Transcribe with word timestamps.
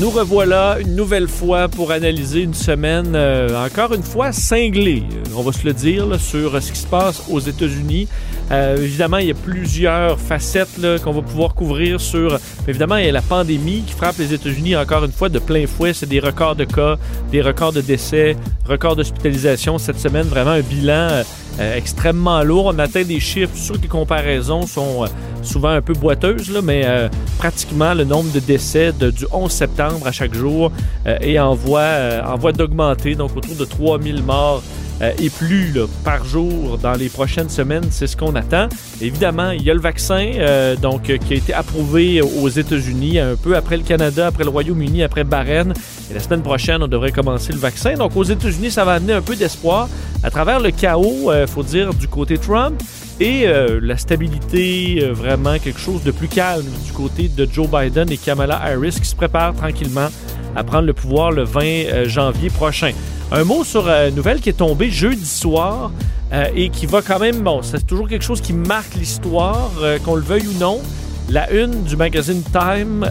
Nous 0.00 0.08
revoilà 0.08 0.78
une 0.80 0.96
nouvelle 0.96 1.28
fois 1.28 1.68
pour 1.68 1.92
analyser 1.92 2.40
une 2.40 2.54
semaine, 2.54 3.12
euh, 3.14 3.66
encore 3.66 3.92
une 3.92 4.02
fois, 4.02 4.32
cinglée, 4.32 5.02
euh, 5.12 5.34
on 5.36 5.42
va 5.42 5.52
se 5.52 5.62
le 5.66 5.74
dire, 5.74 6.18
sur 6.18 6.62
ce 6.62 6.72
qui 6.72 6.78
se 6.78 6.86
passe 6.86 7.24
aux 7.28 7.38
États-Unis. 7.38 8.08
Euh, 8.50 8.78
évidemment, 8.78 9.18
il 9.18 9.28
y 9.28 9.30
a 9.30 9.34
plusieurs 9.34 10.18
facettes 10.18 10.80
qu'on 11.04 11.12
va 11.12 11.20
pouvoir 11.20 11.54
couvrir 11.54 12.00
sur... 12.00 12.38
Évidemment, 12.66 12.96
il 12.96 13.04
y 13.04 13.08
a 13.10 13.12
la 13.12 13.20
pandémie 13.20 13.82
qui 13.86 13.92
frappe 13.92 14.16
les 14.18 14.32
États-Unis 14.32 14.74
encore 14.74 15.04
une 15.04 15.12
fois 15.12 15.28
de 15.28 15.38
plein 15.38 15.66
fouet. 15.66 15.92
C'est 15.92 16.08
des 16.08 16.20
records 16.20 16.56
de 16.56 16.64
cas, 16.64 16.96
des 17.30 17.42
records 17.42 17.74
de 17.74 17.82
décès, 17.82 18.36
records 18.66 18.96
d'hospitalisation 18.96 19.76
cette 19.76 20.00
semaine. 20.00 20.26
Vraiment 20.26 20.52
un 20.52 20.62
bilan 20.62 21.08
euh, 21.10 21.22
extrêmement 21.58 22.42
lourd. 22.42 22.66
On 22.66 22.78
atteint 22.78 23.02
des 23.02 23.20
chiffres, 23.20 23.56
sur 23.56 23.76
que 23.76 23.82
les 23.82 23.88
comparaisons 23.88 24.66
sont 24.66 25.04
euh, 25.04 25.06
souvent 25.42 25.70
un 25.70 25.82
peu 25.82 25.94
boiteuses, 25.94 26.60
mais 26.62 26.82
euh, 26.84 27.08
pratiquement 27.38 27.94
le 27.94 28.04
nombre 28.04 28.30
de 28.32 28.40
décès 28.40 28.92
du 28.92 29.26
11 29.32 29.50
septembre 29.50 30.06
à 30.06 30.12
chaque 30.12 30.34
jour 30.34 30.70
est 31.06 31.38
en 31.38 31.54
voie, 31.54 32.22
en 32.26 32.36
voie 32.36 32.52
d'augmenter, 32.52 33.14
donc 33.14 33.36
autour 33.36 33.56
de 33.56 33.64
3000 33.64 34.22
morts 34.22 34.62
euh, 35.02 35.12
et 35.18 35.30
plus 35.30 35.74
par 36.04 36.24
jour 36.24 36.78
dans 36.78 36.92
les 36.92 37.08
prochaines 37.08 37.48
semaines. 37.48 37.84
C'est 37.90 38.06
ce 38.06 38.16
qu'on 38.16 38.34
attend. 38.34 38.68
Évidemment, 39.00 39.50
il 39.50 39.62
y 39.62 39.70
a 39.70 39.74
le 39.74 39.80
vaccin 39.80 40.30
euh, 40.36 40.76
donc, 40.76 41.08
euh, 41.08 41.16
qui 41.16 41.34
a 41.34 41.36
été 41.36 41.54
approuvé 41.54 42.20
aux 42.20 42.48
États-Unis 42.48 43.18
un 43.18 43.36
peu 43.36 43.56
après 43.56 43.76
le 43.76 43.82
Canada, 43.82 44.26
après 44.26 44.44
le 44.44 44.50
Royaume-Uni, 44.50 45.02
après 45.02 45.24
Bahreïn. 45.24 45.72
Et 46.10 46.14
la 46.14 46.20
semaine 46.20 46.42
prochaine, 46.42 46.82
on 46.82 46.88
devrait 46.88 47.12
commencer 47.12 47.52
le 47.52 47.58
vaccin. 47.58 47.94
Donc 47.94 48.16
aux 48.16 48.24
États-Unis, 48.24 48.70
ça 48.70 48.84
va 48.84 48.92
amener 48.94 49.14
un 49.14 49.22
peu 49.22 49.36
d'espoir 49.36 49.88
à 50.22 50.30
travers 50.30 50.60
le 50.60 50.70
chaos, 50.70 51.32
il 51.32 51.46
faut 51.46 51.62
dire, 51.62 51.94
du 51.94 52.06
côté 52.06 52.36
Trump 52.36 52.82
et 53.20 53.46
la 53.82 53.96
stabilité, 53.96 55.06
vraiment 55.12 55.58
quelque 55.58 55.78
chose 55.78 56.02
de 56.02 56.10
plus 56.10 56.28
calme 56.28 56.66
du 56.84 56.92
côté 56.92 57.28
de 57.28 57.46
Joe 57.50 57.68
Biden 57.68 58.10
et 58.10 58.16
Kamala 58.16 58.60
Harris 58.60 58.96
qui 59.00 59.06
se 59.06 59.14
préparent 59.14 59.54
tranquillement 59.54 60.08
à 60.56 60.64
prendre 60.64 60.86
le 60.86 60.94
pouvoir 60.94 61.30
le 61.30 61.44
20 61.44 62.06
janvier 62.06 62.50
prochain. 62.50 62.92
Un 63.32 63.44
mot 63.44 63.62
sur 63.62 63.86
euh, 63.86 64.08
une 64.08 64.16
nouvelle 64.16 64.40
qui 64.40 64.48
est 64.48 64.54
tombée 64.54 64.90
jeudi 64.90 65.24
soir 65.24 65.92
euh, 66.32 66.46
et 66.52 66.68
qui 66.68 66.86
va 66.86 67.00
quand 67.00 67.20
même, 67.20 67.42
bon, 67.42 67.62
c'est 67.62 67.86
toujours 67.86 68.08
quelque 68.08 68.24
chose 68.24 68.40
qui 68.40 68.52
marque 68.52 68.94
l'histoire, 68.96 69.70
euh, 69.82 70.00
qu'on 70.00 70.16
le 70.16 70.22
veuille 70.22 70.48
ou 70.48 70.58
non. 70.58 70.80
La 71.28 71.48
une 71.52 71.84
du 71.84 71.96
magazine 71.96 72.42
Time 72.42 73.08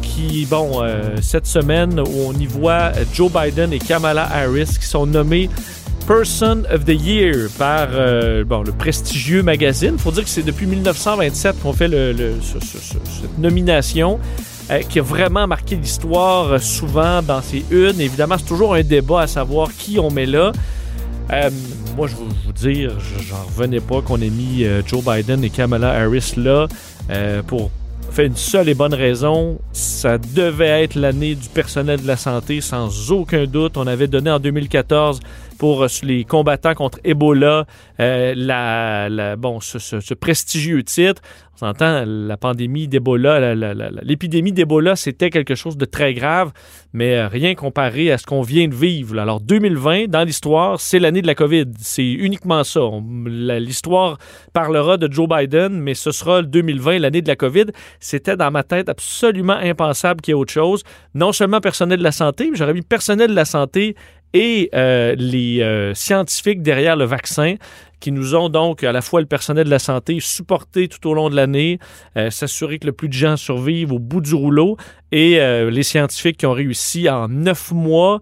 qui, 0.00 0.46
bon, 0.48 0.84
cette 1.20 1.48
semaine, 1.48 1.98
où 1.98 2.28
on 2.28 2.32
y 2.32 2.46
voit 2.46 2.92
Joe 3.12 3.28
Biden 3.28 3.72
et 3.72 3.80
Kamala 3.80 4.22
Harris 4.22 4.76
qui 4.78 4.86
sont 4.86 5.04
nommés 5.04 5.50
Person 6.06 6.64
of 6.70 6.84
the 6.84 6.94
Year 6.94 7.48
par 7.58 7.88
bon, 8.46 8.62
le 8.62 8.72
prestigieux 8.72 9.42
magazine. 9.42 9.98
Faut 9.98 10.12
dire 10.12 10.24
que 10.24 10.30
c'est 10.30 10.44
depuis 10.44 10.66
1927 10.66 11.60
qu'on 11.60 11.72
fait 11.72 11.88
le, 11.88 12.14
cette 12.40 13.38
nomination. 13.38 14.20
Euh, 14.68 14.80
qui 14.80 14.98
a 14.98 15.02
vraiment 15.02 15.46
marqué 15.46 15.76
l'histoire 15.76 16.50
euh, 16.50 16.58
souvent 16.58 17.22
dans 17.22 17.40
ses 17.40 17.64
unes. 17.70 18.00
Évidemment, 18.00 18.34
c'est 18.36 18.46
toujours 18.46 18.74
un 18.74 18.82
débat 18.82 19.20
à 19.20 19.26
savoir 19.28 19.68
qui 19.72 20.00
on 20.00 20.10
met 20.10 20.26
là. 20.26 20.50
Euh, 21.30 21.50
moi, 21.96 22.08
je 22.08 22.16
vais 22.16 22.24
vous 22.44 22.52
dire, 22.52 22.90
j'en 23.20 23.44
revenais 23.44 23.78
pas 23.78 24.02
qu'on 24.02 24.20
ait 24.20 24.30
mis 24.30 24.64
Joe 24.86 25.04
Biden 25.04 25.44
et 25.44 25.50
Kamala 25.50 25.92
Harris 25.92 26.34
là 26.36 26.66
pour 27.46 27.70
faire 28.10 28.26
une 28.26 28.36
seule 28.36 28.68
et 28.68 28.74
bonne 28.74 28.94
raison. 28.94 29.58
Ça 29.72 30.18
devait 30.18 30.82
être 30.82 30.94
l'année 30.94 31.34
du 31.36 31.48
personnel 31.48 32.02
de 32.02 32.06
la 32.06 32.16
santé, 32.16 32.60
sans 32.60 33.12
aucun 33.12 33.46
doute. 33.46 33.76
On 33.76 33.86
avait 33.86 34.08
donné 34.08 34.30
en 34.30 34.40
2014 34.40 35.20
pour 35.58 35.86
les 36.02 36.24
combattants 36.24 36.74
contre 36.74 36.98
Ebola 37.04 37.66
la, 37.98 39.36
bon, 39.36 39.60
ce, 39.60 40.14
prestigieux 40.14 40.82
titre. 40.82 41.22
On 41.56 41.58
s'entend, 41.58 42.04
la 42.06 42.36
pandémie 42.36 42.86
d'Ebola, 42.86 43.54
l'épidémie 44.02 44.52
d'Ebola, 44.52 44.94
c'était 44.94 45.30
quelque 45.30 45.54
chose 45.54 45.78
de 45.78 45.86
très 45.86 46.12
grave, 46.12 46.52
mais 46.92 47.16
euh, 47.16 47.28
rien 47.28 47.54
comparé 47.54 48.12
à 48.12 48.18
ce 48.18 48.26
qu'on 48.26 48.42
vient 48.42 48.68
de 48.68 48.74
vivre. 48.74 49.18
Alors 49.18 49.40
2020, 49.40 50.08
dans 50.08 50.22
l'histoire, 50.24 50.78
c'est 50.78 50.98
l'année 50.98 51.22
de 51.22 51.26
la 51.26 51.34
COVID. 51.34 51.64
C'est 51.78 52.12
uniquement 52.12 52.62
ça. 52.62 52.80
L'histoire 53.26 54.18
parlera 54.52 54.98
de 54.98 55.10
Joe 55.10 55.26
Biden, 55.30 55.80
mais 55.80 55.94
ce 55.94 56.10
sera 56.10 56.42
2020, 56.42 56.98
l'année 56.98 57.22
de 57.22 57.28
la 57.28 57.36
COVID. 57.36 57.66
C'était 58.00 58.36
dans 58.36 58.50
ma 58.50 58.62
tête 58.62 58.90
absolument 58.90 59.56
impensable 59.56 60.20
qu'il 60.20 60.32
y 60.32 60.36
ait 60.36 60.38
autre 60.38 60.52
chose. 60.52 60.82
Non 61.14 61.32
seulement 61.32 61.60
personnel 61.62 62.00
de 62.00 62.04
la 62.04 62.12
santé, 62.12 62.50
mais 62.50 62.58
j'aurais 62.58 62.74
mis 62.74 62.82
personnel 62.82 63.30
de 63.30 63.34
la 63.34 63.46
santé 63.46 63.96
et 64.32 64.70
euh, 64.74 65.14
les 65.16 65.60
euh, 65.62 65.94
scientifiques 65.94 66.62
derrière 66.62 66.96
le 66.96 67.04
vaccin 67.04 67.54
qui 68.00 68.12
nous 68.12 68.34
ont 68.34 68.50
donc, 68.50 68.84
à 68.84 68.92
la 68.92 69.00
fois 69.00 69.20
le 69.20 69.26
personnel 69.26 69.64
de 69.64 69.70
la 69.70 69.78
santé, 69.78 70.18
supporté 70.20 70.86
tout 70.86 71.08
au 71.08 71.14
long 71.14 71.30
de 71.30 71.34
l'année, 71.34 71.78
euh, 72.18 72.30
s'assurer 72.30 72.78
que 72.78 72.86
le 72.86 72.92
plus 72.92 73.08
de 73.08 73.14
gens 73.14 73.38
survivent 73.38 73.92
au 73.92 73.98
bout 73.98 74.20
du 74.20 74.34
rouleau, 74.34 74.76
et 75.12 75.38
les 75.70 75.82
scientifiques 75.82 76.36
qui 76.36 76.46
ont 76.46 76.52
réussi 76.52 77.08
en 77.08 77.28
neuf 77.28 77.70
mois 77.72 78.20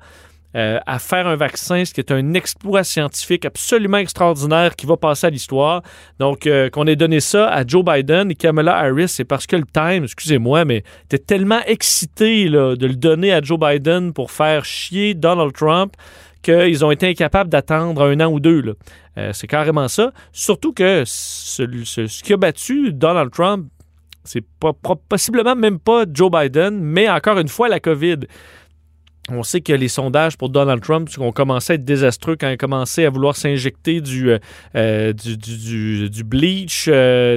euh, 0.57 0.79
à 0.87 0.99
faire 0.99 1.27
un 1.27 1.37
vaccin, 1.37 1.85
ce 1.85 1.93
qui 1.93 2.01
est 2.01 2.13
un 2.13 2.35
exploit 2.35 2.85
scientifique 2.85 3.45
absolument 3.45 3.99
extraordinaire 3.99 4.77
qui 4.77 4.87
va 4.87 4.97
passer 4.97 5.27
à 5.27 5.31
l'histoire. 5.31 5.83
Donc, 6.19 6.49
qu'on 6.73 6.87
ait 6.87 6.97
donné 6.97 7.21
ça 7.21 7.49
à 7.49 7.67
Joe 7.67 7.85
Biden 7.85 8.31
et 8.31 8.35
Kamala 8.35 8.77
Harris, 8.77 9.09
c'est 9.09 9.25
parce 9.25 9.47
que 9.47 9.57
le 9.57 9.65
Time, 9.65 10.05
excusez-moi, 10.05 10.65
mais 10.65 10.85
était 11.05 11.19
tellement 11.19 11.61
excité 11.67 12.49
là, 12.49 12.77
de 12.77 12.87
le 12.87 12.95
donner 12.95 13.33
à 13.33 13.41
Joe 13.43 13.59
Biden 13.59 14.13
pour 14.13 14.31
faire 14.31 14.65
chier 14.65 15.15
Donald 15.15 15.53
Trump 15.53 15.95
qu'ils 16.45 16.85
ont 16.85 16.91
été 16.91 17.09
incapables 17.09 17.51
d'attendre 17.51 18.03
un 18.03 18.21
an 18.21 18.31
ou 18.31 18.39
deux. 18.39 18.77
Euh, 19.17 19.31
c'est 19.33 19.47
carrément 19.47 19.89
ça. 19.89 20.13
Surtout 20.33 20.73
que 20.73 21.03
ce, 21.07 22.23
qui 22.23 22.33
a 22.33 22.37
battu 22.37 22.93
Donald 22.93 23.31
Trump, 23.33 23.67
c'est 24.23 24.45
pas, 24.61 24.73
possiblement 25.09 25.57
même 25.57 25.79
pas 25.79 26.05
Joe 26.11 26.31
Biden, 26.31 26.79
mais 26.81 27.09
encore 27.09 27.39
une 27.39 27.49
fois 27.49 27.69
la 27.69 27.81
COVID. 27.81 28.21
On 29.31 29.43
sait 29.43 29.63
que 29.63 29.73
les 29.73 29.89
sondages 29.89 30.37
pour 30.37 30.51
Donald 30.51 30.83
Trump 30.83 31.09
ont 31.19 31.33
commencé 31.33 31.73
à 31.73 31.77
être 31.77 31.85
désastreux 31.85 32.37
quand 32.39 32.49
il 32.49 32.53
a 32.53 32.57
commencé 32.59 33.07
à 33.07 33.11
vouloir 33.11 33.37
s'injecter 33.37 34.03
du, 34.03 34.31
euh, 34.31 34.39
euh, 34.77 35.13
bleach, 36.25 36.89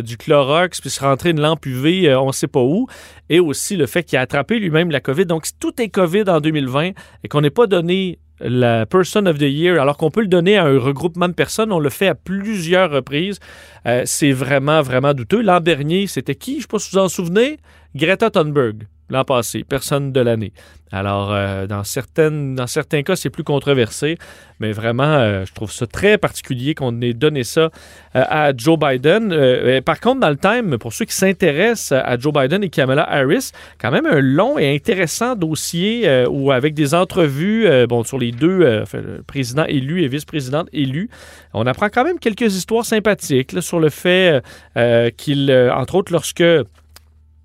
du 0.03 0.17
Clorox, 0.17 0.81
puis 0.81 0.89
se 0.89 0.99
rentrer 0.99 1.29
une 1.29 1.39
lampe 1.39 1.65
UV, 1.65 2.13
on 2.15 2.27
ne 2.27 2.31
sait 2.33 2.47
pas 2.47 2.61
où. 2.61 2.87
Et 3.29 3.39
aussi 3.39 3.77
le 3.77 3.85
fait 3.85 4.03
qu'il 4.03 4.17
a 4.17 4.21
attrapé 4.21 4.59
lui-même 4.59 4.91
la 4.91 4.99
COVID. 4.99 5.25
Donc, 5.25 5.45
tout 5.59 5.81
est 5.81 5.87
COVID 5.87 6.25
en 6.27 6.41
2020 6.41 6.91
et 7.23 7.27
qu'on 7.29 7.39
n'ait 7.41 7.49
pas 7.49 7.67
donné 7.67 8.19
la 8.39 8.85
Person 8.85 9.25
of 9.25 9.37
the 9.37 9.43
Year, 9.43 9.81
alors 9.81 9.97
qu'on 9.97 10.11
peut 10.11 10.21
le 10.21 10.27
donner 10.27 10.57
à 10.57 10.65
un 10.65 10.77
regroupement 10.77 11.27
de 11.27 11.33
personnes, 11.33 11.71
on 11.71 11.79
le 11.79 11.89
fait 11.89 12.07
à 12.07 12.15
plusieurs 12.15 12.91
reprises. 12.91 13.39
Euh, 13.85 14.03
c'est 14.05 14.31
vraiment, 14.31 14.81
vraiment 14.81 15.13
douteux. 15.13 15.41
L'an 15.41 15.59
dernier, 15.59 16.07
c'était 16.07 16.35
qui? 16.35 16.53
Je 16.53 16.57
ne 16.57 16.61
sais 16.61 16.67
pas 16.67 16.79
si 16.79 16.91
vous 16.91 16.97
en 16.99 17.09
souvenez. 17.09 17.57
Greta 17.95 18.29
Thunberg 18.29 18.87
l'an 19.09 19.23
passé, 19.23 19.63
personne 19.63 20.11
de 20.11 20.19
l'année. 20.19 20.53
Alors, 20.91 21.33
euh, 21.33 21.67
dans, 21.67 21.83
certaines, 21.83 22.55
dans 22.55 22.67
certains 22.67 23.03
cas, 23.03 23.17
c'est 23.17 23.29
plus 23.29 23.43
controversé, 23.43 24.17
mais 24.59 24.71
vraiment, 24.71 25.03
euh, 25.03 25.43
je 25.45 25.53
trouve 25.53 25.69
ça 25.69 25.85
très 25.85 26.17
particulier 26.17 26.75
qu'on 26.75 27.01
ait 27.01 27.13
donné 27.13 27.43
ça 27.43 27.61
euh, 27.61 27.69
à 28.13 28.55
Joe 28.55 28.79
Biden. 28.79 29.81
par 29.81 29.99
contre, 29.99 30.21
dans 30.21 30.29
le 30.29 30.37
time, 30.37 30.77
pour 30.77 30.93
ceux 30.93 31.03
qui 31.03 31.13
s'intéressent 31.13 31.91
à 31.91 32.17
Joe 32.17 32.31
Biden 32.33 32.63
et 32.63 32.69
Kamala 32.69 33.03
Harris, 33.03 33.51
quand 33.79 33.91
même 33.91 34.05
un 34.05 34.21
long 34.21 34.57
et 34.57 34.73
intéressant 34.73 35.35
dossier 35.35 36.25
où, 36.29 36.51
avec 36.51 36.73
des 36.73 36.93
entrevues 36.95 37.67
bon, 37.87 38.03
sur 38.03 38.17
les 38.17 38.31
deux 38.31 38.83
présidents 39.27 39.65
élus 39.65 40.03
et 40.03 40.07
vice-présidentes 40.07 40.69
élus, 40.71 41.09
on 41.53 41.65
apprend 41.65 41.89
quand 41.89 42.03
même 42.03 42.19
quelques 42.19 42.55
histoires 42.55 42.85
sympathiques 42.85 43.61
sur 43.61 43.79
le 43.79 43.89
fait 43.89 44.41
qu'il, 45.17 45.51
entre 45.73 45.95
autres, 45.95 46.13
lorsque 46.13 46.43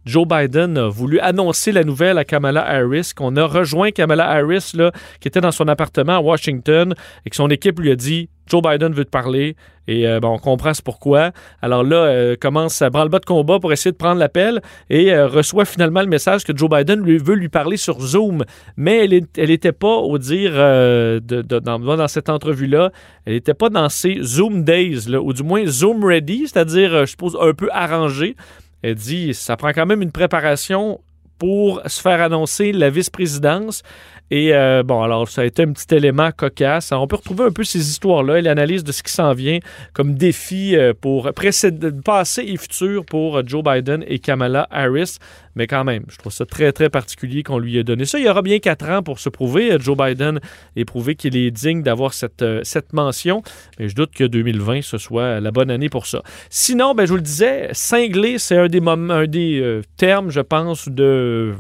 Joe 0.05 0.27
Biden 0.27 0.79
a 0.79 0.89
voulu 0.89 1.21
annoncer 1.21 1.73
la 1.73 1.85
nouvelle 1.85 2.19
à 2.19 2.25
Kamala 2.25 2.67
Harris, 2.67 3.13
qu'on 3.15 3.37
a 3.37 3.45
rejoint 3.45 3.91
Kamala 3.91 4.29
Harris, 4.29 4.73
qui 5.21 5.29
était 5.29 5.41
dans 5.41 5.53
son 5.53 5.69
appartement 5.69 6.17
à 6.17 6.21
Washington, 6.21 6.95
et 7.25 7.31
que 7.31 7.37
son 7.37 7.51
équipe 7.51 7.79
lui 7.79 7.91
a 7.91 7.97
dit 7.97 8.29
Joe 8.47 8.63
Biden 8.63 8.93
veut 8.93 9.05
te 9.05 9.11
parler. 9.11 9.57
Et 9.89 10.07
euh, 10.07 10.21
on 10.23 10.39
comprend 10.39 10.75
ce 10.75 10.83
pourquoi. 10.83 11.33
Alors 11.61 11.83
là, 11.83 11.97
euh, 11.97 12.37
commence 12.39 12.83
à 12.83 12.91
prendre 12.91 13.07
le 13.07 13.11
bas 13.11 13.19
de 13.19 13.25
combat 13.25 13.59
pour 13.59 13.73
essayer 13.73 13.91
de 13.91 13.97
prendre 13.97 14.19
l'appel 14.19 14.61
et 14.91 15.13
euh, 15.13 15.27
reçoit 15.27 15.65
finalement 15.65 16.03
le 16.03 16.07
message 16.07 16.45
que 16.45 16.57
Joe 16.57 16.71
Biden 16.71 17.03
veut 17.03 17.35
lui 17.35 17.49
parler 17.49 17.77
sur 17.77 18.01
Zoom. 18.01 18.45
Mais 18.77 19.09
elle 19.37 19.49
n'était 19.49 19.73
pas, 19.73 19.97
au 19.97 20.19
dire 20.19 20.53
de, 20.53 21.43
dans, 21.43 22.09
cette 22.09 22.29
entrevue-là, 22.29 22.93
elle 23.27 23.35
n'était 23.35 23.55
pas 23.55 23.71
dans 23.71 23.89
ses 23.89 24.19
Zoom 24.23 24.65
Days, 24.65 25.09
ou 25.17 25.33
du 25.33 25.43
moins 25.43 25.67
Zoom 25.67 26.05
Ready, 26.05 26.49
c'est-à-dire, 26.49 27.01
je 27.01 27.07
suppose, 27.07 27.37
un 27.41 27.55
peu 27.55 27.69
arrangé. 27.73 28.37
Elle 28.83 28.97
dit 28.97 29.35
ça 29.35 29.57
prend 29.57 29.73
quand 29.73 29.87
même 29.87 30.03
une 30.03 30.13
préparation 30.13 31.01
pour 31.39 31.83
se 31.87 32.01
faire 32.01 32.21
annoncer 32.21 32.71
la 32.71 32.89
vice-présidence. 32.89 33.83
Et 34.31 34.55
euh, 34.55 34.83
bon, 34.83 35.03
alors 35.03 35.29
ça 35.29 35.43
a 35.43 35.45
été 35.45 35.65
un 35.65 35.73
petit 35.73 35.95
élément 35.95 36.31
cocasse. 36.31 36.93
on 36.93 37.07
peut 37.07 37.17
retrouver 37.17 37.45
un 37.45 37.51
peu 37.51 37.65
ces 37.65 37.91
histoires-là 37.91 38.39
et 38.39 38.43
l'analyse 38.43 38.85
de 38.85 38.93
ce 38.93 39.03
qui 39.03 39.13
s'en 39.13 39.35
vient 39.35 39.59
comme 39.93 40.15
défi 40.15 40.77
euh, 40.77 40.95
pour 40.99 41.33
passé 41.35 42.45
et 42.47 42.57
futur 42.57 43.05
pour 43.05 43.47
Joe 43.47 43.63
Biden 43.65 44.05
et 44.07 44.21
Kamala 44.21 44.69
Harris. 44.71 45.19
Mais 45.55 45.67
quand 45.67 45.85
même, 45.85 46.05
je 46.09 46.17
trouve 46.17 46.33
ça 46.33 46.47
très, 46.47 46.73
très 46.73 46.91
particulier 46.91 47.43
qu'on 47.43 47.59
lui 47.59 47.77
ait 47.79 47.85
donné 47.85 48.05
ça. 48.05 48.19
Il 48.19 48.25
y 48.25 48.29
aura 48.29 48.43
bien 48.43 48.59
quatre 48.59 48.89
ans 48.89 49.03
pour 49.03 49.19
se 49.19 49.29
prouver, 49.29 49.77
Joe 49.79 49.97
Biden, 49.97 50.41
et 50.77 50.85
prouver 50.85 51.15
qu'il 51.15 51.37
est 51.37 51.51
digne 51.51 51.83
d'avoir 51.83 52.15
cette, 52.15 52.43
euh, 52.43 52.61
cette 52.63 52.93
mention. 52.93 53.43
Mais 53.79 53.89
je 53.89 53.95
doute 53.95 54.13
que 54.13 54.25
2020, 54.25 54.83
ce 54.83 54.99
soit 54.99 55.41
la 55.41 55.51
bonne 55.51 55.71
année 55.71 55.89
pour 55.89 56.07
ça. 56.07 56.23
Sinon, 56.51 56.95
ben, 56.95 57.05
je 57.05 57.11
vous 57.11 57.17
le 57.17 57.23
disais, 57.23 57.69
cinglé, 57.73 58.39
c'est 58.39 58.57
un 58.57 58.69
des, 58.69 58.81
un 58.87 59.27
des 59.27 59.81
termes, 59.97 60.31
je 60.31 60.41
pense, 60.41 60.89
de 60.89 61.55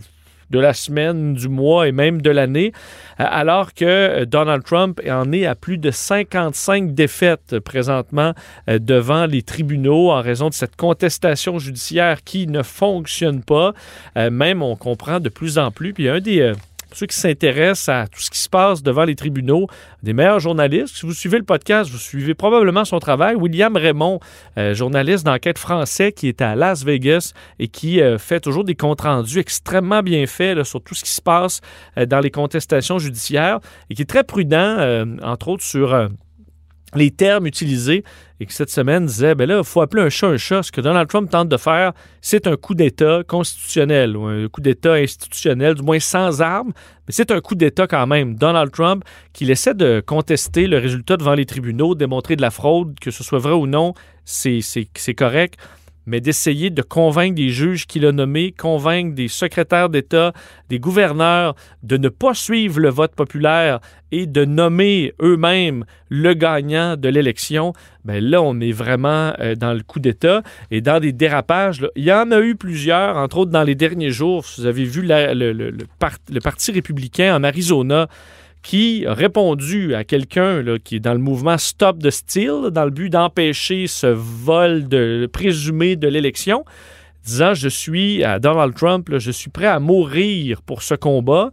de 0.52 0.60
la 0.60 0.75
semaine, 0.75 1.34
du 1.34 1.49
mois 1.49 1.88
et 1.88 1.93
même 1.93 2.22
de 2.22 2.31
l'année, 2.31 2.72
euh, 3.19 3.25
alors 3.28 3.75
que 3.75 3.84
euh, 3.84 4.25
Donald 4.26 4.62
Trump 4.62 5.00
en 5.08 5.32
est 5.32 5.46
à 5.46 5.54
plus 5.54 5.78
de 5.78 5.90
55 5.90 6.94
défaites 6.94 7.58
présentement 7.58 8.34
euh, 8.69 8.78
devant 8.78 9.26
les 9.26 9.43
tribunaux 9.43 10.10
en 10.10 10.20
raison 10.20 10.50
de 10.50 10.54
cette 10.54 10.76
contestation 10.76 11.58
judiciaire 11.58 12.22
qui 12.22 12.46
ne 12.46 12.62
fonctionne 12.62 13.43
pas. 13.43 13.72
Même 14.14 14.62
on 14.62 14.76
comprend 14.76 15.20
de 15.20 15.31
plus 15.31 15.58
en 15.58 15.70
plus. 15.70 15.94
Puis 15.94 16.08
un 16.08 16.20
des 16.20 16.52
ceux 16.96 17.06
qui 17.06 17.18
s'intéressent 17.18 17.88
à 17.88 18.06
tout 18.06 18.20
ce 18.20 18.30
qui 18.30 18.38
se 18.38 18.48
passe 18.48 18.82
devant 18.82 19.04
les 19.04 19.14
tribunaux, 19.14 19.66
des 20.02 20.12
meilleurs 20.12 20.40
journalistes. 20.40 20.96
Si 20.96 21.06
vous 21.06 21.14
suivez 21.14 21.38
le 21.38 21.44
podcast, 21.44 21.90
vous 21.90 21.98
suivez 21.98 22.34
probablement 22.34 22.84
son 22.84 22.98
travail. 22.98 23.34
William 23.34 23.76
Raymond, 23.76 24.20
euh, 24.58 24.74
journaliste 24.74 25.24
d'enquête 25.24 25.58
français 25.58 26.12
qui 26.12 26.28
est 26.28 26.42
à 26.42 26.54
Las 26.54 26.84
Vegas 26.84 27.32
et 27.58 27.68
qui 27.68 28.00
euh, 28.00 28.18
fait 28.18 28.40
toujours 28.40 28.64
des 28.64 28.74
comptes 28.74 29.02
rendus 29.02 29.38
extrêmement 29.38 30.02
bien 30.02 30.26
faits 30.26 30.62
sur 30.64 30.82
tout 30.82 30.94
ce 30.94 31.04
qui 31.04 31.10
se 31.10 31.22
passe 31.22 31.60
euh, 31.98 32.06
dans 32.06 32.20
les 32.20 32.30
contestations 32.30 32.98
judiciaires 32.98 33.60
et 33.90 33.94
qui 33.94 34.02
est 34.02 34.06
très 34.06 34.24
prudent, 34.24 35.06
entre 35.22 35.48
autres, 35.48 35.64
sur 35.64 36.08
les 36.94 37.10
termes 37.10 37.46
utilisés 37.46 38.04
et 38.40 38.46
qui 38.46 38.54
cette 38.54 38.70
semaine 38.70 39.06
disait 39.06 39.34
ben 39.34 39.48
là, 39.48 39.58
il 39.58 39.64
faut 39.64 39.80
appeler 39.80 40.02
un 40.02 40.08
chat 40.08 40.28
un 40.28 40.36
chat. 40.36 40.62
Ce 40.62 40.72
que 40.72 40.80
Donald 40.80 41.08
Trump 41.08 41.30
tente 41.30 41.48
de 41.48 41.56
faire, 41.56 41.92
c'est 42.20 42.46
un 42.46 42.56
coup 42.56 42.74
d'État 42.74 43.22
constitutionnel 43.26 44.16
ou 44.16 44.24
un 44.26 44.48
coup 44.48 44.60
d'État 44.60 44.94
institutionnel, 44.94 45.74
du 45.74 45.82
moins 45.82 46.00
sans 46.00 46.40
armes, 46.42 46.72
mais 47.06 47.12
c'est 47.12 47.30
un 47.30 47.40
coup 47.40 47.54
d'État 47.54 47.86
quand 47.86 48.06
même. 48.06 48.34
Donald 48.34 48.72
Trump, 48.72 49.04
qui 49.32 49.50
essaie 49.50 49.74
de 49.74 50.02
contester 50.04 50.66
le 50.66 50.78
résultat 50.78 51.16
devant 51.16 51.34
les 51.34 51.46
tribunaux, 51.46 51.94
démontrer 51.94 52.36
de 52.36 52.42
la 52.42 52.50
fraude, 52.50 52.98
que 53.00 53.10
ce 53.10 53.22
soit 53.22 53.38
vrai 53.38 53.54
ou 53.54 53.66
non, 53.66 53.94
c'est 54.24 55.14
correct 55.16 55.58
mais 56.06 56.20
d'essayer 56.20 56.70
de 56.70 56.82
convaincre 56.82 57.34
des 57.34 57.49
juges 57.49 57.87
qu'il 57.87 58.06
a 58.06 58.12
nommés, 58.12 58.52
convaincre 58.52 59.14
des 59.14 59.28
secrétaires 59.28 59.88
d'État, 59.88 60.32
des 60.69 60.78
gouverneurs 60.78 61.54
de 61.82 61.96
ne 61.96 62.08
pas 62.08 62.34
suivre 62.34 62.81
le 62.81 62.88
vote 62.88 63.14
populaire 63.14 63.81
et 64.10 64.26
de 64.26 64.44
nommer 64.44 65.14
eux-mêmes 65.22 65.84
le 66.08 66.34
gagnant 66.34 66.96
de 66.96 67.08
l'élection, 67.08 67.72
bien 68.04 68.20
là, 68.20 68.43
on 68.43 68.60
est 68.60 68.72
vraiment 68.72 69.32
euh, 69.40 69.54
dans 69.54 69.72
le 69.72 69.82
coup 69.82 70.00
d'État 70.00 70.43
et 70.70 70.81
dans 70.81 71.00
des 71.00 71.12
dérapages. 71.12 71.87
il 71.96 72.04
y 72.04 72.12
en 72.12 72.31
a 72.31 72.40
eu 72.40 72.54
plusieurs, 72.54 73.16
entre 73.16 73.38
autres 73.38 73.50
dans 73.50 73.62
les 73.62 73.75
derniers 73.75 74.10
jours. 74.10 74.44
Vous 74.58 74.66
avez 74.66 74.84
vu 74.84 75.02
le 75.02 76.40
Parti 76.40 76.72
républicain 76.72 77.34
en 77.34 77.44
Arizona 77.44 78.08
qui 78.62 79.05
a 79.06 79.14
répondu 79.14 79.94
à 79.94 80.05
quelqu'un 80.05 80.64
qui 80.82 80.97
est 80.97 81.00
dans 81.00 81.12
le 81.12 81.19
mouvement 81.19 81.59
Stop 81.59 81.99
the 81.99 82.11
Steal, 82.11 82.70
dans 82.70 82.85
le 82.85 82.91
but 82.91 83.11
d'empêcher 83.11 83.87
ce 83.87 84.06
vol 84.06 84.87
présumé 85.32 85.97
de 85.97 86.09
l'élection, 86.09 86.64
disant 87.25 87.55
Je 87.55 87.69
suis 87.69 88.23
à 88.25 88.38
Donald 88.38 88.75
Trump, 88.75 89.09
je 89.19 89.31
suis 89.31 89.50
prêt 89.50 89.67
à 89.67 89.81
mourir 89.81 90.62
pour 90.62 90.82
ce 90.82 90.94
combat. 90.94 91.50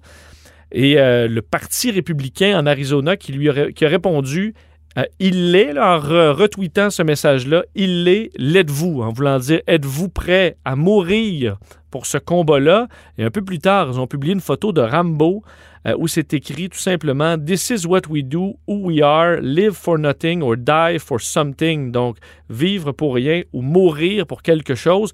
Et 0.72 1.00
euh, 1.00 1.28
le 1.28 1.42
Parti 1.42 1.90
républicain 1.90 2.60
en 2.60 2.68
Arizona 2.68 3.18
qui 3.18 3.32
lui 3.32 3.50
qui 3.74 3.86
a 3.86 3.90
répondu 3.90 4.54
euh, 4.98 5.04
il 5.20 5.52
l'est, 5.52 5.78
en 5.78 6.00
retweetant 6.00 6.90
ce 6.90 7.04
message-là, 7.04 7.64
il 7.76 8.04
l'est, 8.04 8.32
l'êtes-vous, 8.38 9.02
en 9.02 9.12
voulant 9.12 9.38
dire 9.38 9.62
êtes-vous 9.68 10.10
prêt 10.10 10.58
à 10.66 10.76
mourir 10.76 11.58
pour 11.92 12.06
ce 12.06 12.18
combat-là? 12.18 12.88
Et 13.18 13.24
un 13.24 13.30
peu 13.30 13.44
plus 13.44 13.60
tard, 13.60 13.90
ils 13.92 14.00
ont 14.00 14.08
publié 14.08 14.34
une 14.34 14.42
photo 14.42 14.72
de 14.72 14.82
Rambo 14.82 15.44
euh, 15.88 15.96
où 15.98 16.08
c'est 16.08 16.34
écrit 16.34 16.70
tout 16.70 16.80
simplement 16.80 17.38
This 17.38 17.70
is 17.70 17.86
what 17.86 18.02
we 18.10 18.24
do, 18.24 18.58
who 18.68 18.80
we 18.88 19.02
are, 19.02 19.38
live 19.42 19.74
for 19.74 20.00
nothing 20.00 20.42
or 20.42 20.58
die 20.58 20.98
for 21.00 21.22
something. 21.22 21.92
Donc, 21.92 22.18
vivre 22.50 22.92
pour 22.92 23.16
rien 23.16 23.44
ou 23.54 23.62
mourir 23.62 24.26
pour 24.26 24.42
quelque 24.42 24.76
chose. 24.76 25.14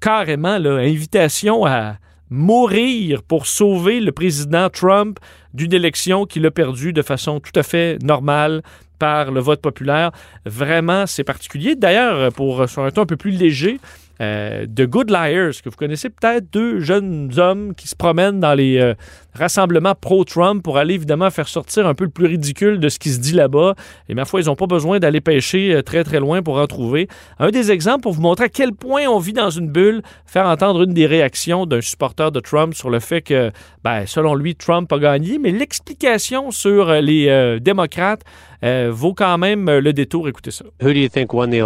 Carrément, 0.00 0.58
là, 0.58 0.76
invitation 0.76 1.66
à 1.66 1.96
mourir 2.30 3.22
pour 3.22 3.46
sauver 3.46 4.00
le 4.00 4.12
président 4.12 4.70
Trump 4.70 5.18
d'une 5.52 5.74
élection 5.74 6.26
qu'il 6.26 6.46
a 6.46 6.50
perdue 6.50 6.92
de 6.92 7.02
façon 7.02 7.40
tout 7.40 7.52
à 7.56 7.62
fait 7.62 7.98
normale 8.02 8.62
par 9.00 9.32
le 9.32 9.40
vote 9.40 9.60
populaire. 9.60 10.12
Vraiment, 10.44 11.06
c'est 11.08 11.24
particulier. 11.24 11.74
D'ailleurs, 11.74 12.32
pour 12.32 12.68
sur 12.68 12.84
un 12.84 12.90
ton 12.92 13.02
un 13.02 13.06
peu 13.06 13.16
plus 13.16 13.32
léger, 13.32 13.80
euh, 14.20 14.66
The 14.66 14.82
Good 14.82 15.10
Liars, 15.10 15.62
que 15.62 15.70
vous 15.70 15.76
connaissez 15.76 16.10
peut-être, 16.10 16.50
deux 16.52 16.80
jeunes 16.80 17.32
hommes 17.38 17.74
qui 17.74 17.88
se 17.88 17.96
promènent 17.96 18.38
dans 18.38 18.54
les 18.54 18.78
euh, 18.78 18.94
rassemblements 19.34 19.94
pro-Trump 19.94 20.62
pour 20.62 20.76
aller 20.76 20.94
évidemment 20.94 21.30
faire 21.30 21.48
sortir 21.48 21.86
un 21.86 21.94
peu 21.94 22.04
le 22.04 22.10
plus 22.10 22.26
ridicule 22.26 22.80
de 22.80 22.88
ce 22.88 22.98
qui 22.98 23.10
se 23.10 23.18
dit 23.18 23.32
là-bas. 23.32 23.74
Et 24.08 24.14
ma 24.14 24.24
foi, 24.24 24.40
ils 24.40 24.46
n'ont 24.46 24.56
pas 24.56 24.66
besoin 24.66 24.98
d'aller 24.98 25.20
pêcher 25.20 25.74
euh, 25.74 25.82
très 25.82 26.04
très 26.04 26.20
loin 26.20 26.42
pour 26.42 26.58
en 26.58 26.66
trouver. 26.66 27.08
Un 27.38 27.50
des 27.50 27.70
exemples 27.70 28.02
pour 28.02 28.12
vous 28.12 28.20
montrer 28.20 28.44
à 28.44 28.48
quel 28.48 28.74
point 28.74 29.06
on 29.08 29.18
vit 29.18 29.32
dans 29.32 29.50
une 29.50 29.68
bulle, 29.68 30.02
faire 30.26 30.46
entendre 30.46 30.82
une 30.82 30.92
des 30.92 31.06
réactions 31.06 31.64
d'un 31.64 31.80
supporter 31.80 32.30
de 32.30 32.40
Trump 32.40 32.74
sur 32.74 32.90
le 32.90 33.00
fait 33.00 33.22
que, 33.22 33.50
ben, 33.84 34.04
selon 34.06 34.34
lui, 34.34 34.54
Trump 34.54 34.92
a 34.92 34.98
gagné, 34.98 35.38
mais 35.38 35.50
l'explication 35.50 36.50
sur 36.50 36.92
les 36.92 37.58
démocrates 37.60 38.22
vaut 38.62 39.14
quand 39.14 39.38
même 39.38 39.70
le 39.70 39.92
détour. 39.92 40.28
Écoutez 40.28 40.50
ça. 40.50 40.64
Who 40.82 40.92
do 40.92 40.98
you 40.98 41.08
think 41.08 41.32
won 41.32 41.48
the? 41.48 41.60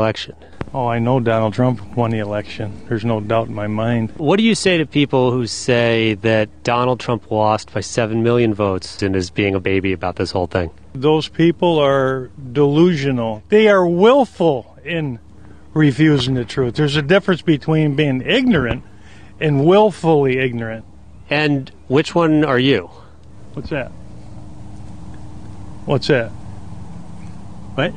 Oh, 0.74 0.88
I 0.88 0.98
know 0.98 1.20
Donald 1.20 1.54
Trump 1.54 1.96
won 1.96 2.10
the 2.10 2.18
election. 2.18 2.84
There's 2.88 3.04
no 3.04 3.20
doubt 3.20 3.46
in 3.46 3.54
my 3.54 3.68
mind. 3.68 4.10
What 4.16 4.38
do 4.38 4.42
you 4.42 4.56
say 4.56 4.78
to 4.78 4.86
people 4.86 5.30
who 5.30 5.46
say 5.46 6.14
that 6.14 6.64
Donald 6.64 6.98
Trump 6.98 7.30
lost 7.30 7.72
by 7.72 7.80
7 7.80 8.24
million 8.24 8.54
votes 8.54 9.00
and 9.00 9.14
is 9.14 9.30
being 9.30 9.54
a 9.54 9.60
baby 9.60 9.92
about 9.92 10.16
this 10.16 10.32
whole 10.32 10.48
thing? 10.48 10.72
Those 10.92 11.28
people 11.28 11.78
are 11.78 12.28
delusional. 12.50 13.44
They 13.50 13.68
are 13.68 13.86
willful 13.86 14.76
in 14.84 15.20
refusing 15.74 16.34
the 16.34 16.44
truth. 16.44 16.74
There's 16.74 16.96
a 16.96 17.02
difference 17.02 17.42
between 17.42 17.94
being 17.94 18.20
ignorant 18.22 18.82
and 19.38 19.64
willfully 19.64 20.38
ignorant. 20.38 20.84
And 21.30 21.70
which 21.86 22.16
one 22.16 22.44
are 22.44 22.58
you? 22.58 22.90
What's 23.52 23.70
that? 23.70 23.92
What's 25.84 26.08
that? 26.08 26.30
What? 27.76 27.90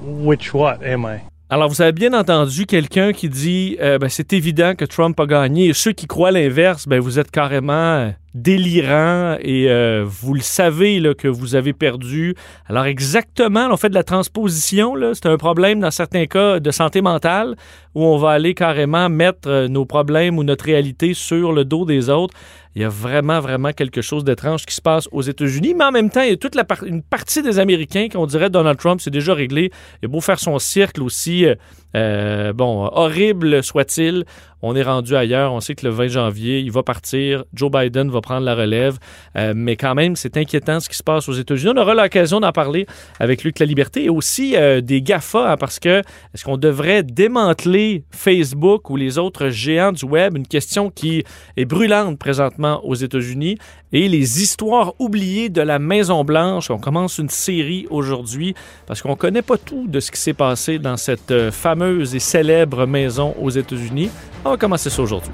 Which 0.00 0.54
what 0.54 0.84
am 0.84 1.06
I? 1.06 1.24
Alors, 1.54 1.68
vous 1.68 1.80
avez 1.82 1.92
bien 1.92 2.12
entendu 2.14 2.66
quelqu'un 2.66 3.12
qui 3.12 3.28
dit 3.28 3.76
euh, 3.80 3.96
ben, 3.96 4.08
c'est 4.08 4.32
évident 4.32 4.74
que 4.74 4.84
Trump 4.84 5.20
a 5.20 5.24
gagné. 5.24 5.68
Et 5.68 5.72
ceux 5.72 5.92
qui 5.92 6.08
croient 6.08 6.32
l'inverse, 6.32 6.88
ben, 6.88 6.98
vous 6.98 7.20
êtes 7.20 7.30
carrément 7.30 8.12
délirant 8.34 9.36
et 9.40 9.70
euh, 9.70 10.04
vous 10.04 10.34
le 10.34 10.40
savez 10.40 10.98
là, 10.98 11.14
que 11.14 11.28
vous 11.28 11.54
avez 11.54 11.72
perdu. 11.72 12.34
Alors 12.66 12.86
exactement, 12.86 13.68
on 13.70 13.76
fait 13.76 13.88
de 13.88 13.94
la 13.94 14.02
transposition. 14.02 14.96
C'est 15.12 15.26
un 15.26 15.36
problème 15.36 15.78
dans 15.78 15.92
certains 15.92 16.26
cas 16.26 16.58
de 16.58 16.70
santé 16.72 17.00
mentale 17.02 17.54
où 17.94 18.04
on 18.04 18.16
va 18.16 18.30
aller 18.30 18.54
carrément 18.54 19.08
mettre 19.08 19.66
nos 19.68 19.84
problèmes 19.84 20.38
ou 20.38 20.44
notre 20.44 20.64
réalité 20.64 21.14
sur 21.14 21.52
le 21.52 21.64
dos 21.64 21.84
des 21.84 22.10
autres. 22.10 22.34
Il 22.76 22.82
y 22.82 22.84
a 22.84 22.88
vraiment, 22.88 23.38
vraiment 23.38 23.72
quelque 23.72 24.02
chose 24.02 24.24
d'étrange 24.24 24.66
qui 24.66 24.74
se 24.74 24.82
passe 24.82 25.08
aux 25.12 25.22
États-Unis, 25.22 25.74
mais 25.74 25.84
en 25.84 25.92
même 25.92 26.10
temps, 26.10 26.22
il 26.22 26.30
y 26.30 26.32
a 26.32 26.36
toute 26.36 26.56
la 26.56 26.66
une 26.84 27.02
partie 27.02 27.40
des 27.40 27.60
Américains 27.60 28.08
qui, 28.08 28.16
on 28.16 28.26
dirait, 28.26 28.50
Donald 28.50 28.78
Trump, 28.78 29.00
c'est 29.00 29.12
déjà 29.12 29.32
réglé. 29.32 29.70
Il 30.02 30.06
a 30.06 30.08
beau 30.08 30.20
faire 30.20 30.40
son 30.40 30.58
cercle 30.58 31.04
aussi, 31.04 31.46
euh, 31.46 31.54
euh, 31.94 32.52
bon, 32.52 32.88
horrible 32.92 33.62
soit-il, 33.62 34.24
on 34.60 34.74
est 34.74 34.82
rendu 34.82 35.14
ailleurs. 35.14 35.52
On 35.52 35.60
sait 35.60 35.76
que 35.76 35.86
le 35.86 35.92
20 35.92 36.08
janvier, 36.08 36.58
il 36.58 36.72
va 36.72 36.82
partir. 36.82 37.44
Joe 37.54 37.70
Biden 37.70 38.10
va 38.10 38.20
prendre 38.20 38.44
la 38.44 38.56
relève. 38.56 38.98
Euh, 39.36 39.52
mais 39.54 39.76
quand 39.76 39.94
même, 39.94 40.16
c'est 40.16 40.36
inquiétant 40.36 40.80
ce 40.80 40.88
qui 40.88 40.96
se 40.96 41.04
passe 41.04 41.28
aux 41.28 41.34
États-Unis. 41.34 41.74
On 41.76 41.80
aura 41.80 41.94
l'occasion 41.94 42.40
d'en 42.40 42.50
parler 42.50 42.86
avec 43.20 43.44
Luc 43.44 43.60
La 43.60 43.66
Liberté 43.66 44.04
et 44.04 44.08
aussi 44.08 44.56
des 44.82 45.02
GAFA, 45.02 45.52
hein, 45.52 45.56
parce 45.56 45.78
que 45.78 46.00
est-ce 46.00 46.44
qu'on 46.44 46.56
devrait 46.56 47.04
démanteler 47.04 47.83
Facebook 48.10 48.90
ou 48.90 48.96
les 48.96 49.18
autres 49.18 49.48
géants 49.48 49.92
du 49.92 50.04
web? 50.04 50.36
Une 50.36 50.46
question 50.46 50.90
qui 50.90 51.24
est 51.56 51.64
brûlante 51.64 52.18
présentement 52.18 52.84
aux 52.84 52.94
États-Unis 52.94 53.56
et 53.92 54.08
les 54.08 54.42
histoires 54.42 54.94
oubliées 54.98 55.48
de 55.48 55.60
la 55.60 55.78
Maison-Blanche. 55.78 56.70
On 56.70 56.78
commence 56.78 57.18
une 57.18 57.28
série 57.28 57.86
aujourd'hui 57.90 58.54
parce 58.86 59.02
qu'on 59.02 59.10
ne 59.10 59.14
connaît 59.14 59.42
pas 59.42 59.58
tout 59.58 59.86
de 59.86 60.00
ce 60.00 60.10
qui 60.10 60.20
s'est 60.20 60.34
passé 60.34 60.78
dans 60.78 60.96
cette 60.96 61.30
euh, 61.30 61.50
fameuse 61.50 62.14
et 62.14 62.20
célèbre 62.20 62.86
maison 62.86 63.34
aux 63.40 63.50
États-Unis. 63.50 64.10
On 64.44 64.50
va 64.50 64.56
commencer 64.56 64.90
ça 64.90 65.02
aujourd'hui. 65.02 65.32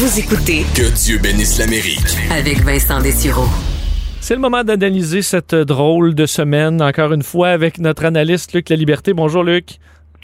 Vous 0.00 0.18
écoutez 0.18 0.64
Que 0.74 0.90
Dieu 0.94 1.18
bénisse 1.18 1.58
l'Amérique 1.58 2.16
avec 2.30 2.62
Vincent 2.62 3.02
Dessureau. 3.02 3.46
C'est 4.22 4.34
le 4.34 4.40
moment 4.40 4.62
d'analyser 4.62 5.22
cette 5.22 5.54
drôle 5.54 6.14
de 6.14 6.26
semaine, 6.26 6.82
encore 6.82 7.12
une 7.14 7.22
fois, 7.22 7.48
avec 7.48 7.78
notre 7.78 8.04
analyste 8.04 8.52
Luc 8.52 8.68
La 8.68 8.76
Liberté. 8.76 9.14
Bonjour 9.14 9.42
Luc. 9.42 9.78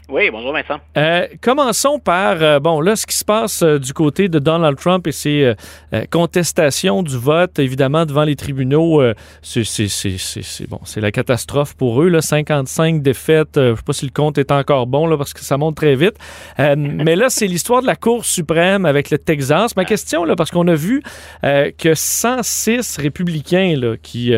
Oui, 0.09 0.29
bonjour 0.31 0.53
Vincent. 0.53 0.79
Euh, 0.97 1.27
commençons 1.41 1.99
par, 1.99 2.41
euh, 2.41 2.59
bon, 2.61 2.79
là, 2.79 2.95
ce 2.95 3.05
qui 3.05 3.13
se 3.17 3.25
passe 3.25 3.61
euh, 3.61 3.77
du 3.77 3.91
côté 3.91 4.29
de 4.29 4.39
Donald 4.39 4.77
Trump 4.77 5.05
et 5.05 5.11
ses 5.11 5.53
euh, 5.93 6.05
contestations 6.09 7.03
du 7.03 7.17
vote, 7.17 7.59
évidemment, 7.59 8.05
devant 8.05 8.23
les 8.23 8.37
tribunaux. 8.37 9.03
c'est, 9.41 9.65
c'est, 9.65 9.89
c'est, 9.89 10.15
c'est, 10.17 10.69
bon, 10.69 10.79
c'est 10.85 11.01
la 11.01 11.11
catastrophe 11.11 11.75
pour 11.75 12.01
eux, 12.01 12.07
là, 12.07 12.21
55 12.21 13.01
défaites. 13.01 13.49
je 13.55 13.75
sais 13.75 13.81
pas 13.85 13.91
si 13.91 14.05
le 14.05 14.11
compte 14.11 14.37
est 14.37 14.49
encore 14.53 14.87
bon, 14.87 15.07
là, 15.07 15.17
parce 15.17 15.33
que 15.33 15.41
ça 15.41 15.57
monte 15.57 15.75
très 15.75 15.95
vite. 15.95 16.15
Mais 16.57 17.17
là, 17.17 17.29
c'est 17.29 17.47
l'histoire 17.47 17.81
de 17.81 17.87
la 17.87 17.97
Cour 17.97 18.23
suprême 18.23 18.85
avec 18.85 19.09
le 19.09 19.17
Texas. 19.17 19.75
Ma 19.75 19.83
question, 19.83 20.23
là, 20.23 20.37
parce 20.37 20.51
qu'on 20.51 20.69
a 20.69 20.75
vu 20.75 21.03
que 21.43 21.93
106 21.95 22.95
républicains, 22.97 23.75
là, 23.77 23.95
qui, 24.01 24.31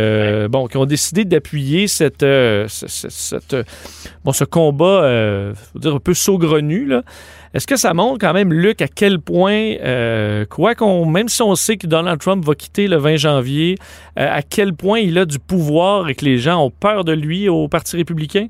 bon, 0.49 0.65
qui 0.65 0.77
ont 0.77 0.85
décidé 0.85 1.25
d'appuyer 1.25 1.87
cette, 1.87 2.21
ce- 2.21 2.65
ce- 2.87 3.09
cette, 3.09 3.53
euh, 3.53 3.63
bon, 4.23 4.31
ce 4.31 4.45
combat, 4.45 5.03
euh, 5.03 5.53
faut 5.59 5.79
dire 5.79 5.95
un 5.95 5.99
peu 5.99 6.13
saugrenu. 6.13 6.91
Est-ce 7.53 7.65
que 7.65 7.77
ça 7.77 7.93
montre 7.93 8.19
quand 8.19 8.33
même, 8.33 8.53
Luc, 8.53 8.81
à 8.81 8.87
quel 8.87 9.19
point, 9.19 9.75
euh, 9.81 10.45
quoi 10.45 10.75
qu'on, 10.75 11.05
même 11.05 11.29
si 11.29 11.41
on 11.41 11.55
sait 11.55 11.77
que 11.77 11.87
Donald 11.87 12.19
Trump 12.19 12.45
va 12.45 12.53
quitter 12.53 12.87
le 12.87 12.97
20 12.97 13.15
janvier, 13.17 13.75
euh, 14.19 14.27
à 14.29 14.41
quel 14.41 14.73
point 14.73 14.99
il 14.99 15.17
a 15.17 15.25
du 15.25 15.39
pouvoir 15.39 16.09
et 16.09 16.15
que 16.15 16.25
les 16.25 16.37
gens 16.37 16.63
ont 16.63 16.71
peur 16.71 17.03
de 17.03 17.13
lui 17.13 17.49
au 17.49 17.67
Parti 17.67 17.97
républicain? 17.97 18.47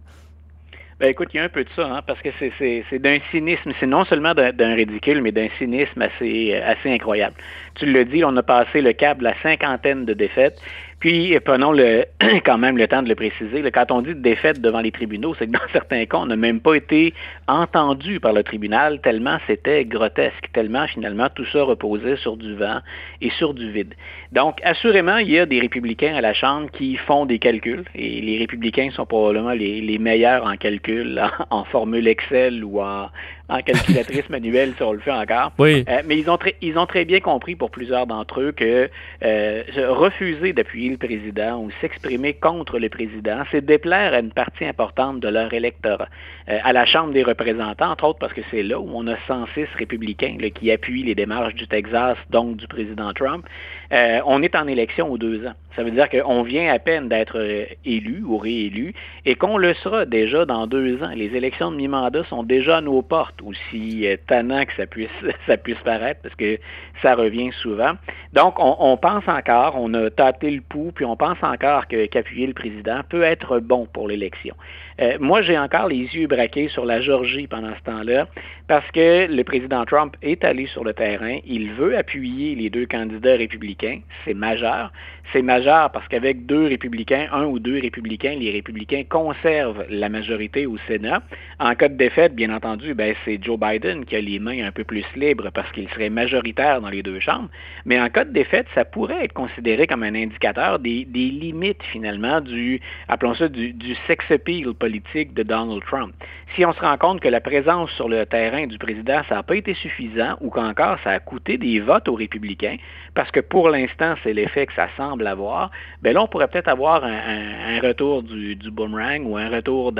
Ben 0.99 1.07
écoute, 1.11 1.29
il 1.33 1.37
y 1.37 1.39
a 1.39 1.45
un 1.45 1.49
peu 1.49 1.63
de 1.63 1.69
ça, 1.77 1.87
hein, 1.87 2.01
parce 2.05 2.19
que 2.21 2.27
c'est, 2.37 2.99
d'un 2.99 3.19
cynisme, 3.31 3.71
c'est 3.79 3.87
non 3.87 4.03
seulement 4.03 4.33
d'un, 4.33 4.75
ridicule, 4.75 5.21
mais 5.21 5.31
d'un 5.31 5.47
cynisme 5.57 6.01
assez, 6.01 6.55
assez 6.55 6.91
incroyable. 6.91 7.37
Tu 7.75 7.85
le 7.85 8.03
dis, 8.03 8.25
on 8.25 8.35
a 8.35 8.43
passé 8.43 8.81
le 8.81 8.91
câble 8.91 9.25
à 9.27 9.33
cinquantaine 9.41 10.03
de 10.03 10.13
défaites. 10.13 10.61
Puis, 10.99 11.33
euh, 11.33 11.39
prenons 11.43 11.71
le, 11.71 12.05
quand 12.45 12.57
même 12.57 12.77
le 12.77 12.87
temps 12.87 13.01
de 13.01 13.09
le 13.09 13.15
préciser, 13.15 13.63
quand 13.71 13.91
on 13.91 14.01
dit 14.01 14.15
défaite 14.15 14.59
devant 14.59 14.81
les 14.81 14.91
tribunaux, 14.91 15.33
c'est 15.39 15.47
que 15.47 15.51
dans 15.51 15.59
certains 15.71 16.05
cas, 16.05 16.17
on 16.17 16.25
n'a 16.25 16.35
même 16.35 16.59
pas 16.59 16.75
été 16.75 17.13
entendu 17.47 18.19
par 18.19 18.33
le 18.33 18.43
tribunal 18.43 18.99
tellement 19.01 19.37
c'était 19.47 19.85
grotesque, 19.85 20.49
tellement 20.53 20.87
finalement 20.87 21.27
tout 21.33 21.45
ça 21.45 21.63
reposait 21.63 22.17
sur 22.17 22.35
du 22.35 22.53
vent 22.55 22.79
et 23.21 23.29
sur 23.31 23.53
du 23.53 23.71
vide. 23.71 23.93
Donc, 24.33 24.59
assurément, 24.63 25.17
il 25.17 25.31
y 25.31 25.39
a 25.39 25.45
des 25.45 25.59
républicains 25.59 26.15
à 26.15 26.21
la 26.21 26.33
Chambre 26.33 26.69
qui 26.71 26.97
font 26.97 27.25
des 27.25 27.39
calculs, 27.39 27.85
et 27.95 28.21
les 28.21 28.37
républicains 28.37 28.89
sont 28.91 29.05
probablement 29.05 29.51
les, 29.51 29.97
meilleurs 29.99 30.45
en 30.45 30.55
calcul, 30.57 31.21
en 31.49 31.63
formule 31.65 32.07
Excel 32.07 32.63
ou 32.63 32.81
en, 32.81 33.09
en 33.49 33.61
calculatrice 33.61 34.29
manuelle, 34.29 34.73
si 34.77 34.83
on 34.83 34.93
le 34.93 34.99
fait 34.99 35.11
encore. 35.11 35.51
Oui. 35.57 35.83
Euh, 35.89 36.01
mais 36.05 36.17
ils 36.17 36.29
ont, 36.29 36.37
très, 36.37 36.55
ils 36.61 36.77
ont 36.77 36.85
très 36.85 37.05
bien 37.05 37.19
compris 37.19 37.55
pour 37.55 37.71
plusieurs 37.71 38.07
d'entre 38.07 38.41
eux 38.41 38.51
que 38.51 38.89
euh, 39.23 39.63
refuser 39.89 40.53
d'appuyer 40.53 40.89
le 40.89 40.97
président 40.97 41.59
ou 41.59 41.69
s'exprimer 41.81 42.33
contre 42.33 42.79
le 42.79 42.89
président, 42.89 43.43
c'est 43.51 43.65
déplaire 43.65 44.13
à 44.13 44.19
une 44.19 44.31
partie 44.31 44.65
importante 44.65 45.19
de 45.19 45.27
leur 45.27 45.53
électorat. 45.53 46.07
Euh, 46.49 46.59
à 46.63 46.73
la 46.73 46.85
Chambre 46.85 47.13
des 47.13 47.23
représentants, 47.23 47.91
entre 47.91 48.05
autres 48.05 48.19
parce 48.19 48.33
que 48.33 48.41
c'est 48.51 48.63
là 48.63 48.79
où 48.79 48.89
on 48.93 49.07
a 49.07 49.15
106 49.27 49.67
républicains 49.77 50.37
là, 50.39 50.49
qui 50.49 50.71
appuient 50.71 51.03
les 51.03 51.15
démarches 51.15 51.55
du 51.55 51.67
Texas, 51.67 52.17
donc 52.29 52.57
du 52.57 52.67
président 52.67 53.13
Trump. 53.13 53.45
Euh, 53.91 54.21
on 54.25 54.43
est 54.43 54.55
en 54.55 54.67
élection 54.67 55.11
aux 55.11 55.17
deux 55.17 55.47
ans. 55.47 55.53
Ça 55.75 55.83
veut 55.83 55.91
dire 55.91 56.09
qu'on 56.09 56.43
vient 56.43 56.71
à 56.71 56.77
peine 56.77 57.09
d'être 57.09 57.39
euh, 57.39 57.65
élu 57.85 58.21
ou 58.23 58.37
réélu 58.37 58.93
et 59.25 59.35
qu'on 59.35 59.57
le 59.57 59.73
sera 59.75 60.05
déjà 60.05 60.45
dans 60.45 60.67
deux 60.67 61.01
ans. 61.01 61.09
Les 61.15 61.35
élections 61.35 61.71
de 61.71 61.77
mi-mandat 61.77 62.23
sont 62.25 62.43
déjà 62.43 62.77
à 62.77 62.81
nos 62.81 63.01
portes, 63.01 63.41
aussi 63.43 64.05
euh, 64.05 64.15
tannant 64.27 64.65
que 64.65 64.73
ça 64.75 64.85
puisse, 64.85 65.09
ça 65.47 65.57
puisse 65.57 65.79
paraître, 65.79 66.21
parce 66.21 66.35
que 66.35 66.59
ça 67.01 67.15
revient 67.15 67.51
souvent. 67.61 67.93
Donc, 68.33 68.55
on, 68.59 68.97
pense 68.97 69.27
encore, 69.27 69.75
on 69.75 69.91
a 69.95 70.09
tâté 70.11 70.51
le 70.51 70.61
pouls, 70.61 70.91
puis 70.93 71.05
on 71.05 71.15
pense 71.15 71.37
encore 71.41 71.87
qu'appuyer 71.87 72.45
le 72.45 72.53
président 72.53 73.01
peut 73.09 73.23
être 73.23 73.59
bon 73.59 73.87
pour 73.91 74.07
l'élection. 74.07 74.55
Euh, 75.01 75.17
moi, 75.19 75.41
j'ai 75.41 75.57
encore 75.57 75.87
les 75.87 76.03
yeux 76.13 76.27
braqués 76.27 76.67
sur 76.67 76.85
la 76.85 76.99
Georgie 76.99 77.47
pendant 77.47 77.73
ce 77.75 77.83
temps-là, 77.83 78.27
parce 78.67 78.89
que 78.91 79.27
le 79.33 79.43
président 79.43 79.85
Trump 79.85 80.15
est 80.21 80.43
allé 80.43 80.67
sur 80.67 80.83
le 80.83 80.93
terrain, 80.93 81.37
il 81.45 81.71
veut 81.73 81.97
appuyer 81.97 82.55
les 82.55 82.69
deux 82.69 82.85
candidats 82.85 83.35
républicains, 83.37 84.01
c'est 84.25 84.33
majeur. 84.33 84.91
C'est 85.31 85.43
majeur 85.43 85.91
parce 85.91 86.07
qu'avec 86.07 86.47
deux 86.47 86.65
républicains, 86.65 87.27
un 87.31 87.45
ou 87.45 87.59
deux 87.59 87.79
républicains, 87.79 88.35
les 88.39 88.49
républicains 88.49 89.03
conservent 89.07 89.85
la 89.87 90.09
majorité 90.09 90.65
au 90.65 90.77
Sénat. 90.87 91.21
En 91.59 91.75
cas 91.75 91.87
de 91.87 91.93
défaite, 91.93 92.33
bien 92.33 92.51
entendu, 92.51 92.95
ben, 92.95 93.13
c'est 93.23 93.37
Joe 93.43 93.59
Biden 93.59 94.05
qui 94.05 94.15
a 94.15 94.21
les 94.21 94.39
mains 94.39 94.65
un 94.65 94.71
peu 94.71 94.83
plus 94.83 95.05
libres 95.15 95.51
parce 95.53 95.71
qu'il 95.71 95.87
serait 95.89 96.09
majoritaire 96.09 96.81
dans 96.81 96.89
les 96.89 97.03
deux 97.03 97.19
chambres. 97.19 97.49
Mais 97.85 98.01
en 98.01 98.09
cas 98.09 98.25
de 98.25 98.31
défaite, 98.31 98.65
ça 98.73 98.85
pourrait 98.85 99.23
être 99.23 99.33
considéré 99.33 99.85
comme 99.85 100.01
un 100.01 100.15
indicateur 100.15 100.79
des, 100.79 101.05
limites 101.13 101.83
finalement 101.83 102.41
du, 102.41 102.81
appelons 103.07 103.35
ça, 103.35 103.47
du, 103.49 103.71
du 103.73 103.95
sex 104.07 104.25
appeal 104.31 104.73
politique 104.73 105.35
de 105.35 105.43
Donald 105.43 105.83
Trump. 105.85 106.13
Si 106.55 106.65
on 106.65 106.73
se 106.73 106.79
rend 106.79 106.97
compte 106.97 107.21
que 107.21 107.27
la 107.27 107.41
présence 107.41 107.91
sur 107.91 108.09
le 108.09 108.25
terrain 108.25 108.65
du 108.65 108.79
président, 108.79 109.21
ça 109.29 109.35
n'a 109.35 109.43
pas 109.43 109.55
été 109.55 109.75
suffisant 109.75 110.37
ou 110.41 110.49
qu'encore 110.49 110.97
ça 111.03 111.11
a 111.11 111.19
coûté 111.19 111.57
des 111.59 111.79
votes 111.79 112.07
aux 112.07 112.15
républicains, 112.15 112.77
parce 113.13 113.29
que 113.29 113.39
pour 113.39 113.69
l'instant, 113.69 114.15
c'est 114.23 114.33
l'effet 114.33 114.65
que 114.65 114.73
ça 114.73 114.87
semble 114.97 115.18
avoir, 115.27 115.71
ben 116.01 116.13
là, 116.13 116.23
on 116.23 116.27
pourrait 116.27 116.47
peut-être 116.47 116.67
avoir 116.67 117.03
un, 117.03 117.79
retour 117.81 118.23
du, 118.23 118.55
boomerang 118.71 119.25
ou 119.25 119.37
un 119.37 119.49
retour, 119.49 119.93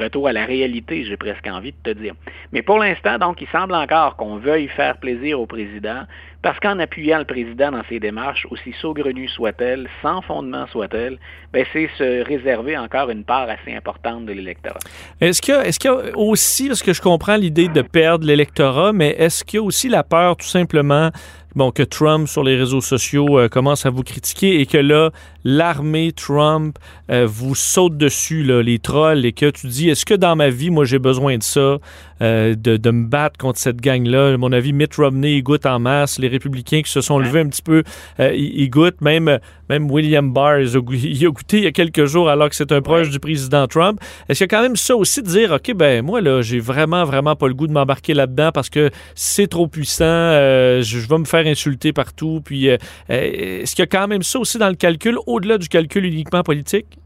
retour 0.00 0.28
à 0.28 0.32
la 0.32 0.44
réalité, 0.44 1.04
j'ai 1.04 1.16
presque 1.16 1.46
envie 1.46 1.72
de 1.72 1.92
te 1.92 1.98
dire. 1.98 2.14
Mais 2.52 2.62
pour 2.62 2.78
l'instant, 2.78 3.18
donc, 3.18 3.40
il 3.40 3.48
semble 3.48 3.74
encore 3.74 4.16
qu'on 4.16 4.36
veuille 4.36 4.68
faire 4.68 4.96
plaisir 4.98 5.40
au 5.40 5.46
président, 5.46 6.04
parce 6.44 6.60
qu'en 6.60 6.78
appuyant 6.78 7.18
le 7.18 7.24
président 7.24 7.70
dans 7.70 7.82
ses 7.88 7.98
démarches, 7.98 8.46
aussi 8.50 8.74
saugrenues 8.78 9.28
soient-elles, 9.28 9.88
sans 10.02 10.20
fondement 10.20 10.66
soient-elles, 10.66 11.18
ben 11.54 11.64
c'est 11.72 11.88
se 11.96 12.22
réserver 12.22 12.76
encore 12.76 13.08
une 13.08 13.24
part 13.24 13.48
assez 13.48 13.74
importante 13.74 14.26
de 14.26 14.32
l'électorat. 14.32 14.78
Est-ce 15.22 15.40
qu'il 15.40 15.54
y, 15.54 15.88
a 15.88 16.16
aussi, 16.18 16.68
parce 16.68 16.82
que 16.82 16.92
je 16.92 17.00
comprends 17.00 17.36
l'idée 17.36 17.68
de 17.68 17.80
perdre 17.80 18.26
l'électorat, 18.26 18.92
mais 18.92 19.14
est-ce 19.18 19.42
qu'il 19.42 19.58
y 19.58 19.62
a 19.62 19.64
aussi 19.64 19.88
la 19.88 20.02
peur 20.02 20.36
tout 20.36 20.46
simplement 20.46 21.10
bon, 21.54 21.70
que 21.70 21.82
Trump 21.82 22.28
sur 22.28 22.42
les 22.42 22.56
réseaux 22.56 22.80
sociaux 22.80 23.38
euh, 23.38 23.48
commence 23.48 23.86
à 23.86 23.90
vous 23.90 24.02
critiquer 24.02 24.60
et 24.60 24.66
que 24.66 24.78
là, 24.78 25.10
l'armée 25.44 26.12
Trump 26.12 26.78
euh, 27.10 27.26
vous 27.28 27.54
saute 27.54 27.98
dessus, 27.98 28.42
là, 28.42 28.62
les 28.62 28.78
trolls, 28.78 29.24
et 29.26 29.32
que 29.32 29.50
tu 29.50 29.66
dis, 29.66 29.90
est-ce 29.90 30.06
que 30.06 30.14
dans 30.14 30.36
ma 30.36 30.48
vie, 30.48 30.70
moi, 30.70 30.86
j'ai 30.86 30.98
besoin 30.98 31.36
de 31.36 31.42
ça, 31.42 31.78
euh, 32.22 32.54
de, 32.54 32.76
de, 32.78 32.90
me 32.90 33.06
battre 33.06 33.36
contre 33.36 33.58
cette 33.58 33.80
gang-là? 33.80 34.32
À 34.32 34.36
mon 34.38 34.52
avis, 34.52 34.72
Mitt 34.72 34.94
Romney, 34.96 35.36
il 35.36 35.42
goûte 35.42 35.66
en 35.66 35.78
masse. 35.78 36.18
Les 36.18 36.28
républicains 36.28 36.80
qui 36.82 36.90
se 36.90 37.02
sont 37.02 37.18
levés 37.18 37.40
un 37.40 37.48
petit 37.48 37.62
peu, 37.62 37.82
euh, 38.20 38.32
ils, 38.34 38.70
goûtent. 38.70 39.02
Même, 39.02 39.38
même 39.68 39.90
William 39.90 40.32
Barr, 40.32 40.60
il 40.60 40.76
a, 40.76 40.80
goûté 40.80 41.58
il 41.58 41.64
y 41.64 41.66
a 41.66 41.72
quelques 41.72 42.06
jours 42.06 42.30
alors 42.30 42.48
que 42.48 42.56
c'est 42.56 42.72
un 42.72 42.80
proche 42.80 43.10
du 43.10 43.20
président 43.20 43.66
Trump. 43.66 44.00
Est-ce 44.28 44.38
qu'il 44.38 44.52
y 44.52 44.54
a 44.54 44.56
quand 44.56 44.62
même 44.62 44.76
ça 44.76 44.96
aussi 44.96 45.22
de 45.22 45.26
dire, 45.26 45.52
OK, 45.52 45.74
ben 45.74 46.02
moi, 46.02 46.22
là, 46.22 46.40
j'ai 46.40 46.60
vraiment, 46.60 47.04
vraiment 47.04 47.36
pas 47.36 47.48
le 47.48 47.54
goût 47.54 47.66
de 47.66 47.72
m'embarquer 47.72 48.14
là-dedans 48.14 48.50
parce 48.52 48.70
que 48.70 48.90
c'est 49.14 49.48
trop 49.48 49.66
puissant, 49.66 50.04
je, 50.04 50.82
je 50.82 51.08
vais 51.08 51.18
me 51.18 51.24
faire 51.24 51.46
insulter 51.46 51.92
partout. 51.92 52.40
Puis, 52.42 52.68
est-ce 53.08 53.74
qu'il 53.74 53.82
y 53.82 53.82
a 53.82 53.86
quand 53.86 54.08
même 54.08 54.22
ça 54.22 54.38
aussi 54.38 54.56
dans 54.56 54.68
le 54.68 54.74
calcul, 54.74 55.18
au-delà 55.34 55.58
du 55.58 55.68
calcul 55.68 56.04
uniquement 56.04 56.42
politique? 56.42 56.98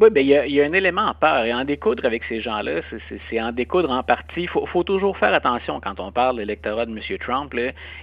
Oui, 0.00 0.08
bien, 0.10 0.44
il 0.46 0.52
y, 0.54 0.60
a, 0.60 0.64
un 0.64 0.72
élément 0.72 1.02
en 1.02 1.14
peur. 1.14 1.44
Et 1.44 1.52
en 1.52 1.64
découdre 1.64 2.06
avec 2.06 2.24
ces 2.24 2.40
gens-là, 2.40 2.80
c'est 3.28 3.40
en 3.40 3.52
découdre 3.52 3.90
en 3.90 4.02
partie. 4.02 4.44
Il 4.44 4.48
faut, 4.48 4.84
toujours 4.84 5.18
faire 5.18 5.34
attention 5.34 5.80
quand 5.80 6.00
on 6.00 6.10
parle 6.10 6.36
de 6.36 6.40
l'électorat 6.40 6.86
de 6.86 6.92
M. 6.92 7.18
Trump. 7.18 7.54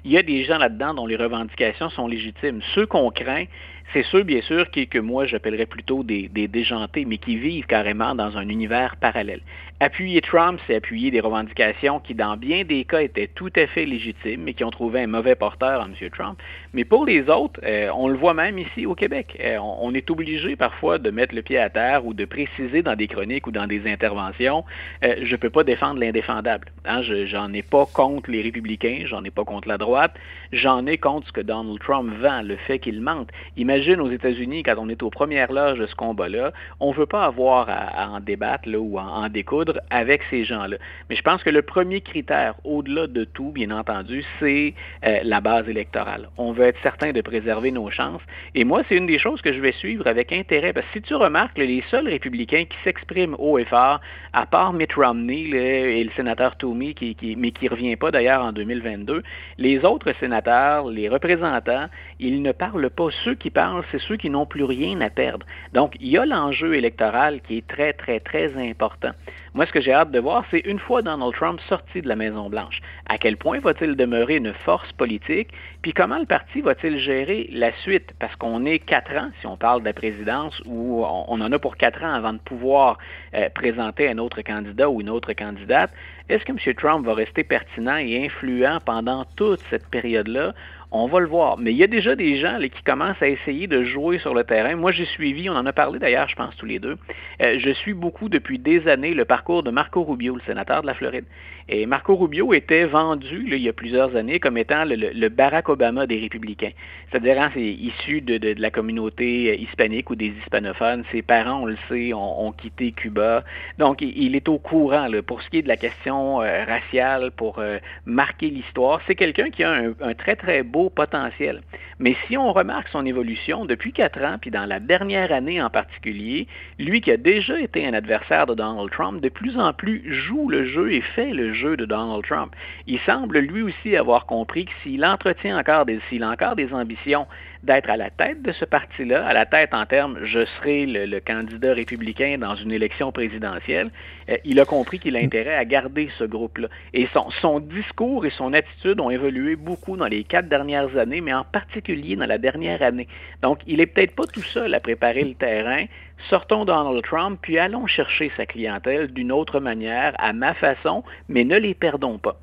Il 0.06 0.12
y 0.12 0.18
a 0.18 0.22
des 0.22 0.44
gens 0.44 0.60
là-dedans 0.60 0.94
dont 0.94 1.08
les 1.08 1.16
revendications 1.16 1.90
sont 1.90 2.08
légitimes. 2.08 2.62
Ceux 2.76 2.86
qu'on 2.86 3.10
craint, 3.10 3.46
c'est 3.92 4.04
ceux, 4.04 4.22
bien 4.22 4.42
sûr, 4.44 4.70
qui, 4.70 4.88
que 4.88 5.00
moi 5.00 5.26
j'appellerais 5.26 5.66
plutôt 5.66 6.04
des, 6.04 6.28
des, 6.28 6.48
déjantés, 6.48 7.06
mais 7.06 7.18
qui 7.18 7.38
vivent 7.38 7.66
carrément 7.66 8.14
dans 8.14 8.38
un 8.38 8.48
univers 8.48 8.96
parallèle. 8.98 9.42
Appuyer 9.80 10.22
Trump, 10.22 10.60
c'est 10.68 10.76
appuyer 10.76 11.10
des 11.10 11.22
revendications 11.22 12.00
qui, 12.00 12.14
dans 12.14 12.38
bien 12.38 12.66
des 12.66 12.84
cas, 12.84 13.02
étaient 13.02 13.30
tout 13.34 13.52
à 13.56 13.66
fait 13.66 13.86
légitimes, 13.86 14.44
mais 14.44 14.54
qui 14.54 14.64
ont 14.64 14.70
trouvé 14.70 15.02
un 15.02 15.08
mauvais 15.08 15.36
porteur 15.36 15.82
en 15.82 15.86
M. 15.86 16.10
Trump. 16.12 16.38
Mais 16.74 16.86
pour 16.86 17.06
les 17.06 17.30
autres, 17.30 17.60
euh, 17.64 17.90
on 17.94 18.08
le 18.08 18.18
voit 18.18 18.34
même 18.34 18.58
ici 18.58 18.86
au 18.86 18.96
Québec. 18.96 19.38
Euh, 19.44 19.58
on, 19.60 19.94
est 19.94 20.10
obligé 20.12 20.56
parfois 20.56 21.00
de 21.00 21.10
mettre 21.10 21.34
le 21.34 21.42
pied 21.42 21.58
à 21.58 21.70
terre 21.70 22.06
ou 22.06 22.14
de 22.14 22.26
préciser 22.26 22.84
dans 22.84 22.96
des 22.96 23.08
chroniques 23.08 23.48
ou 23.48 23.52
dans 23.52 23.68
des 23.68 23.92
interventions, 23.92 24.64
euh, 25.04 25.16
je 25.24 25.32
ne 25.32 25.36
peux 25.38 25.50
pas 25.50 25.64
défendre 25.64 26.00
l'indéfendable. 26.00 26.68
Hein, 26.86 27.02
j'en 27.02 27.52
ai 27.54 27.64
pas 27.64 27.86
contre 27.92 28.30
les 28.30 28.42
républicains, 28.42 29.02
j'en 29.06 29.24
ai 29.24 29.32
pas 29.32 29.44
contre 29.44 29.68
la 29.68 29.78
droite, 29.78 30.14
j'en 30.54 30.86
ai 30.86 30.98
contre 30.98 31.28
ce 31.28 31.32
que 31.32 31.42
Donald 31.42 31.80
Trump 31.80 32.14
vend, 32.22 32.44
le 32.44 32.56
fait 32.56 32.80
qu'il 32.80 33.02
mente. 33.02 33.30
Imagine 33.58 34.00
aux 34.00 34.12
États-Unis, 34.12 34.64
quand 34.64 34.76
on 34.78 34.90
est 34.90 35.02
aux 35.04 35.10
premières 35.10 35.52
loges 35.52 35.80
de 35.80 35.88
ce 35.88 35.96
combat-là, 35.96 36.54
on 36.80 36.92
ne 36.92 36.96
veut 36.96 37.06
pas 37.06 37.26
avoir 37.26 37.68
à, 37.70 38.10
en 38.10 38.20
débattre 38.20 38.70
là, 38.70 38.80
ou 38.80 39.00
à 39.00 39.04
en 39.04 39.28
découdre 39.28 39.50
coudre 39.50 39.82
avec 39.90 40.22
ces 40.30 40.44
gens-là. 40.46 40.78
Mais 41.10 41.16
je 41.16 41.24
pense 41.24 41.42
que 41.42 41.50
le 41.50 41.64
premier 41.64 42.02
critère, 42.02 42.54
au-delà 42.64 43.08
de 43.08 43.24
tout, 43.24 43.52
bien 43.52 43.72
entendu, 43.72 44.24
c'est 44.40 44.76
euh, 45.06 45.20
la 45.24 45.42
base 45.42 45.68
électorale. 45.68 46.30
Être 46.68 46.82
certain 46.82 47.12
de 47.12 47.22
préserver 47.22 47.72
nos 47.72 47.90
chances. 47.90 48.22
Et 48.56 48.64
moi, 48.64 48.82
c'est 48.88 48.96
une 48.96 49.08
des 49.08 49.20
choses 49.20 49.42
que 49.42 49.54
je 49.54 49.60
vais 49.60 49.72
suivre 49.72 50.08
avec 50.08 50.32
intérêt. 50.32 50.74
Parce 50.74 50.86
que 50.88 50.94
si 50.94 51.02
tu 51.02 51.16
remarques, 51.16 51.58
les 51.58 51.84
seuls 51.90 52.08
républicains 52.08 52.66
qui 52.66 52.78
s'expriment 52.84 53.36
haut 53.40 53.58
et 53.58 53.66
fort, 53.66 54.00
à 54.34 54.46
part 54.46 54.74
Mitt 54.74 54.94
Romney 54.94 55.50
et 55.50 56.04
le 56.04 56.12
sénateur 56.12 56.56
Toomey, 56.58 56.96
mais 57.38 57.52
qui 57.52 57.66
ne 57.66 57.70
revient 57.70 57.96
pas 57.96 58.12
d'ailleurs 58.12 58.44
en 58.44 58.52
2022, 58.52 59.24
les 59.58 59.86
autres 59.86 60.14
sénateurs, 60.20 60.90
les 60.90 61.10
représentants, 61.10 61.88
ils 62.20 62.42
ne 62.42 62.52
parlent 62.52 62.90
pas. 62.90 63.10
Ceux 63.24 63.36
qui 63.36 63.50
parlent, 63.50 63.84
c'est 63.92 64.02
ceux 64.02 64.18
qui 64.18 64.30
n'ont 64.30 64.46
plus 64.46 64.64
rien 64.64 65.00
à 65.02 65.10
perdre. 65.10 65.46
Donc, 65.74 65.96
il 66.00 66.10
y 66.10 66.18
a 66.18 66.26
l'enjeu 66.26 66.76
électoral 66.76 67.42
qui 67.42 67.58
est 67.58 67.68
très, 67.68 67.94
très, 67.94 68.20
très 68.20 68.56
important. 68.58 69.12
Moi, 69.56 69.66
ce 69.66 69.72
que 69.72 69.82
j'ai 69.82 69.94
hâte 69.94 70.12
de 70.12 70.20
voir, 70.20 70.46
c'est 70.52 70.60
une 70.60 70.78
fois 70.78 71.02
Donald 71.02 71.34
Trump 71.34 71.60
sorti 71.68 72.02
de 72.02 72.08
la 72.08 72.16
Maison-Blanche, 72.16 72.82
à 73.08 73.18
quel 73.18 73.36
point 73.36 73.60
va-t-il 73.60 73.96
demeurer 73.96 74.36
une 74.36 74.54
force 74.54 74.92
politique, 74.94 75.50
puis 75.82 75.92
comment 75.92 76.20
le 76.20 76.26
parti 76.26 76.62
va-t-il 76.62 77.00
gérer 77.00 77.50
la 77.52 77.72
suite? 77.78 78.14
Parce 78.20 78.36
qu'on 78.36 78.66
est 78.66 78.78
quatre 78.78 79.12
ans, 79.14 79.32
si 79.40 79.48
on 79.48 79.58
parle 79.58 79.80
de 79.80 79.86
la 79.86 79.94
présidence, 79.94 80.62
ou 80.66 81.04
on 81.04 81.42
en 81.42 81.52
a 81.52 81.58
pour 81.58 81.78
quatre 81.78 82.04
ans 82.04 82.14
avant 82.14 82.34
de 82.34 82.40
pouvoir 82.40 83.00
euh, 83.34 83.50
présenter 83.50 84.08
un 84.08 84.20
autre 84.20 84.42
candidat 84.44 84.88
ou 84.90 85.02
une 85.02 85.10
autre 85.10 85.34
candidate. 85.34 85.92
Est-ce 86.30 86.46
que 86.46 86.52
M. 86.52 86.76
Trump 86.76 87.06
va 87.06 87.16
rester 87.16 87.44
pertinent 87.44 87.98
et 87.98 88.24
influent 88.24 88.80
pendant 88.86 89.26
toute 89.36 89.62
cette 89.72 89.88
période-là? 89.88 90.54
On 90.92 91.06
va 91.08 91.20
le 91.20 91.28
voir. 91.28 91.58
Mais 91.60 91.72
il 91.72 91.78
y 91.78 91.84
a 91.84 91.88
déjà 91.88 92.16
des 92.16 92.38
gens 92.38 92.58
qui 92.60 92.84
commencent 92.84 93.22
à 93.22 93.28
essayer 93.28 93.68
de 93.68 93.84
jouer 93.84 94.18
sur 94.18 94.34
le 94.34 94.44
terrain. 94.44 94.76
Moi, 94.76 94.92
j'ai 94.92 95.06
suivi, 95.06 95.48
on 95.48 95.54
en 95.54 95.66
a 95.68 95.74
parlé 95.74 96.00
d'ailleurs, 96.00 96.28
je 96.28 96.36
pense, 96.36 96.56
tous 96.56 96.66
les 96.66 96.80
deux. 96.80 96.98
Euh, 97.42 97.60
je 97.60 97.70
suis 97.70 97.94
beaucoup 97.94 98.28
depuis 98.28 98.58
des 98.58 98.88
années 98.88 99.14
le 99.14 99.26
parcours 99.26 99.62
de 99.62 99.70
Marco 99.70 100.04
Rubio, 100.04 100.36
le 100.36 100.42
sénateur 100.48 100.82
de 100.82 100.88
la 100.88 100.96
Floride. 100.96 101.26
Et 101.72 101.86
Marco 101.86 102.16
Rubio 102.16 102.52
était 102.56 102.86
vendu 102.86 103.46
il 103.46 103.62
y 103.62 103.70
a 103.70 103.74
plusieurs 103.74 104.16
années 104.16 104.40
comme 104.40 104.58
étant 104.58 104.86
le, 104.86 105.30
Barack 105.30 105.70
Obama 105.70 106.08
des 106.08 106.18
républicains. 106.18 106.72
C'est-à-dire, 107.12 107.40
hein, 107.40 107.52
c'est 107.54 107.62
issu 107.62 108.22
de, 108.22 108.56
la 108.60 108.72
communauté 108.72 109.52
euh, 109.52 109.56
hispanique 109.56 110.10
ou 110.10 110.16
des 110.16 110.34
hispanophones. 110.42 111.04
Ses 111.12 111.22
parents, 111.22 111.62
on 111.62 111.66
le 111.68 111.78
sait, 111.88 112.12
ont, 112.12 112.52
quitté 112.54 112.92
Cuba. 112.92 113.44
Donc, 113.78 114.02
il, 114.02 114.36
est 114.36 114.50
au 114.50 114.58
courant 114.58 115.08
pour 115.28 115.44
ce 115.44 115.50
qui 115.50 115.60
est 115.60 115.62
de 115.62 115.68
la 115.68 115.78
question 115.78 116.42
euh, 116.42 116.66
raciale, 116.66 117.30
pour 117.38 117.62
marquer 118.06 118.50
l'histoire. 118.50 119.00
C'est 119.06 119.16
quelqu'un 119.16 119.52
qui 119.52 119.64
a 119.64 119.72
un, 119.72 119.94
un 120.02 120.14
très, 120.16 120.36
très 120.36 120.64
beau 120.64 120.90
potentiel. 120.90 121.62
Mais 122.00 122.16
si 122.28 122.36
on 122.36 122.52
remarque 122.52 122.88
son 122.88 123.06
évolution 123.06 123.66
depuis 123.66 123.94
quatre 123.94 124.24
ans, 124.24 124.38
puis 124.42 124.50
dans 124.50 124.66
la 124.66 124.80
dernière 124.80 125.32
année 125.32 125.62
en 125.62 125.70
particulier, 125.70 126.48
lui 126.80 127.02
qui 127.02 127.12
a 127.12 127.18
déjà 127.18 127.60
été 127.60 127.86
un 127.86 127.94
adversaire 127.94 128.48
de 128.48 128.56
Donald 128.56 128.90
Trump, 128.90 129.22
de 129.22 129.30
plus 129.30 129.60
en 129.60 129.74
plus 129.74 130.02
joue 130.12 130.50
le 130.50 130.66
jeu 130.66 130.94
et 130.94 131.02
fait 131.02 131.32
le 131.32 131.54
jeu 131.54 131.59
de 131.64 131.86
Donald 131.86 132.24
Trump. 132.24 132.56
Il 132.88 133.00
semble 133.00 133.40
lui 133.40 133.62
aussi 133.62 133.96
avoir 133.96 134.26
compris 134.26 134.66
que 134.66 134.72
s'il 134.84 135.04
entretient 135.06 135.58
encore 135.58 135.86
des, 135.86 136.00
s'il 136.10 136.24
a 136.24 136.30
encore 136.30 136.56
des 136.56 136.74
ambitions 136.74 137.28
d'être 137.64 137.90
à 137.90 137.98
la 137.98 138.10
tête 138.10 138.42
de 138.42 138.52
ce 138.54 138.64
parti-là, 138.64 139.26
à 139.26 139.34
la 139.34 139.46
tête 139.46 139.74
en 139.74 139.86
termes 139.86 140.18
je 140.24 140.46
serai 140.46 140.86
le, 140.86 141.20
candidat 141.20 141.74
républicain 141.74 142.38
dans 142.40 142.56
une 142.56 142.72
élection 142.72 143.12
présidentielle, 143.12 143.92
euh, 144.30 144.38
il 144.46 144.60
a 144.60 144.66
compris 144.66 145.00
qu'il 145.00 145.18
a 145.18 145.20
intérêt 145.20 145.56
à 145.56 145.66
garder 145.66 146.10
ce 146.18 146.24
groupe-là. 146.24 146.70
Et 146.94 147.08
son, 147.14 147.30
son 147.42 147.60
discours 147.60 148.26
et 148.26 148.30
son 148.30 148.54
attitude 148.54 149.00
ont 149.00 149.10
évolué 149.10 149.56
beaucoup 149.56 149.98
dans 149.98 150.08
les 150.08 150.24
quatre 150.24 150.48
dernières 150.48 150.96
années, 150.98 151.22
mais 151.22 151.34
en 151.34 151.44
particulier 151.44 152.16
dans 152.16 152.26
la 152.26 152.38
dernière 152.38 152.82
année. 152.82 153.08
Donc, 153.42 153.60
il 153.68 153.82
est 153.82 153.88
peut-être 153.88 154.16
pas 154.16 154.26
tout 154.26 154.42
seul 154.42 154.74
à 154.74 154.80
préparer 154.80 155.24
le 155.24 155.34
terrain. 155.34 155.86
Sortons 156.30 156.66
Donald 156.66 157.04
Trump, 157.04 157.40
puis 157.42 157.58
allons 157.58 157.88
chercher 157.88 158.32
sa 158.38 158.46
clientèle 158.46 159.08
d'une 159.14 159.32
autre 159.32 159.60
manière, 159.60 160.14
à 160.18 160.34
ma 160.34 160.54
façon, 160.54 161.04
mais 161.28 161.44
ne 161.44 161.58
les 161.58 161.74
perdons 161.74 162.18
pas. 162.18 162.40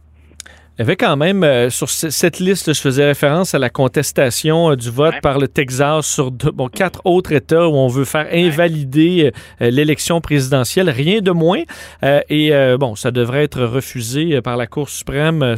Il 0.78 0.80
y 0.80 0.82
avait 0.82 0.96
quand 0.96 1.16
même, 1.16 1.42
euh, 1.42 1.70
sur 1.70 1.88
cette 1.88 2.38
liste, 2.38 2.74
je 2.74 2.78
faisais 2.78 3.06
référence 3.06 3.54
à 3.54 3.58
la 3.58 3.70
contestation 3.70 4.72
euh, 4.72 4.76
du 4.76 4.90
vote 4.90 5.14
par 5.22 5.38
le 5.38 5.48
Texas 5.48 6.06
sur 6.06 6.30
bon, 6.30 6.68
quatre 6.68 7.00
autres 7.06 7.32
États 7.32 7.66
où 7.66 7.72
on 7.72 7.88
veut 7.88 8.04
faire 8.04 8.28
invalider 8.30 9.32
euh, 9.62 9.70
l'élection 9.70 10.20
présidentielle, 10.20 10.90
rien 10.90 11.22
de 11.22 11.30
moins. 11.30 11.62
et 12.02 12.52
bon, 12.78 12.94
ça 12.94 13.10
devrait 13.10 13.44
être 13.44 13.62
refusé 13.62 14.42
par 14.42 14.58
la 14.58 14.66
Cour 14.66 14.90
suprême, 14.90 15.56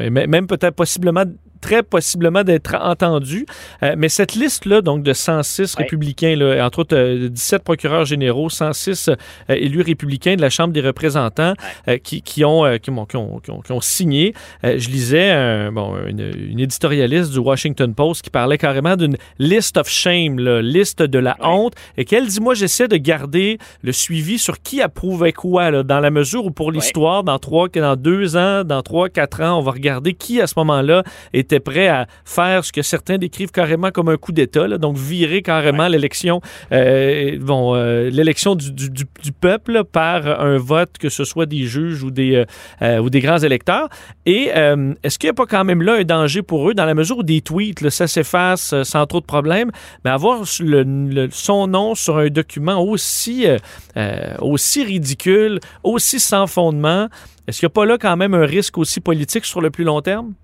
et 0.00 0.08
même 0.10 0.46
peut-être 0.46 0.74
possiblement 0.74 1.24
très 1.60 1.82
possiblement 1.82 2.44
d'être 2.44 2.74
entendu. 2.80 3.46
Euh, 3.82 3.94
mais 3.96 4.08
cette 4.08 4.34
liste-là, 4.34 4.80
donc 4.80 5.02
de 5.02 5.12
106 5.12 5.74
républicains, 5.74 6.36
là, 6.36 6.64
entre 6.64 6.80
autres 6.80 7.28
17 7.28 7.60
euh, 7.60 7.62
procureurs 7.62 8.04
généraux, 8.04 8.48
106 8.48 9.08
euh, 9.08 9.14
élus 9.48 9.82
républicains 9.82 10.36
de 10.36 10.40
la 10.40 10.50
Chambre 10.50 10.72
des 10.72 10.80
représentants 10.80 11.54
qui, 12.02 12.22
qui, 12.22 12.44
ont, 12.44 12.78
qui, 12.78 12.90
ont, 12.90 13.06
qui, 13.06 13.72
ont, 13.72 13.80
signé. 13.80 14.34
je 14.62 14.88
lisais 14.88 15.70
bon, 15.70 15.96
une, 16.06 16.58
éditorialiste 16.58 17.32
du 17.32 17.38
Washington 17.38 17.94
Post 17.94 18.22
qui 18.22 18.30
parlait 18.30 18.58
carrément 18.58 18.96
d'une 18.96 19.16
list 19.38 19.76
of 19.76 19.88
shame, 19.88 20.38
là, 20.38 20.60
liste 20.60 21.02
de 21.02 21.18
la 21.18 21.36
honte, 21.40 21.74
et 21.96 22.04
qu'elle 22.04 22.26
dit, 22.26 22.40
moi, 22.40 22.54
j'essaie 22.54 22.88
de 22.88 22.96
garder 22.96 23.58
le 23.82 23.92
suivi 23.92 24.38
sur 24.38 24.60
qui 24.60 24.82
approuvait 24.82 25.32
quoi, 25.32 25.70
là, 25.70 25.82
dans 25.82 26.00
la 26.00 26.10
mesure 26.10 26.44
où 26.44 26.50
pour 26.50 26.72
l'histoire, 26.72 27.24
dans 27.24 27.38
trois, 27.38 27.68
dans 27.68 27.96
deux 27.96 28.36
ans, 28.36 28.64
dans 28.64 28.82
trois, 28.82 29.08
quatre 29.08 29.42
ans, 29.42 29.58
on 29.58 29.62
va 29.62 29.72
regarder 29.72 30.14
qui 30.14 30.40
à 30.40 30.46
ce 30.46 30.54
moment-là 30.58 31.02
est 31.32 31.47
était 31.48 31.60
prêt 31.60 31.88
à 31.88 32.06
faire 32.24 32.64
ce 32.64 32.72
que 32.72 32.82
certains 32.82 33.16
décrivent 33.16 33.50
carrément 33.50 33.90
comme 33.90 34.08
un 34.08 34.16
coup 34.16 34.32
d'État, 34.32 34.68
donc 34.78 34.96
virer 34.96 35.42
carrément 35.42 35.88
l'élection 35.88 36.40
euh, 36.72 37.38
bon, 37.40 37.74
euh, 37.74 38.10
l'élection 38.10 38.54
du, 38.54 38.72
du, 38.72 39.32
peuple 39.40 39.84
par 39.84 40.40
un 40.40 40.58
vote, 40.58 40.98
que 40.98 41.08
ce 41.08 41.24
soit 41.24 41.46
des 41.46 41.64
juges 41.64 42.02
ou 42.02 42.10
des, 42.10 42.44
euh, 42.82 42.98
ou 42.98 43.08
des 43.08 43.20
grands 43.20 43.38
électeurs. 43.38 43.88
Et 44.26 44.50
est-ce 45.02 45.18
qu'il 45.18 45.28
n'y 45.28 45.32
a 45.32 45.34
pas 45.34 45.46
quand 45.46 45.64
même 45.64 45.82
là 45.82 45.94
un 45.94 46.04
danger 46.04 46.42
pour 46.42 46.68
eux, 46.68 46.74
dans 46.74 46.84
la 46.84 46.94
mesure 46.94 47.18
où 47.18 47.22
des 47.22 47.40
tweets, 47.40 47.88
ça 47.88 48.06
s'efface 48.06 48.74
sans 48.82 49.06
trop 49.06 49.20
de 49.20 49.26
problèmes, 49.26 49.70
mais 50.04 50.10
avoir 50.10 50.42
le, 50.60 51.28
son 51.30 51.66
nom 51.66 51.94
sur 51.94 52.18
un 52.18 52.28
document 52.28 52.82
aussi, 52.82 53.46
aussi 54.40 54.84
ridicule, 54.84 55.60
aussi 55.82 56.20
sans 56.20 56.46
fondement, 56.46 57.08
est-ce 57.46 57.60
qu'il 57.60 57.66
n'y 57.66 57.72
a 57.72 57.74
pas 57.74 57.86
là 57.86 57.96
quand 57.98 58.16
même 58.16 58.34
un 58.34 58.44
risque 58.44 58.76
aussi 58.76 59.00
politique 59.00 59.46
sur 59.46 59.60
le 59.60 59.70
plus 59.70 59.84
long 59.84 60.02
terme? 60.02 60.34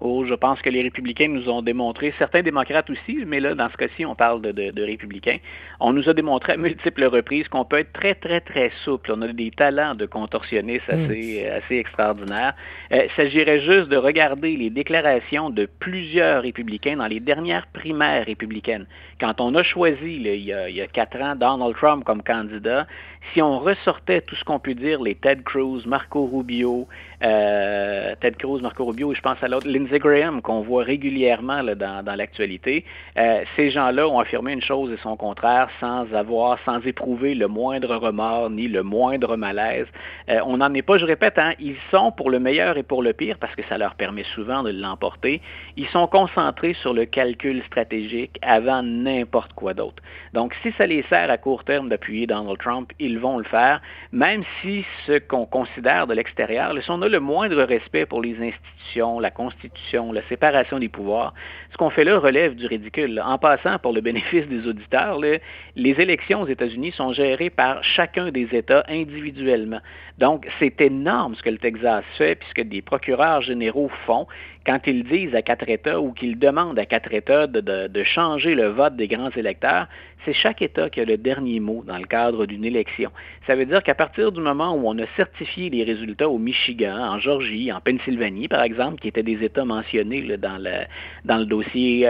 Oh, 0.00 0.26
je 0.26 0.34
pense 0.34 0.60
que 0.60 0.68
les 0.68 0.82
républicains 0.82 1.28
nous 1.28 1.48
ont 1.48 1.62
démontré, 1.62 2.12
certains 2.18 2.42
démocrates 2.42 2.90
aussi, 2.90 3.24
mais 3.26 3.40
là, 3.40 3.54
dans 3.54 3.70
ce 3.70 3.76
cas-ci, 3.78 4.04
on 4.04 4.14
parle 4.14 4.42
de, 4.42 4.82
républicains, 4.82 5.38
on 5.80 5.94
nous 5.94 6.06
a 6.08 6.12
démontré 6.12 6.52
à 6.52 6.56
multiples 6.58 7.04
reprises 7.04 7.48
qu'on 7.48 7.64
peut 7.64 7.78
être 7.78 7.92
très, 7.94 8.14
très, 8.14 8.40
très 8.40 8.70
souple. 8.84 9.12
On 9.14 9.22
a 9.22 9.28
des 9.28 9.50
talents 9.50 9.94
de 9.94 10.04
contorsionnistes 10.04 10.92
mm. 10.92 11.04
assez, 11.04 11.46
assez 11.46 11.76
extraordinaires. 11.76 12.54
Euh, 12.92 13.06
il 13.06 13.10
s'agirait 13.16 13.60
juste 13.60 13.88
de 13.88 13.96
regarder 13.96 14.56
les 14.56 14.68
déclarations 14.68 15.48
de 15.48 15.66
plusieurs 15.66 16.42
républicains 16.42 16.96
dans 16.96 17.06
les 17.06 17.20
dernières 17.20 17.66
primaires 17.68 18.26
républicaines. 18.26 18.86
Quand 19.18 19.40
on 19.40 19.54
a 19.54 19.62
choisi, 19.62 20.16
il, 20.16 20.26
y 20.26 20.52
a, 20.52 20.68
il 20.68 20.76
y 20.76 20.82
a 20.82 20.86
quatre 20.88 21.18
ans, 21.22 21.36
Donald 21.36 21.74
Trump 21.74 22.04
comme 22.04 22.22
candidat, 22.22 22.86
si 23.32 23.40
on 23.40 23.58
ressortait 23.58 24.20
tout 24.20 24.36
ce 24.36 24.44
qu'on 24.44 24.58
peut 24.58 24.74
dire, 24.74 25.00
les 25.02 25.14
Ted 25.14 25.42
Cruz, 25.42 25.86
Marco 25.86 26.26
Rubio, 26.26 26.86
euh, 27.22 28.14
Ted 28.20 28.36
Cruz, 28.38 28.60
Marco 28.60 28.84
Rubio, 28.84 29.14
je 29.14 29.20
pense 29.20 29.42
à 29.42 29.48
l'autre, 29.48 29.68
Lindsey 29.68 29.98
Graham, 29.98 30.42
qu'on 30.42 30.60
voit 30.60 30.84
régulièrement 30.84 31.62
dans, 31.62 32.16
l'actualité, 32.16 32.84
euh, 33.18 33.42
ces 33.56 33.70
gens-là 33.70 34.08
ont 34.08 34.18
affirmé 34.18 34.52
une 34.52 34.62
chose 34.62 34.90
et 34.92 34.96
son 35.02 35.16
contraire 35.16 35.68
sans 35.80 36.12
avoir, 36.14 36.58
sans 36.64 36.80
éprouver 36.86 37.34
le 37.34 37.48
moindre 37.48 37.96
remords 37.96 38.50
ni 38.50 38.68
le 38.68 38.82
moindre 38.82 39.36
malaise. 39.36 39.86
Euh, 40.28 40.40
on 40.46 40.58
n'en 40.58 40.72
est 40.74 40.82
pas, 40.82 40.98
je 40.98 41.06
répète, 41.06 41.38
hein, 41.38 41.52
ils 41.58 41.76
sont 41.90 42.12
pour 42.12 42.30
le 42.30 42.38
meilleur 42.38 42.76
et 42.76 42.82
pour 42.82 43.02
le 43.02 43.12
pire, 43.12 43.38
parce 43.38 43.54
que 43.54 43.62
ça 43.68 43.78
leur 43.78 43.94
permet 43.94 44.24
souvent 44.34 44.62
de 44.62 44.70
l'emporter, 44.70 45.40
ils 45.76 45.88
sont 45.88 46.06
concentrés 46.06 46.74
sur 46.74 46.92
le 46.92 47.04
calcul 47.04 47.62
stratégique 47.66 48.38
avant 48.42 48.82
n'importe 48.82 49.52
quoi 49.54 49.74
d'autre. 49.74 50.02
Donc, 50.32 50.54
si 50.62 50.72
ça 50.76 50.86
les 50.86 51.02
sert 51.08 51.30
à 51.30 51.38
court 51.38 51.64
terme 51.64 51.88
d'appuyer 51.88 52.26
Donald 52.26 52.58
Trump, 52.58 52.92
ils 52.98 53.18
vont 53.18 53.38
le 53.38 53.44
faire, 53.44 53.80
même 54.12 54.42
si 54.60 54.84
ce 55.06 55.18
qu'on 55.18 55.46
considère 55.46 56.06
de 56.06 56.14
l'extérieur, 56.14 56.74
si 56.82 56.90
on 56.90 57.05
le 57.08 57.20
moindre 57.20 57.62
respect 57.62 58.06
pour 58.06 58.22
les 58.22 58.36
institutions, 58.40 59.20
la 59.20 59.30
Constitution, 59.30 60.12
la 60.12 60.22
séparation 60.28 60.78
des 60.78 60.88
pouvoirs, 60.88 61.34
ce 61.72 61.76
qu'on 61.76 61.90
fait 61.90 62.04
là 62.04 62.18
relève 62.18 62.54
du 62.54 62.66
ridicule. 62.66 63.22
En 63.24 63.38
passant, 63.38 63.78
pour 63.78 63.92
le 63.92 64.00
bénéfice 64.00 64.46
des 64.46 64.66
auditeurs, 64.66 65.18
les 65.20 65.40
élections 65.76 66.42
aux 66.42 66.46
États-Unis 66.46 66.92
sont 66.92 67.12
gérées 67.12 67.50
par 67.50 67.82
chacun 67.82 68.30
des 68.30 68.48
États 68.52 68.84
individuellement. 68.88 69.80
Donc, 70.18 70.48
c'est 70.58 70.80
énorme 70.80 71.34
ce 71.34 71.42
que 71.42 71.50
le 71.50 71.58
Texas 71.58 72.04
fait, 72.16 72.36
puisque 72.36 72.62
des 72.62 72.82
procureurs 72.82 73.42
généraux 73.42 73.90
font 74.06 74.26
quand 74.66 74.80
ils 74.86 75.04
disent 75.04 75.34
à 75.34 75.42
quatre 75.42 75.68
États 75.68 76.00
ou 76.00 76.12
qu'ils 76.12 76.38
demandent 76.38 76.78
à 76.78 76.86
quatre 76.86 77.14
États 77.14 77.46
de, 77.46 78.02
changer 78.04 78.54
le 78.54 78.68
vote 78.68 78.96
des 78.96 79.06
grands 79.06 79.30
électeurs, 79.30 79.86
c'est 80.24 80.32
chaque 80.32 80.60
État 80.60 80.90
qui 80.90 81.00
a 81.00 81.04
le 81.04 81.16
dernier 81.16 81.60
mot 81.60 81.84
dans 81.86 81.98
le 81.98 82.04
cadre 82.04 82.46
d'une 82.46 82.64
élection. 82.64 83.10
Ça 83.46 83.54
veut 83.54 83.64
dire 83.64 83.82
qu'à 83.82 83.94
partir 83.94 84.32
du 84.32 84.40
moment 84.40 84.74
où 84.74 84.88
on 84.88 84.98
a 84.98 85.06
certifié 85.16 85.70
les 85.70 85.84
résultats 85.84 86.28
au 86.28 86.38
Michigan, 86.38 86.98
en 86.98 87.20
Georgie, 87.20 87.72
en 87.72 87.80
Pennsylvanie, 87.80 88.48
par 88.48 88.62
exemple, 88.62 89.00
qui 89.00 89.08
étaient 89.08 89.22
des 89.22 89.44
États 89.44 89.64
mentionnés 89.64 90.36
dans, 90.36 90.58
le, 90.58 90.70
euh, 90.70 90.84
dans 91.24 91.38
le 91.38 91.46
dossier 91.46 92.08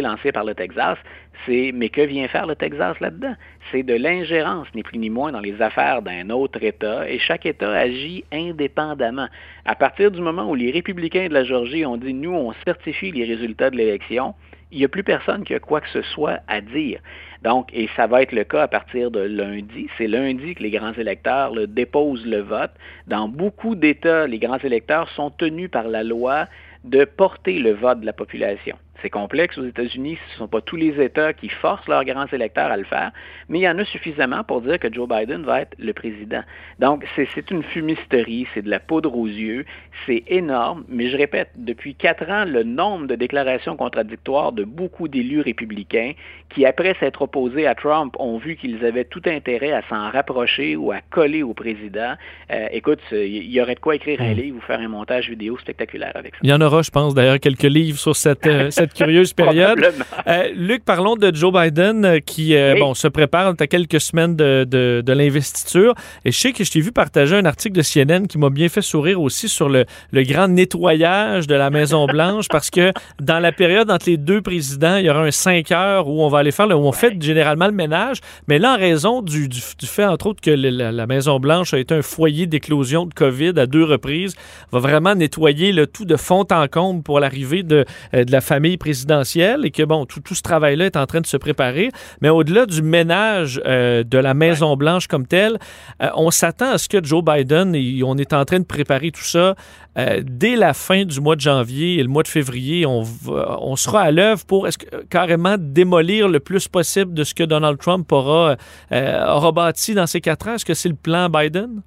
lancé 0.00 0.30
par 0.30 0.44
le 0.44 0.54
Texas, 0.54 0.98
C'est 1.46 1.72
mais 1.74 1.88
que 1.88 2.00
vient 2.00 2.28
faire 2.28 2.46
le 2.46 2.56
Texas 2.56 2.98
là-dedans? 3.00 3.34
C'est 3.70 3.82
de 3.82 3.94
l'ingérence, 3.94 4.66
ni 4.74 4.82
plus 4.82 4.98
ni 4.98 5.10
moins, 5.10 5.32
dans 5.32 5.40
les 5.40 5.60
affaires 5.62 6.02
d'un 6.02 6.30
autre 6.30 6.62
État, 6.62 7.08
et 7.08 7.18
chaque 7.18 7.46
État 7.46 7.70
agit 7.70 8.24
indépendamment. 8.32 9.28
À 9.64 9.74
partir 9.74 10.10
du 10.10 10.20
moment 10.20 10.50
où 10.50 10.54
les 10.54 10.70
républicains 10.70 11.28
de 11.28 11.34
la 11.34 11.44
Géorgie 11.44 11.86
ont 11.86 11.96
dit 11.96 12.14
nous, 12.14 12.34
on 12.34 12.52
certifie 12.64 13.12
les 13.12 13.24
résultats 13.24 13.70
de 13.70 13.76
l'élection, 13.76 14.34
il 14.70 14.78
n'y 14.78 14.84
a 14.84 14.88
plus 14.88 15.04
personne 15.04 15.44
qui 15.44 15.54
a 15.54 15.60
quoi 15.60 15.80
que 15.80 15.88
ce 15.88 16.02
soit 16.02 16.40
à 16.46 16.60
dire. 16.60 17.00
Donc, 17.42 17.68
et 17.72 17.88
ça 17.96 18.06
va 18.06 18.22
être 18.22 18.32
le 18.32 18.44
cas 18.44 18.62
à 18.62 18.68
partir 18.68 19.10
de 19.10 19.20
lundi. 19.20 19.88
C'est 19.96 20.08
lundi 20.08 20.54
que 20.54 20.62
les 20.62 20.70
grands 20.70 20.92
électeurs 20.92 21.52
déposent 21.68 22.26
le 22.26 22.40
vote. 22.40 22.72
Dans 23.06 23.28
beaucoup 23.28 23.74
d'États, 23.74 24.26
les 24.26 24.38
grands 24.38 24.58
électeurs 24.58 25.08
sont 25.10 25.30
tenus 25.30 25.70
par 25.70 25.88
la 25.88 26.02
loi 26.02 26.46
de 26.84 27.04
porter 27.04 27.58
le 27.58 27.72
vote 27.72 28.00
de 28.00 28.06
la 28.06 28.12
population. 28.12 28.76
C'est 29.02 29.10
complexe 29.10 29.56
aux 29.58 29.64
États-Unis, 29.64 30.18
ce 30.28 30.34
ne 30.34 30.38
sont 30.38 30.48
pas 30.48 30.60
tous 30.60 30.76
les 30.76 31.00
États 31.00 31.32
qui 31.32 31.48
forcent 31.48 31.86
leurs 31.86 32.04
grands 32.04 32.26
électeurs 32.26 32.70
à 32.70 32.76
le 32.76 32.84
faire, 32.84 33.12
mais 33.48 33.60
il 33.60 33.62
y 33.62 33.68
en 33.68 33.78
a 33.78 33.84
suffisamment 33.84 34.42
pour 34.44 34.60
dire 34.60 34.78
que 34.78 34.92
Joe 34.92 35.08
Biden 35.08 35.42
va 35.42 35.62
être 35.62 35.74
le 35.78 35.92
président. 35.92 36.42
Donc, 36.78 37.04
c'est 37.14 37.50
une 37.50 37.62
fumisterie, 37.62 38.46
c'est 38.54 38.62
de 38.62 38.70
la 38.70 38.80
poudre 38.80 39.16
aux 39.16 39.26
yeux, 39.26 39.64
c'est 40.06 40.24
énorme, 40.26 40.84
mais 40.88 41.08
je 41.10 41.16
répète, 41.16 41.50
depuis 41.56 41.94
quatre 41.94 42.28
ans, 42.28 42.44
le 42.44 42.62
nombre 42.62 43.06
de 43.06 43.14
déclarations 43.14 43.76
contradictoires 43.76 44.52
de 44.52 44.64
beaucoup 44.64 45.08
d'élus 45.08 45.40
républicains 45.40 46.12
qui, 46.50 46.66
après 46.66 46.94
s'être 46.98 47.22
opposés 47.22 47.66
à 47.66 47.74
Trump, 47.74 48.14
ont 48.18 48.38
vu 48.38 48.56
qu'ils 48.56 48.84
avaient 48.84 49.04
tout 49.04 49.22
intérêt 49.26 49.72
à 49.72 49.82
s'en 49.88 50.10
rapprocher 50.10 50.76
ou 50.76 50.92
à 50.92 51.00
coller 51.10 51.42
au 51.42 51.54
président, 51.54 52.14
euh, 52.50 52.66
écoute, 52.72 53.00
il 53.12 53.50
y 53.50 53.60
aurait 53.60 53.74
de 53.74 53.80
quoi 53.80 53.96
écrire 53.96 54.20
un 54.20 54.32
hmm. 54.32 54.36
livre 54.36 54.58
ou 54.58 54.60
faire 54.60 54.80
un 54.80 54.88
montage 54.88 55.28
vidéo 55.28 55.58
spectaculaire 55.58 56.12
avec 56.14 56.34
ça. 56.34 56.40
Il 56.42 56.50
y 56.50 56.52
en 56.52 56.60
aura, 56.60 56.82
je 56.82 56.90
pense, 56.90 57.14
d'ailleurs, 57.14 57.40
quelques 57.40 57.62
livres 57.62 57.98
sur 57.98 58.16
cette, 58.16 58.46
euh, 58.46 58.70
cette 58.70 58.87
curieuse 58.92 59.32
période. 59.32 59.92
Euh, 60.26 60.48
Luc, 60.54 60.84
parlons 60.84 61.16
de 61.16 61.34
Joe 61.34 61.52
Biden 61.52 62.04
euh, 62.04 62.18
qui 62.20 62.56
euh, 62.56 62.74
bon, 62.78 62.94
se 62.94 63.08
prépare 63.08 63.54
à 63.58 63.66
quelques 63.66 64.00
semaines 64.00 64.36
de, 64.36 64.64
de, 64.68 65.02
de 65.04 65.12
l'investiture. 65.12 65.94
Et 66.24 66.32
je 66.32 66.38
sais 66.38 66.52
que 66.52 66.64
je 66.64 66.70
t'ai 66.70 66.80
vu 66.80 66.92
partager 66.92 67.36
un 67.36 67.44
article 67.44 67.76
de 67.76 67.82
CNN 67.82 68.26
qui 68.26 68.38
m'a 68.38 68.50
bien 68.50 68.68
fait 68.68 68.82
sourire 68.82 69.20
aussi 69.20 69.48
sur 69.48 69.68
le, 69.68 69.84
le 70.12 70.22
grand 70.22 70.48
nettoyage 70.48 71.46
de 71.46 71.54
la 71.54 71.70
Maison-Blanche 71.70 72.48
parce 72.48 72.70
que 72.70 72.92
dans 73.20 73.38
la 73.38 73.52
période 73.52 73.90
entre 73.90 74.08
les 74.08 74.16
deux 74.16 74.40
présidents, 74.40 74.96
il 74.96 75.06
y 75.06 75.10
aura 75.10 75.22
un 75.22 75.30
5 75.30 75.70
heures 75.72 76.08
où 76.08 76.22
on 76.22 76.28
va 76.28 76.38
aller 76.38 76.52
faire, 76.52 76.66
le, 76.66 76.74
où 76.74 76.86
on 76.86 76.92
fait 76.92 77.20
généralement 77.20 77.66
le 77.66 77.72
ménage. 77.72 78.18
Mais 78.46 78.58
là, 78.58 78.74
en 78.74 78.78
raison 78.78 79.22
du, 79.22 79.48
du, 79.48 79.60
fait, 79.86 80.04
entre 80.04 80.28
autres, 80.28 80.40
que 80.40 80.50
la, 80.50 81.06
Maison-Blanche 81.06 81.74
a 81.74 81.78
été 81.78 81.94
un 81.94 82.02
foyer 82.02 82.46
d'éclosion 82.46 83.06
de 83.06 83.14
COVID 83.14 83.54
à 83.56 83.66
deux 83.66 83.84
reprises, 83.84 84.34
va 84.72 84.78
vraiment 84.78 85.14
nettoyer 85.14 85.72
le 85.72 85.86
tout 85.86 86.04
de 86.04 86.16
fond 86.16 86.44
en 86.50 86.68
comble 86.68 87.02
pour 87.02 87.20
l'arrivée 87.20 87.62
de, 87.62 87.84
de 88.12 88.30
la 88.30 88.40
famille 88.40 88.77
présidentielle 88.78 89.66
et 89.66 89.70
que, 89.70 89.82
bon, 89.82 90.06
tout, 90.06 90.20
tout 90.20 90.34
ce 90.34 90.42
travail-là 90.42 90.86
est 90.86 90.96
en 90.96 91.06
train 91.06 91.20
de 91.20 91.26
se 91.26 91.36
préparer. 91.36 91.90
Mais 92.22 92.30
au-delà 92.30 92.64
du 92.64 92.80
ménage 92.80 93.60
euh, 93.66 94.02
de 94.04 94.18
la 94.18 94.32
Maison-Blanche 94.32 95.06
comme 95.06 95.26
telle, 95.26 95.58
euh, 96.02 96.08
on 96.16 96.30
s'attend 96.30 96.70
à 96.70 96.78
ce 96.78 96.88
que 96.88 97.04
Joe 97.04 97.22
Biden, 97.22 97.74
et 97.74 98.00
on 98.04 98.16
est 98.16 98.32
en 98.32 98.44
train 98.44 98.60
de 98.60 98.64
préparer 98.64 99.10
tout 99.10 99.24
ça, 99.24 99.54
euh, 99.98 100.22
dès 100.24 100.56
la 100.56 100.72
fin 100.72 101.04
du 101.04 101.20
mois 101.20 101.36
de 101.36 101.40
janvier 101.40 101.98
et 101.98 102.02
le 102.02 102.08
mois 102.08 102.22
de 102.22 102.28
février, 102.28 102.86
on, 102.86 103.02
on 103.26 103.76
sera 103.76 104.02
à 104.02 104.10
l'œuvre 104.10 104.44
pour 104.46 104.66
est 104.66 104.80
-ce 104.80 105.06
carrément 105.10 105.56
démolir 105.58 106.28
le 106.28 106.40
plus 106.40 106.68
possible 106.68 107.12
de 107.12 107.24
ce 107.24 107.34
que 107.34 107.44
Donald 107.44 107.78
Trump 107.78 108.10
aura, 108.12 108.56
aura 108.90 109.52
bâti 109.52 109.94
dans 109.94 110.06
ces 110.06 110.20
quatre 110.20 110.48
ans? 110.48 110.54
Est-ce 110.54 110.64
que 110.64 110.74
c'est 110.74 110.88
le 110.88 110.94
plan 110.94 111.28
Biden? 111.28 111.82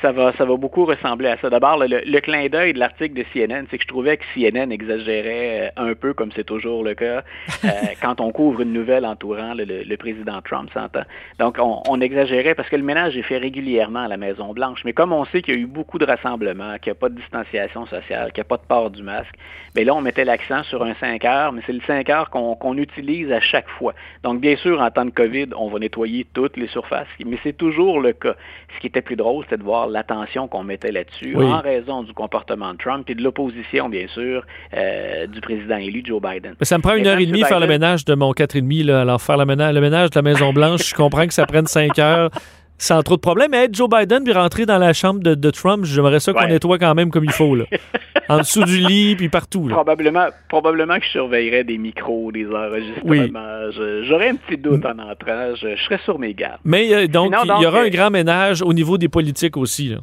Ça 0.00 0.12
va, 0.12 0.32
ça 0.34 0.44
va 0.44 0.56
beaucoup 0.56 0.84
ressembler 0.84 1.28
à 1.28 1.36
ça. 1.38 1.50
D'abord, 1.50 1.78
le, 1.78 2.20
clin 2.20 2.48
d'œil 2.48 2.72
de 2.72 2.78
l'article 2.78 3.14
de 3.14 3.24
CNN, 3.32 3.66
c'est 3.70 3.78
que 3.78 3.82
je 3.82 3.88
trouvais 3.88 4.16
que 4.16 4.24
CNN 4.34 4.70
exagérait 4.70 5.72
euh, 5.76 5.90
un 5.90 5.94
peu, 5.94 6.14
comme 6.14 6.30
c'est 6.34 6.44
toujours 6.44 6.84
le 6.84 6.94
cas, 6.94 7.22
euh, 7.64 7.68
quand 8.00 8.20
on 8.20 8.30
couvre 8.30 8.60
une 8.60 8.72
nouvelle 8.72 9.04
entourant 9.04 9.54
le, 9.54 9.96
président 9.96 10.40
Trump, 10.42 10.70
s'entend. 10.72 11.02
Donc, 11.38 11.58
on, 11.58 12.00
exagérait 12.00 12.54
parce 12.54 12.68
que 12.68 12.76
le 12.76 12.84
ménage 12.84 13.16
est 13.16 13.22
fait 13.22 13.38
régulièrement 13.38 14.04
à 14.04 14.08
la 14.08 14.16
Maison-Blanche. 14.16 14.82
Mais 14.84 14.92
comme 14.92 15.12
on 15.12 15.24
sait 15.24 15.42
qu'il 15.42 15.54
y 15.54 15.56
a 15.56 15.60
eu 15.60 15.66
beaucoup 15.66 15.98
de 15.98 16.04
rassemblements, 16.04 16.78
qu'il 16.78 16.92
n'y 16.92 16.96
a 16.96 17.00
pas 17.00 17.08
de 17.08 17.16
distanciation 17.16 17.86
sociale, 17.86 18.30
qu'il 18.32 18.40
n'y 18.40 18.46
a 18.46 18.48
pas 18.48 18.56
de 18.58 18.62
port 18.68 18.90
du 18.90 19.02
masque, 19.02 19.34
bien 19.74 19.84
là, 19.84 19.94
on 19.96 20.00
mettait 20.00 20.24
l'accent 20.24 20.62
sur 20.62 20.84
un 20.84 20.94
5 20.94 21.24
heures, 21.24 21.52
mais 21.52 21.62
c'est 21.66 21.72
le 21.72 21.80
5 21.86 22.08
heures 22.10 22.30
qu'on 22.30 22.76
utilise 22.76 23.32
à 23.32 23.40
chaque 23.40 23.68
fois. 23.68 23.94
Donc, 24.22 24.40
bien 24.40 24.56
sûr, 24.56 24.80
en 24.80 24.90
temps 24.92 25.04
de 25.04 25.10
COVID, 25.10 25.48
on 25.56 25.68
va 25.68 25.80
nettoyer 25.80 26.24
toutes 26.32 26.56
les 26.56 26.68
surfaces, 26.68 27.08
mais 27.26 27.38
c'est 27.42 27.56
toujours 27.56 28.00
le 28.00 28.12
cas. 28.12 28.36
Ce 28.76 28.80
qui 28.80 28.86
était 28.86 29.02
plus 29.02 29.16
drôle, 29.16 29.44
c'était 29.44 29.56
de 29.56 29.64
voir 29.64 29.87
l'attention 29.90 30.48
qu'on 30.48 30.64
mettait 30.64 30.92
là-dessus 30.92 31.36
en 31.36 31.60
raison 31.60 32.02
du 32.02 32.12
comportement 32.12 32.72
de 32.72 32.78
Trump 32.78 33.08
et 33.08 33.14
de 33.14 33.22
l'opposition, 33.22 33.88
bien 33.88 34.06
sûr, 34.08 34.44
euh, 34.74 35.26
du 35.26 35.40
président 35.40 35.76
élu 35.76 36.02
Joe 36.04 36.20
Biden. 36.20 36.54
Mais 36.58 36.66
ça 36.66 36.78
me 36.78 36.82
prend 36.82 36.94
une 36.94 37.06
heure 37.06 37.18
et 37.18 37.26
demie 37.26 37.42
faire 37.44 37.60
le 37.60 37.66
ménage 37.66 38.04
de 38.04 38.14
mon 38.14 38.32
4,5. 38.32 38.84
Là. 38.84 39.00
Alors, 39.02 39.20
faire 39.20 39.36
le 39.36 39.46
ménage, 39.46 39.74
le 39.74 39.80
ménage 39.80 40.10
de 40.10 40.16
la 40.16 40.22
Maison-Blanche, 40.22 40.88
je 40.90 40.94
comprends 40.94 41.26
que 41.26 41.34
ça 41.34 41.46
prenne 41.46 41.66
5 41.66 41.98
heures 41.98 42.30
sans 42.78 43.02
trop 43.02 43.16
de 43.16 43.20
problèmes. 43.20 43.50
Mais 43.50 43.64
être 43.64 43.74
Joe 43.74 43.88
Biden 43.88 44.24
puis 44.24 44.32
rentrer 44.32 44.66
dans 44.66 44.78
la 44.78 44.92
chambre 44.92 45.20
de, 45.20 45.50
Trump, 45.50 45.84
j'aimerais 45.84 46.20
ça 46.20 46.32
qu'on 46.32 46.46
nettoie 46.46 46.78
quand 46.78 46.94
même 46.94 47.10
comme 47.10 47.24
il 47.24 47.32
faut. 47.32 47.54
Là. 47.54 47.64
en 48.28 48.38
dessous 48.38 48.64
du 48.64 48.78
lit 48.78 49.16
puis 49.16 49.28
partout. 49.28 49.66
Probablement, 49.68 50.28
probablement 50.48 50.98
que 50.98 51.04
je 51.04 51.10
surveillerais 51.10 51.64
des 51.64 51.78
micros, 51.78 52.30
des 52.32 52.46
enregistrements. 52.46 53.70
J'aurais 54.02 54.30
un 54.30 54.36
petit 54.36 54.58
doute 54.58 54.84
en 54.84 54.98
entrant. 54.98 55.54
Je, 55.54 55.76
serais 55.84 56.00
sur 56.04 56.18
mes 56.18 56.34
gardes. 56.34 56.60
Mais 56.64 56.94
euh, 56.94 57.06
donc, 57.06 57.34
il 57.44 57.62
y 57.62 57.66
aura 57.66 57.80
un 57.80 57.86
euh, 57.86 57.90
grand 57.90 58.10
ménage 58.10 58.62
au 58.62 58.72
niveau 58.72 58.98
des 58.98 59.08
politiques 59.08 59.56
aussi. 59.56 59.88
Là. 59.88 59.98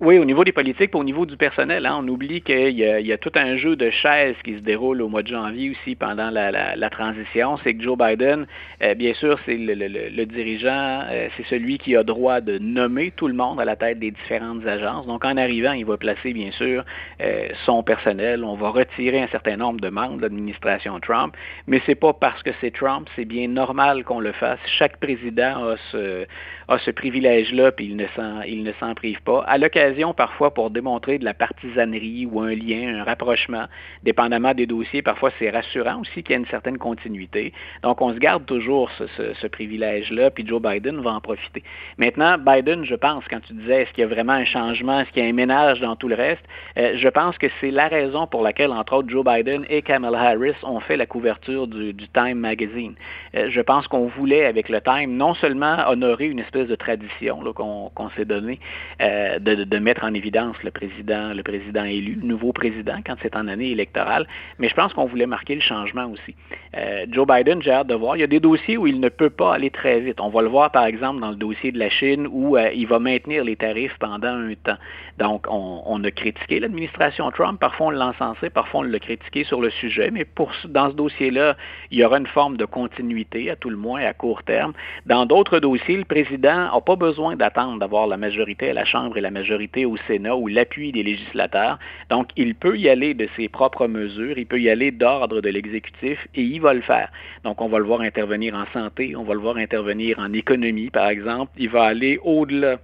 Oui, 0.00 0.16
au 0.16 0.24
niveau 0.24 0.44
des 0.44 0.52
politiques, 0.52 0.94
au 0.94 1.02
niveau 1.02 1.26
du 1.26 1.36
personnel, 1.36 1.84
hein, 1.84 1.98
on 1.98 2.06
oublie 2.06 2.40
qu'il 2.40 2.68
y, 2.68 2.82
y, 2.82 3.12
a 3.12 3.18
tout 3.18 3.32
un 3.34 3.56
jeu 3.56 3.74
de 3.74 3.90
chaises 3.90 4.36
qui 4.44 4.54
se 4.54 4.60
déroule 4.60 5.02
au 5.02 5.08
mois 5.08 5.24
de 5.24 5.26
janvier 5.26 5.70
aussi 5.70 5.96
pendant 5.96 6.30
la, 6.30 6.52
la, 6.52 6.76
la 6.76 6.88
transition. 6.88 7.58
C'est 7.64 7.74
que 7.74 7.82
Joe 7.82 7.98
Biden, 7.98 8.46
euh, 8.80 8.94
bien 8.94 9.12
sûr, 9.14 9.40
c'est 9.44 9.56
le, 9.56 9.74
le, 9.74 9.88
le, 9.88 10.26
dirigeant, 10.26 11.02
euh, 11.10 11.26
c'est 11.36 11.44
celui 11.46 11.78
qui 11.78 11.96
a 11.96 12.04
droit 12.04 12.40
de 12.40 12.58
nommer 12.58 13.10
tout 13.10 13.26
le 13.26 13.34
monde 13.34 13.60
à 13.60 13.64
la 13.64 13.74
tête 13.74 13.98
des 13.98 14.12
différentes 14.12 14.64
agences. 14.68 15.04
Donc, 15.08 15.24
en 15.24 15.36
arrivant, 15.36 15.72
il 15.72 15.84
va 15.84 15.96
placer, 15.96 16.32
bien 16.32 16.52
sûr, 16.52 16.84
euh, 17.20 17.48
son 17.66 17.82
personnel. 17.82 18.44
On 18.44 18.54
va 18.54 18.68
retirer 18.68 19.20
un 19.20 19.28
certain 19.28 19.56
nombre 19.56 19.80
de 19.80 19.88
membres 19.88 20.18
de 20.18 20.22
l'administration 20.22 21.00
Trump, 21.00 21.36
mais 21.66 21.82
c'est 21.86 21.96
pas 21.96 22.12
parce 22.12 22.40
que 22.44 22.50
c'est 22.60 22.70
Trump, 22.70 23.08
c'est 23.16 23.24
bien 23.24 23.48
normal 23.48 24.04
qu'on 24.04 24.20
le 24.20 24.30
fasse. 24.30 24.60
Chaque 24.78 24.98
président 24.98 25.70
a 25.70 25.76
ce, 25.90 26.24
a 26.68 26.78
ce 26.78 26.90
privilège-là, 26.90 27.72
puis 27.72 27.86
il 27.86 27.96
ne 27.96 28.06
s'en, 28.14 28.42
il 28.42 28.62
ne 28.62 28.72
s'en 28.78 28.94
prive 28.94 29.22
pas. 29.22 29.42
À 29.48 29.56
l'occasion, 29.56 30.12
parfois, 30.12 30.52
pour 30.52 30.70
démontrer 30.70 31.18
de 31.18 31.24
la 31.24 31.32
partisanerie 31.32 32.26
ou 32.30 32.40
un 32.40 32.54
lien, 32.54 33.00
un 33.00 33.04
rapprochement, 33.04 33.64
dépendamment 34.02 34.52
des 34.52 34.66
dossiers, 34.66 35.00
parfois 35.00 35.30
c'est 35.38 35.48
rassurant 35.48 36.00
aussi 36.00 36.22
qu'il 36.22 36.32
y 36.32 36.34
ait 36.34 36.40
une 36.40 36.46
certaine 36.46 36.76
continuité. 36.76 37.54
Donc, 37.82 38.02
on 38.02 38.12
se 38.12 38.18
garde 38.18 38.44
toujours 38.44 38.90
ce, 38.98 39.04
ce, 39.34 39.46
privilège-là, 39.46 40.30
puis 40.30 40.46
Joe 40.46 40.60
Biden 40.60 41.00
va 41.00 41.12
en 41.12 41.20
profiter. 41.20 41.62
Maintenant, 41.96 42.36
Biden, 42.36 42.84
je 42.84 42.94
pense, 42.94 43.24
quand 43.30 43.40
tu 43.40 43.54
disais 43.54 43.82
est-ce 43.82 43.92
qu'il 43.92 44.02
y 44.02 44.04
a 44.04 44.08
vraiment 44.08 44.34
un 44.34 44.44
changement, 44.44 45.00
est-ce 45.00 45.10
qu'il 45.10 45.22
y 45.22 45.26
a 45.26 45.30
un 45.30 45.32
ménage 45.32 45.80
dans 45.80 45.96
tout 45.96 46.08
le 46.08 46.14
reste, 46.14 46.42
euh, 46.76 46.92
je 46.96 47.08
pense 47.08 47.38
que 47.38 47.46
c'est 47.60 47.70
la 47.70 47.88
raison 47.88 48.26
pour 48.26 48.42
laquelle, 48.42 48.72
entre 48.72 48.94
autres, 48.96 49.08
Joe 49.08 49.24
Biden 49.24 49.64
et 49.70 49.80
Kamala 49.80 50.20
Harris 50.20 50.56
ont 50.62 50.80
fait 50.80 50.98
la 50.98 51.06
couverture 51.06 51.66
du, 51.66 51.94
du 51.94 52.08
Time 52.08 52.38
Magazine. 52.38 52.94
Euh, 53.34 53.48
je 53.48 53.60
pense 53.62 53.88
qu'on 53.88 54.06
voulait, 54.06 54.44
avec 54.44 54.68
le 54.68 54.80
Time, 54.82 55.16
non 55.16 55.32
seulement 55.34 55.78
honorer 55.88 56.26
une 56.26 56.40
espèce 56.40 56.57
de 56.66 56.74
tradition 56.74 57.40
qu'on 57.54 58.10
s'est 58.16 58.24
donné 58.24 58.58
euh, 59.00 59.38
de, 59.38 59.78
mettre 59.78 60.04
en 60.04 60.14
évidence 60.14 60.56
le 60.64 60.70
président, 60.70 61.32
le 61.32 61.42
président 61.42 61.84
élu, 61.84 62.18
le 62.20 62.26
nouveau 62.26 62.52
président 62.52 62.96
quand 63.06 63.14
c'est 63.22 63.36
en 63.36 63.46
année 63.48 63.70
électorale. 63.70 64.26
Mais 64.58 64.68
je 64.68 64.74
pense 64.74 64.92
qu'on 64.92 65.06
voulait 65.06 65.26
marquer 65.26 65.54
le 65.54 65.60
changement 65.60 66.06
aussi. 66.06 66.34
Euh, 66.76 67.06
Joe 67.10 67.26
Biden, 67.26 67.62
j'ai 67.62 67.70
hâte 67.70 67.86
de 67.86 67.94
voir. 67.94 68.16
Il 68.16 68.20
y 68.20 68.24
a 68.24 68.28
des 68.28 68.40
dossiers 68.40 68.76
où 68.76 68.86
il 68.86 69.00
ne 69.00 69.08
peut 69.08 69.30
pas 69.30 69.54
aller 69.54 69.70
très 69.70 70.00
vite. 70.00 70.20
On 70.20 70.28
va 70.28 70.42
le 70.42 70.48
voir 70.48 70.72
par 70.72 70.84
exemple 70.84 71.20
dans 71.20 71.30
le 71.30 71.36
dossier 71.36 71.72
de 71.72 71.78
la 71.78 71.90
Chine 71.90 72.26
où 72.30 72.56
euh, 72.56 72.70
il 72.74 72.86
va 72.86 72.98
maintenir 72.98 73.44
les 73.44 73.56
tarifs 73.56 73.96
pendant 73.98 74.28
un 74.28 74.54
temps. 74.54 74.78
Donc 75.18 75.46
on, 75.48 76.02
a 76.04 76.10
critiqué 76.10 76.60
l'administration 76.60 77.30
Trump. 77.30 77.60
Parfois 77.60 77.88
on 77.88 77.90
l'a 77.90 78.08
encensé, 78.08 78.50
parfois 78.50 78.80
on 78.80 78.84
l'a 78.84 78.98
critiqué 78.98 79.44
sur 79.44 79.60
le 79.60 79.70
sujet. 79.70 80.10
Mais 80.10 80.26
dans 80.66 80.90
ce 80.90 80.94
dossier-là, 80.94 81.56
il 81.90 81.98
y 81.98 82.04
aura 82.04 82.18
une 82.18 82.26
forme 82.26 82.56
de 82.56 82.64
continuité 82.64 83.50
à 83.50 83.56
tout 83.56 83.70
le 83.70 83.76
moins 83.76 84.00
à 84.02 84.12
court 84.12 84.42
terme. 84.44 84.72
Dans 85.06 85.26
d'autres 85.26 85.58
dossiers, 85.58 85.96
le 85.96 86.04
n'a 86.48 86.80
pas 86.80 86.96
besoin 86.96 87.36
d'attendre 87.36 87.78
d'avoir 87.78 88.06
la 88.06 88.16
majorité 88.16 88.70
à 88.70 88.74
la 88.74 88.84
Chambre 88.84 89.16
et 89.16 89.20
la 89.20 89.30
majorité 89.30 89.84
au 89.84 89.96
Sénat 90.06 90.36
ou 90.36 90.46
l'appui 90.46 90.92
des 90.92 91.02
législateurs. 91.02 91.78
Donc, 92.10 92.28
il 92.36 92.54
peut 92.54 92.78
y 92.78 92.88
aller 92.88 93.14
de 93.14 93.28
ses 93.36 93.48
propres 93.48 93.86
mesures, 93.86 94.38
il 94.38 94.46
peut 94.46 94.60
y 94.60 94.70
aller 94.70 94.90
d'ordre 94.90 95.40
de 95.40 95.48
l'exécutif 95.48 96.26
et 96.34 96.42
il 96.42 96.60
va 96.60 96.74
le 96.74 96.82
faire. 96.82 97.10
Donc, 97.44 97.60
on 97.60 97.68
va 97.68 97.78
le 97.78 97.84
voir 97.84 98.00
intervenir 98.00 98.54
en 98.54 98.66
santé, 98.72 99.14
on 99.16 99.24
va 99.24 99.34
le 99.34 99.40
voir 99.40 99.56
intervenir 99.56 100.18
en 100.18 100.32
économie, 100.32 100.90
par 100.90 101.08
exemple. 101.08 101.52
Il 101.58 101.70
va 101.70 101.84
aller 101.84 102.18
au-delà 102.22 102.78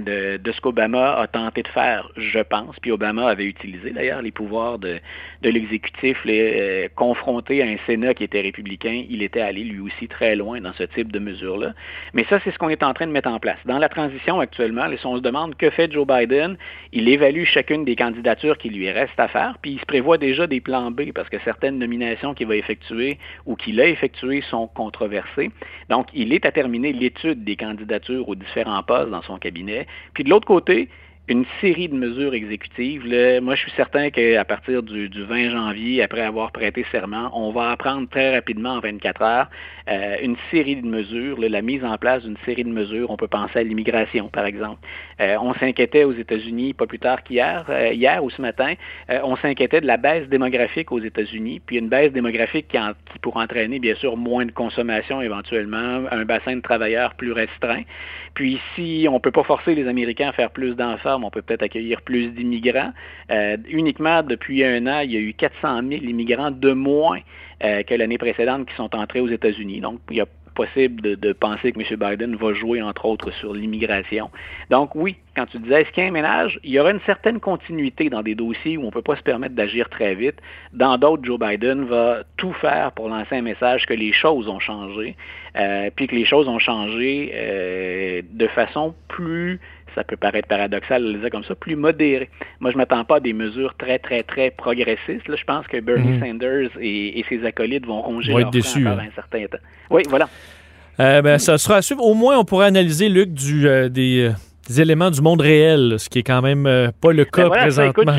de, 0.00 0.40
ce 0.52 0.60
qu'Obama 0.60 1.14
a 1.18 1.26
tenté 1.26 1.62
de 1.62 1.68
faire, 1.68 2.10
je 2.16 2.40
pense. 2.40 2.76
Puis 2.80 2.90
Obama 2.90 3.28
avait 3.28 3.44
utilisé 3.44 3.90
d'ailleurs 3.90 4.22
les 4.22 4.30
pouvoirs 4.30 4.78
de, 4.78 5.00
l'exécutif, 5.42 6.18
euh, 6.26 6.88
confronté 6.94 7.62
à 7.62 7.66
un 7.66 7.76
Sénat 7.86 8.14
qui 8.14 8.24
était 8.24 8.40
républicain. 8.40 9.04
Il 9.08 9.22
était 9.22 9.40
allé 9.40 9.64
lui 9.64 9.80
aussi 9.80 10.08
très 10.08 10.36
loin 10.36 10.60
dans 10.60 10.72
ce 10.72 10.84
type 10.84 11.12
de 11.12 11.18
mesures-là. 11.18 11.74
Mais 12.12 12.24
ça, 12.28 12.40
c'est 12.42 12.50
ce 12.50 12.58
qu'on 12.58 12.68
est 12.68 12.82
en 12.82 12.94
train 12.94 13.06
de 13.06 13.12
mettre 13.12 13.28
en 13.28 13.38
place. 13.38 13.58
Dans 13.64 13.78
la 13.78 13.88
transition 13.88 14.40
actuellement, 14.40 14.84
si 14.96 15.06
on 15.06 15.16
se 15.16 15.22
demande 15.22 15.56
que 15.56 15.70
fait 15.70 15.90
Joe 15.92 16.06
Biden, 16.06 16.56
il 16.92 17.08
évalue 17.08 17.44
chacune 17.44 17.84
des 17.84 17.96
candidatures 17.96 18.58
qui 18.58 18.70
lui 18.70 18.90
reste 18.90 19.18
à 19.18 19.28
faire, 19.28 19.56
puis 19.60 19.72
il 19.72 19.80
se 19.80 19.84
prévoit 19.86 20.18
déjà 20.18 20.46
des 20.46 20.60
plans 20.60 20.90
B 20.90 21.12
parce 21.14 21.28
que 21.28 21.38
certaines 21.44 21.78
nominations 21.78 22.34
qu'il 22.34 22.46
va 22.46 22.56
effectuer 22.56 23.18
ou 23.46 23.56
qu'il 23.56 23.80
a 23.80 23.86
effectuées 23.86 24.42
sont 24.50 24.68
controversées. 24.68 25.50
Donc, 25.88 26.08
il 26.14 26.32
est 26.32 26.46
à 26.46 26.52
terminer 26.52 26.92
l'étude 26.92 27.44
des 27.44 27.56
candidatures 27.56 28.28
aux 28.28 28.34
différents 28.34 28.82
postes 28.82 29.10
dans 29.10 29.22
son 29.22 29.38
cabinet 29.38 29.83
puis 30.12 30.24
de 30.24 30.30
l'autre 30.30 30.46
côté, 30.46 30.88
une 31.26 31.46
série 31.60 31.88
de 31.88 31.94
mesures 31.94 32.34
exécutives. 32.34 33.04
Moi, 33.42 33.54
je 33.54 33.60
suis 33.62 33.72
certain 33.72 34.10
qu'à 34.10 34.44
partir 34.44 34.82
du, 34.82 35.08
20 35.08 35.50
janvier, 35.50 36.02
après 36.02 36.20
avoir 36.20 36.52
prêté 36.52 36.84
serment, 36.92 37.30
on 37.32 37.50
va 37.50 37.70
apprendre 37.70 38.08
très 38.08 38.34
rapidement 38.34 38.74
en 38.74 38.80
24 38.80 39.22
heures 39.22 39.50
euh, 39.88 40.16
une 40.22 40.36
série 40.50 40.76
de 40.76 40.86
mesures, 40.86 41.38
la 41.40 41.62
mise 41.62 41.82
en 41.84 41.96
place 41.96 42.22
d'une 42.24 42.36
série 42.44 42.64
de 42.64 42.68
mesures. 42.68 43.10
On 43.10 43.16
peut 43.16 43.28
penser 43.28 43.60
à 43.60 43.62
l'immigration, 43.62 44.28
par 44.28 44.44
exemple. 44.44 44.80
Euh, 45.20 45.36
on 45.40 45.54
s'inquiétait 45.54 46.04
aux 46.04 46.12
États-Unis, 46.12 46.74
pas 46.74 46.86
plus 46.86 46.98
tard 46.98 47.22
qu'hier, 47.22 47.64
euh, 47.70 47.92
hier 47.92 48.22
ou 48.22 48.28
ce 48.28 48.42
matin, 48.42 48.74
on 49.08 49.36
s'inquiétait 49.36 49.80
de 49.80 49.86
la 49.86 49.96
baisse 49.96 50.28
démographique 50.28 50.92
aux 50.92 51.00
États-Unis, 51.00 51.60
puis 51.64 51.78
une 51.78 51.88
baisse 51.88 52.12
démographique 52.12 52.68
qui, 52.68 52.78
qui 53.12 53.18
pourrait 53.18 53.44
entraîner, 53.44 53.78
bien 53.78 53.94
sûr, 53.94 54.16
moins 54.16 54.44
de 54.44 54.52
consommation 54.52 55.22
éventuellement, 55.22 56.02
un 56.10 56.24
bassin 56.24 56.56
de 56.56 56.60
travailleurs 56.60 57.14
plus 57.14 57.32
restreint. 57.32 57.82
Puis 58.34 58.60
si 58.74 59.06
on 59.08 59.14
ne 59.14 59.18
peut 59.18 59.30
pas 59.30 59.44
forcer 59.44 59.74
les 59.74 59.86
Américains 59.86 60.28
à 60.30 60.32
faire 60.32 60.50
plus 60.50 60.74
d'enfants, 60.74 61.13
on 61.22 61.30
peut 61.30 61.42
peut-être 61.42 61.62
accueillir 61.62 62.02
plus 62.02 62.28
d'immigrants. 62.28 62.92
uniquement 63.68 64.22
depuis 64.22 64.64
un 64.64 64.86
an, 64.86 65.00
il 65.00 65.12
y 65.12 65.16
a 65.16 65.20
eu 65.20 65.34
400 65.34 65.82
000 65.88 66.02
immigrants 66.04 66.50
de 66.50 66.72
moins 66.72 67.20
euh, 67.62 67.82
que 67.82 67.94
l'année 67.94 68.18
précédente 68.18 68.66
qui 68.68 68.74
sont 68.74 68.94
entrés 68.94 69.20
aux 69.20 69.28
États-Unis. 69.28 69.80
Donc, 69.80 70.00
il 70.10 70.16
y 70.16 70.20
a 70.20 70.26
possible 70.54 71.16
de, 71.16 71.32
penser 71.32 71.72
que 71.72 71.80
M. 71.80 71.98
Biden 71.98 72.36
va 72.36 72.52
jouer, 72.52 72.80
entre 72.80 73.06
autres, 73.06 73.32
sur 73.32 73.52
l'immigration. 73.52 74.30
Donc 74.70 74.94
oui, 74.94 75.16
quand 75.36 75.46
tu 75.46 75.58
disais 75.58 75.82
est-ce 75.82 75.90
qu'il 75.90 76.04
un 76.04 76.12
ménage, 76.12 76.60
il 76.62 76.70
y 76.70 76.78
aura 76.78 76.92
une 76.92 77.00
certaine 77.06 77.40
continuité 77.40 78.08
dans 78.08 78.22
des 78.22 78.36
dossiers 78.36 78.76
où 78.76 78.82
on 78.82 78.86
ne 78.86 78.90
peut 78.90 79.02
pas 79.02 79.16
se 79.16 79.22
permettre 79.22 79.56
d'agir 79.56 79.88
très 79.88 80.14
vite. 80.14 80.36
Dans 80.72 80.96
d'autres, 80.96 81.24
Joe 81.24 81.40
Biden 81.40 81.86
va 81.86 82.22
tout 82.36 82.52
faire 82.52 82.92
pour 82.92 83.08
lancer 83.08 83.34
un 83.34 83.42
message 83.42 83.84
que 83.86 83.94
les 83.94 84.12
choses 84.12 84.48
ont 84.48 84.60
changé, 84.60 85.16
euh, 85.56 85.90
puis 85.94 86.06
que 86.06 86.14
les 86.14 86.24
choses 86.24 86.46
ont 86.46 86.60
changé 86.60 87.32
euh, 87.34 88.22
de 88.30 88.46
façon 88.46 88.94
plus 89.08 89.58
ça 89.94 90.04
peut 90.04 90.16
paraître 90.16 90.48
paradoxal 90.48 91.02
de 91.02 91.12
le 91.12 91.18
dire 91.18 91.30
comme 91.30 91.44
ça, 91.44 91.54
plus 91.54 91.76
modéré. 91.76 92.28
Moi, 92.60 92.70
je 92.70 92.76
ne 92.76 92.78
m'attends 92.78 93.04
pas 93.04 93.16
à 93.16 93.20
des 93.20 93.32
mesures 93.32 93.74
très, 93.76 93.98
très, 93.98 94.22
très 94.22 94.50
progressistes. 94.50 95.28
Là, 95.28 95.36
je 95.36 95.44
pense 95.44 95.66
que 95.66 95.80
Bernie 95.80 96.18
mhm. 96.18 96.20
Sanders 96.20 96.70
et, 96.80 97.24
ses 97.28 97.44
acolytes 97.44 97.86
vont 97.86 98.02
ronger 98.02 98.32
leur 98.32 98.50
déçus, 98.50 98.86
hein. 98.86 98.98
un 99.00 99.14
certain 99.14 99.46
temps. 99.46 99.58
Oui, 99.90 100.02
voilà. 100.08 100.28
Euh, 101.00 101.22
ben, 101.22 101.38
ça 101.38 101.58
sera 101.58 101.76
à 101.76 101.82
suivre. 101.82 102.02
Au 102.02 102.14
moins, 102.14 102.38
on 102.38 102.44
pourrait 102.44 102.66
analyser, 102.66 103.08
Luc, 103.08 103.32
du, 103.32 103.66
euh, 103.66 103.88
des, 103.88 104.30
éléments 104.78 105.10
du 105.10 105.20
monde 105.20 105.40
réel, 105.40 105.96
ce 105.98 106.08
qui 106.08 106.20
est 106.20 106.22
quand 106.22 106.42
même 106.42 106.66
euh, 106.66 106.90
pas 107.00 107.12
le 107.12 107.24
cas 107.24 107.48
ben 107.48 107.56
présentement. 107.56 108.16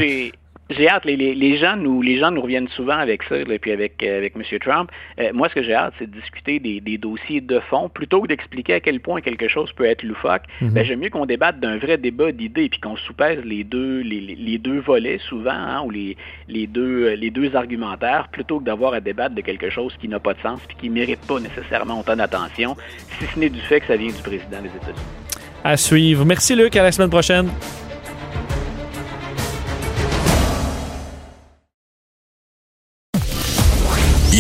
J'ai 0.70 0.90
hâte. 0.90 1.06
Les, 1.06 1.16
les, 1.16 1.58
gens 1.58 1.76
nous, 1.78 2.02
les 2.02 2.18
gens 2.18 2.32
nous 2.32 2.42
reviennent 2.42 2.68
souvent 2.70 2.98
avec 2.98 3.22
ça, 3.24 3.38
et 3.38 3.60
puis 3.60 3.72
avec, 3.72 4.02
euh, 4.02 4.18
avec 4.18 4.36
M. 4.36 4.60
Trump. 4.60 4.90
Euh, 5.20 5.32
moi, 5.34 5.48
ce 5.50 5.56
que 5.56 5.64
j'ai 5.64 5.74
hâte, 5.74 5.94
c'est 6.00 6.10
de 6.10 6.20
discuter 6.20 6.60
des, 6.60 6.82
des, 6.82 6.98
dossiers 6.98 7.42
de 7.42 7.60
fond, 7.60 7.90
plutôt 7.90 8.22
que 8.22 8.28
d'expliquer 8.28 8.76
à 8.76 8.80
quel 8.80 9.00
point 9.00 9.22
quelque 9.22 9.48
chose 9.48 9.72
peut 9.74 9.86
être 9.86 10.04
loufoque. 10.04 10.44
Mhm. 10.62 10.70
ben, 10.70 10.84
j'aime 10.86 11.00
mieux 11.00 11.10
qu'on 11.10 11.26
débatte 11.26 11.60
d'un 11.60 11.78
vrai 11.78 11.98
débat 11.98 12.32
d'idées, 12.32 12.70
puis 12.70 12.80
qu'on 12.80 12.96
soupèse 12.98 13.44
les 13.46 13.64
deux, 13.64 14.00
les, 14.00 14.20
les 14.20 14.58
deux 14.58 14.80
volets 14.80 15.20
souvent, 15.20 15.52
hein, 15.52 15.82
ou 15.86 15.92
les, 15.92 16.18
les, 16.48 16.66
deux, 16.66 17.14
les 17.14 17.30
deux 17.30 17.56
argumentaires, 17.56 18.28
plutôt 18.32 18.60
que 18.60 18.66
d'avoir 18.66 18.94
à 18.94 19.02
débattre 19.02 19.36
de 19.36 19.42
quelque 19.42 19.70
chose 19.70 19.96
qui 20.00 20.08
n'a 20.08 20.20
pas 20.20 20.34
de 20.34 20.42
sens, 20.42 20.60
puis 20.68 20.78
qui 20.78 20.90
ne 20.90 20.96
mérite 20.96 21.22
pas 21.28 21.40
nécessairement 21.40 22.00
autant 22.00 22.16
d'attention, 22.16 22.76
si 23.20 23.26
ce 23.26 23.40
n'est 23.40 23.50
du 23.50 23.62
fait 23.62 23.82
que 23.82 23.88
ça 23.88 23.96
vient 23.96 24.12
du 24.12 24.22
président 24.24 24.62
des 24.62 24.70
États-Unis. 24.70 25.26
À 25.64 25.78
suivre. 25.78 26.26
Merci, 26.26 26.56
Luc. 26.56 26.76
À 26.76 26.84
la 26.84 26.92
semaine 26.92 27.10
prochaine. 27.10 27.50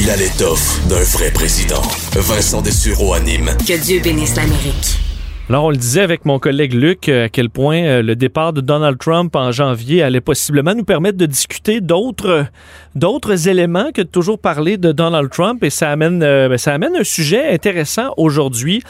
Il 0.06 0.12
a 0.12 0.18
l'étoffe 0.18 0.86
d'un 0.88 1.02
vrai 1.02 1.32
président. 1.32 1.82
Vincent 2.14 2.62
Dessureau 2.62 3.16
anime. 3.16 3.58
Que 3.68 3.76
Dieu 3.76 4.00
bénisse 4.02 4.36
l'Amérique. 4.36 5.05
Alors, 5.48 5.66
on 5.66 5.70
le 5.70 5.78
disait 5.78 6.02
avec 6.02 6.26
mon 6.26 6.40
collègue 6.40 6.74
Luc, 6.74 7.08
euh, 7.08 7.26
à 7.26 7.30
quel 7.30 7.52
point 7.52 7.84
euh, 7.84 8.02
le 8.02 8.16
départ 8.16 8.52
de 8.52 8.62
Donald 8.62 8.98
Trump 8.98 9.36
en 9.36 9.52
janvier 9.52 10.02
allait 10.02 10.20
possiblement 10.20 10.74
nous 10.74 10.84
permettre 10.84 11.20
de 11.20 11.28
discuter 11.28 11.82
d'autres, 11.82 12.48
d'autres 12.96 13.48
éléments 13.48 13.92
que 13.94 14.02
de 14.02 14.08
toujours 14.08 14.40
parler 14.40 14.78
de 14.78 14.92
Donald 14.92 15.30
Trump. 15.30 15.64
Et 15.64 15.70
ça 15.70 15.92
amène, 15.92 16.24
euh, 16.24 16.50
ben, 16.50 16.58
ça 16.58 16.74
amène 16.74 16.96
un 16.96 17.04
sujet 17.04 17.54
intéressant 17.54 18.12
aujourd'hui 18.18 18.82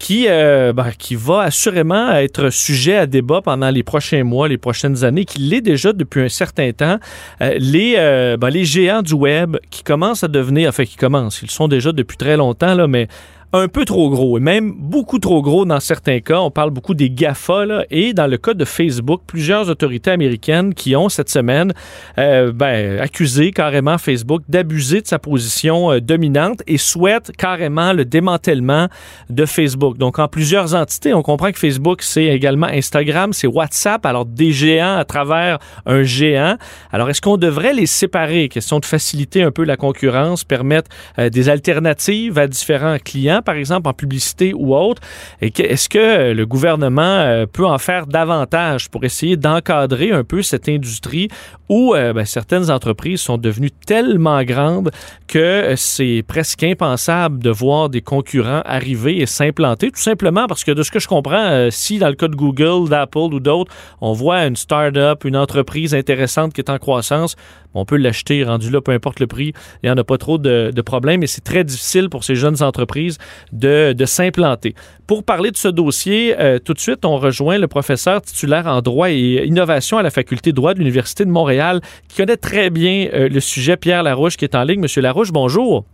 qui, 0.00 0.26
ben, 0.26 0.92
qui 0.98 1.14
va 1.14 1.42
assurément 1.42 2.10
être 2.12 2.48
sujet 2.48 2.96
à 2.96 3.06
débat 3.06 3.42
pendant 3.42 3.68
les 3.68 3.82
prochains 3.82 4.24
mois, 4.24 4.48
les 4.48 4.56
prochaines 4.56 5.04
années, 5.04 5.26
qui 5.26 5.40
l'est 5.40 5.60
déjà 5.60 5.92
depuis 5.92 6.22
un 6.22 6.30
certain 6.30 6.72
temps. 6.72 6.96
les, 7.38 7.96
ben, 8.40 8.48
les 8.48 8.64
géants 8.64 9.02
du 9.02 9.12
web 9.12 9.58
qui 9.68 9.82
commencent 9.82 10.24
à 10.24 10.28
devenir, 10.28 10.70
enfin 10.70 10.86
qui 10.86 10.96
commencent, 10.96 11.42
ils 11.42 11.50
sont 11.50 11.68
déjà 11.68 11.92
depuis 11.92 12.16
très 12.16 12.38
longtemps, 12.38 12.74
là, 12.74 12.86
mais 12.86 13.08
un 13.52 13.66
peu 13.66 13.84
trop 13.84 14.10
gros, 14.10 14.38
et 14.38 14.40
même 14.40 14.72
beaucoup 14.72 15.18
trop 15.18 15.42
gros 15.42 15.64
dans 15.64 15.80
certains 15.80 16.20
cas. 16.20 16.38
On 16.38 16.50
parle 16.50 16.70
beaucoup 16.70 16.94
des 16.94 17.10
GAFA, 17.10 17.66
là, 17.66 17.84
et 17.90 18.12
dans 18.12 18.28
le 18.28 18.38
cas 18.38 18.54
de 18.54 18.64
Facebook, 18.64 19.22
plusieurs 19.26 19.68
autorités 19.68 20.12
américaines 20.12 20.72
qui 20.72 20.94
ont 20.94 21.08
cette 21.08 21.28
semaine 21.28 21.72
euh, 22.18 22.52
ben, 22.52 23.00
accusé 23.00 23.50
carrément 23.50 23.98
Facebook 23.98 24.42
d'abuser 24.48 25.00
de 25.00 25.06
sa 25.06 25.18
position 25.18 25.90
euh, 25.90 26.00
dominante 26.00 26.62
et 26.68 26.78
souhaitent 26.78 27.32
carrément 27.36 27.92
le 27.92 28.04
démantèlement 28.04 28.86
de 29.28 29.44
Facebook. 29.46 29.98
Donc, 29.98 30.20
en 30.20 30.28
plusieurs 30.28 30.74
entités, 30.74 31.12
on 31.12 31.22
comprend 31.22 31.50
que 31.50 31.58
Facebook, 31.58 32.02
c'est 32.02 32.26
également 32.26 32.68
Instagram, 32.68 33.32
c'est 33.32 33.48
WhatsApp, 33.48 34.06
alors 34.06 34.26
des 34.26 34.52
géants 34.52 34.96
à 34.96 35.04
travers 35.04 35.58
un 35.86 36.04
géant. 36.04 36.56
Alors, 36.92 37.10
est-ce 37.10 37.20
qu'on 37.20 37.36
devrait 37.36 37.74
les 37.74 37.86
séparer? 37.86 38.48
Question 38.48 38.78
de 38.78 38.84
faciliter 38.84 39.42
un 39.42 39.50
peu 39.50 39.64
la 39.64 39.76
concurrence, 39.76 40.44
permettre 40.44 40.88
euh, 41.18 41.30
des 41.30 41.48
alternatives 41.48 42.38
à 42.38 42.46
différents 42.46 42.98
clients 42.98 43.39
par 43.42 43.56
exemple, 43.56 43.88
en 43.88 43.92
publicité 43.92 44.52
ou 44.54 44.74
autre. 44.74 45.02
Est-ce 45.40 45.88
que 45.88 46.32
le 46.32 46.46
gouvernement 46.46 47.02
euh, 47.02 47.46
peut 47.46 47.66
en 47.66 47.78
faire 47.78 48.06
davantage 48.06 48.88
pour 48.88 49.04
essayer 49.04 49.36
d'encadrer 49.36 50.10
un 50.12 50.24
peu 50.24 50.42
cette 50.42 50.68
industrie 50.68 51.28
où 51.68 51.94
euh, 51.94 52.12
ben, 52.12 52.24
certaines 52.24 52.70
entreprises 52.70 53.20
sont 53.20 53.38
devenues 53.38 53.70
tellement 53.70 54.42
grandes 54.42 54.90
que 55.26 55.38
euh, 55.38 55.76
c'est 55.76 56.24
presque 56.26 56.62
impensable 56.62 57.38
de 57.40 57.50
voir 57.50 57.88
des 57.88 58.00
concurrents 58.00 58.62
arriver 58.64 59.20
et 59.20 59.26
s'implanter, 59.26 59.90
tout 59.90 60.00
simplement 60.00 60.46
parce 60.46 60.64
que 60.64 60.72
de 60.72 60.82
ce 60.82 60.90
que 60.90 60.98
je 60.98 61.08
comprends, 61.08 61.68
si 61.70 61.98
dans 61.98 62.08
le 62.08 62.14
cas 62.14 62.28
de 62.28 62.36
Google, 62.36 62.88
d'Apple 62.88 63.18
ou 63.18 63.40
d'autres, 63.40 63.72
on 64.00 64.12
voit 64.12 64.46
une 64.46 64.56
start-up, 64.56 65.24
une 65.24 65.36
entreprise 65.36 65.94
intéressante 65.94 66.52
qui 66.52 66.60
est 66.60 66.70
en 66.70 66.78
croissance, 66.78 67.36
on 67.74 67.84
peut 67.84 67.96
l'acheter 67.96 68.44
rendu 68.44 68.70
là, 68.70 68.80
peu 68.80 68.92
importe 68.92 69.20
le 69.20 69.26
prix. 69.26 69.52
Il 69.82 69.86
n'y 69.86 69.90
en 69.90 69.96
a 69.96 70.04
pas 70.04 70.18
trop 70.18 70.38
de, 70.38 70.72
problèmes 70.80 71.22
et 71.22 71.26
c'est 71.26 71.42
très 71.42 71.62
difficile 71.62 72.08
pour 72.08 72.24
ces 72.24 72.34
jeunes 72.34 72.62
entreprises 72.62 73.18
de, 73.52 73.92
de 73.92 74.04
s'implanter. 74.06 74.74
Pour 75.06 75.24
parler 75.24 75.50
de 75.50 75.56
ce 75.56 75.68
dossier, 75.68 76.34
euh, 76.38 76.58
tout 76.58 76.72
de 76.72 76.78
suite, 76.78 77.04
on 77.04 77.18
rejoint 77.18 77.58
le 77.58 77.68
professeur 77.68 78.22
titulaire 78.22 78.66
en 78.66 78.80
droit 78.80 79.10
et 79.10 79.44
innovation 79.46 79.98
à 79.98 80.02
la 80.02 80.10
faculté 80.10 80.52
de 80.52 80.56
droit 80.56 80.72
de 80.72 80.78
l'Université 80.78 81.24
de 81.24 81.30
Montréal 81.30 81.80
qui 82.08 82.16
connaît 82.16 82.36
très 82.36 82.70
bien 82.70 83.08
euh, 83.12 83.28
le 83.28 83.40
sujet, 83.40 83.76
Pierre 83.76 84.02
Larouche, 84.02 84.36
qui 84.36 84.44
est 84.44 84.54
en 84.54 84.64
ligne. 84.64 84.80
Monsieur 84.80 85.02
Larouche, 85.02 85.32
bonjour. 85.32 85.84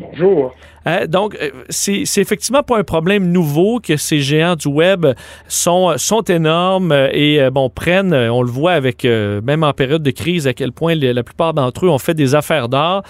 Bonjour. 0.00 0.54
Euh, 0.86 1.06
donc, 1.06 1.36
euh, 1.40 1.50
c'est 1.68 2.02
effectivement 2.16 2.62
pas 2.62 2.78
un 2.78 2.84
problème 2.84 3.30
nouveau 3.30 3.80
que 3.80 3.96
ces 3.96 4.20
géants 4.20 4.56
du 4.56 4.68
web 4.68 5.06
sont, 5.46 5.96
sont 5.98 6.22
énormes 6.22 6.92
et 7.12 7.40
euh, 7.40 7.50
bon 7.50 7.68
prennent, 7.68 8.14
on 8.14 8.42
le 8.42 8.50
voit 8.50 8.72
avec 8.72 9.04
même 9.04 9.62
en 9.62 9.72
période 9.72 10.02
de 10.02 10.10
crise 10.10 10.46
à 10.46 10.54
quel 10.54 10.72
point 10.72 10.94
la 10.94 11.22
plupart 11.22 11.54
d'entre 11.54 11.86
eux 11.86 11.88
ont 11.88 11.98
fait 11.98 12.14
des 12.14 12.34
affaires 12.34 12.68
d'or 12.68 13.02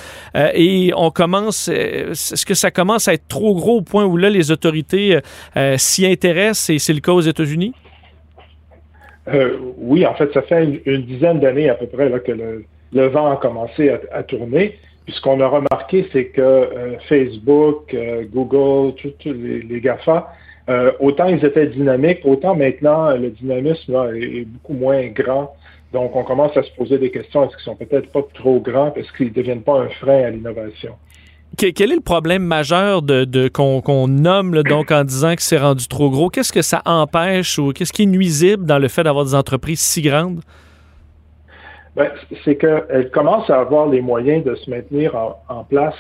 et 0.55 0.93
on 0.97 1.11
commence, 1.11 1.69
est-ce 1.69 2.45
que 2.45 2.55
ça 2.55 2.71
commence 2.71 3.09
à 3.09 3.15
être 3.15 3.29
trop 3.29 3.55
gros 3.55 3.79
au 3.79 3.83
point 3.83 4.05
où 4.05 4.17
là 4.17 4.31
les 4.31 4.51
autorités 4.51 5.19
s'y 5.77 6.07
intéressent 6.07 6.71
et 6.71 6.79
c'est 6.79 6.93
le 6.93 7.01
cas 7.01 7.13
aux 7.13 7.21
États-Unis? 7.21 7.75
oui, 9.79 10.05
en 10.07 10.15
fait, 10.15 10.33
ça 10.33 10.43
fait 10.43 10.81
une, 10.85 11.03
dizaine 11.03 11.41
d'années 11.41 11.69
à 11.69 11.75
peu 11.75 11.87
près 11.87 12.09
là, 12.09 12.19
que 12.19 12.33
le, 12.33 13.07
vent 13.09 13.31
a 13.31 13.37
commencé 13.37 13.91
à 14.13 14.23
tourner. 14.23 14.79
Puis 15.11 15.17
ce 15.17 15.23
qu'on 15.23 15.41
a 15.41 15.49
remarqué, 15.49 16.09
c'est 16.13 16.27
que 16.27 16.41
euh, 16.41 16.97
Facebook, 17.09 17.93
euh, 17.95 18.23
Google, 18.33 18.95
tous 18.95 19.13
les, 19.25 19.81
GAFA, 19.81 20.33
euh, 20.69 20.93
autant 21.01 21.27
ils 21.27 21.45
étaient 21.45 21.67
dynamiques, 21.67 22.21
autant 22.23 22.55
maintenant 22.55 23.11
le 23.17 23.31
dynamisme 23.31 23.93
est, 24.15 24.45
beaucoup 24.45 24.75
moins 24.75 25.09
grand. 25.09 25.53
Donc 25.93 26.15
on 26.15 26.23
commence 26.23 26.57
à 26.57 26.63
se 26.63 26.71
poser 26.77 26.99
des 26.99 27.11
questions, 27.11 27.43
est-ce 27.43 27.57
qu'ils 27.57 27.65
sont 27.65 27.75
peut-être 27.75 28.13
pas 28.13 28.23
trop 28.35 28.61
grands, 28.61 28.95
est-ce 28.95 29.13
qu'ils 29.17 29.31
ne 29.31 29.33
deviennent 29.33 29.63
pas 29.63 29.81
un 29.81 29.89
frein 29.89 30.23
à 30.23 30.31
l'innovation? 30.31 30.93
quel 31.57 31.91
est 31.91 31.97
le 31.97 32.01
problème 32.01 32.45
majeur 32.45 33.03
qu'on 33.53 34.07
nomme 34.07 34.63
donc 34.63 34.93
en 34.93 35.03
disant 35.03 35.35
que 35.35 35.43
c'est 35.43 35.59
rendu 35.59 35.89
trop 35.89 36.09
gros? 36.09 36.29
Qu'est-ce 36.29 36.53
que 36.53 36.63
ça 36.63 36.83
empêche 36.87 37.59
ou 37.59 37.73
qu'est-ce 37.73 37.93
qui 37.93 38.05
est 38.05 38.07
nuisible 38.07 38.65
dans 38.65 38.79
le 38.79 38.87
fait 38.87 39.03
d'avoir 39.03 39.25
des 39.25 39.35
entreprises 39.35 39.81
si 39.81 40.03
grandes? 40.03 40.41
Ben, 41.97 42.09
c'est 42.45 42.57
qu'elles 42.57 43.11
commencent 43.11 43.51
à 43.51 43.61
avoir 43.61 43.89
les 43.89 44.01
moyens 44.01 44.45
de 44.45 44.55
se 44.55 44.71
maintenir 44.71 45.17
en, 45.49 45.65
place, 45.65 45.97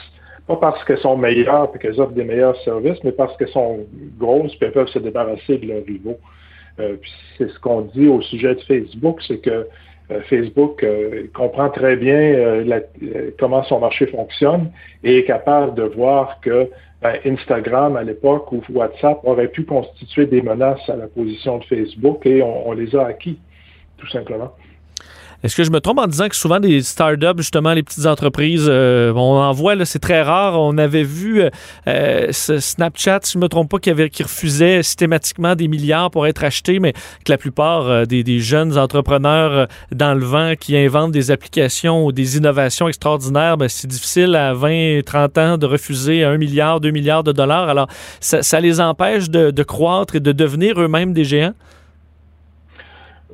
pas 0.47 0.57
parce 0.57 0.83
qu'elles 0.85 0.99
sont 0.99 1.17
meilleures 1.17 1.71
et 1.75 1.79
qu'elles 1.79 2.01
offrent 2.01 2.13
des 2.13 2.25
meilleurs 2.25 2.57
services, 2.63 2.99
mais 3.03 3.13
parce 3.13 3.37
qu'elles 3.37 3.49
sont 3.49 3.81
grosses 4.19 4.55
et 4.61 4.71
peuvent 4.71 4.89
se 4.89 5.01
débarrasser 5.01 5.59
de 5.59 5.67
leurs 5.67 5.85
rivaux. 5.85 6.19
Euh, 6.79 6.97
c'est 7.37 7.51
ce 7.51 7.59
qu'on 7.59 7.83
dit 7.83 8.07
au 8.07 8.23
sujet 8.23 8.55
de 8.55 8.61
Facebook, 8.61 9.21
c'est 9.27 9.39
que 9.39 9.67
euh, 10.11 10.21
Facebook 10.29 10.83
euh, 10.85 11.29
comprend 11.35 11.71
très 11.71 11.97
bien 11.97 12.65
comment 13.39 13.65
son 13.65 13.81
marché 13.81 14.07
fonctionne 14.07 14.71
et 15.03 15.19
est 15.19 15.25
capable 15.25 15.75
de 15.75 15.83
voir 15.83 16.41
que 16.41 16.71
ben, 17.03 17.15
Instagram 17.27 17.97
à 17.97 18.05
l'époque 18.05 18.53
ou 18.53 18.63
WhatsApp 18.71 19.19
aurait 19.25 19.49
pu 19.49 19.65
constituer 19.65 20.27
des 20.27 20.43
menaces 20.43 20.89
à 20.89 20.95
la 20.95 21.09
position 21.09 21.59
de 21.59 21.65
Facebook 21.65 22.25
et 22.27 22.43
on 22.43 22.73
les 22.73 22.95
a 22.95 23.07
acquis, 23.07 23.41
tout 23.99 24.09
simplement. 24.09 24.53
Est-ce 25.43 25.57
que 25.57 25.65
je 25.65 25.71
me 25.71 25.81
trompe 25.81 25.99
en 25.99 26.07
disant 26.07 26.29
que 26.29 26.37
souvent 26.37 26.61
des 26.61 26.83
startups, 26.83 27.39
justement, 27.39 27.73
les 27.73 27.83
petites 27.83 28.05
entreprises, 28.05 28.67
euh, 28.69 29.11
on 29.15 29.39
en 29.39 29.53
voit, 29.53 29.75
c'est 29.87 29.99
très 29.99 30.21
rare. 30.21 30.61
On 30.61 30.77
avait 30.77 31.03
vu 31.03 31.41
euh, 31.41 31.51
euh, 31.89 32.27
ce 32.31 32.59
Snapchat, 32.59 33.21
si 33.23 33.33
je 33.33 33.39
ne 33.39 33.45
me 33.45 33.49
trompe 33.49 33.71
pas, 33.71 33.79
qui 33.79 34.23
refusait 34.23 34.83
systématiquement 34.83 35.55
des 35.55 35.67
milliards 35.67 36.11
pour 36.11 36.27
être 36.27 36.45
acheté, 36.45 36.79
mais 36.79 36.93
que 36.93 37.33
la 37.33 37.39
plupart 37.39 38.07
des, 38.07 38.41
jeunes 38.41 38.77
entrepreneurs 38.77 39.67
dans 39.93 40.15
le 40.15 40.25
vent 40.25 40.55
qui 40.59 40.77
inventent 40.77 41.13
des 41.13 41.31
applications 41.31 42.05
ou 42.05 42.13
des 42.13 42.37
innovations 42.37 42.87
extraordinaires, 42.89 43.57
ben, 43.57 43.69
c'est 43.69 43.89
difficile 43.89 44.35
à 44.35 44.53
20, 44.53 45.01
30 45.05 45.39
ans 45.39 45.59
de 45.59 45.67
refuser 45.67 46.23
un 46.23 46.37
milliard, 46.37 46.81
deux 46.81 46.91
milliards 46.91 47.25
de 47.25 47.33
dollars. 47.33 47.69
Alors, 47.69 47.89
ça, 48.21 48.61
les 48.61 48.81
empêche 48.81 49.31
de 49.31 49.63
croître 49.63 50.17
et 50.17 50.21
de 50.21 50.33
devenir 50.33 50.81
eux-mêmes 50.81 51.15
des 51.15 51.25
géants? 51.25 51.55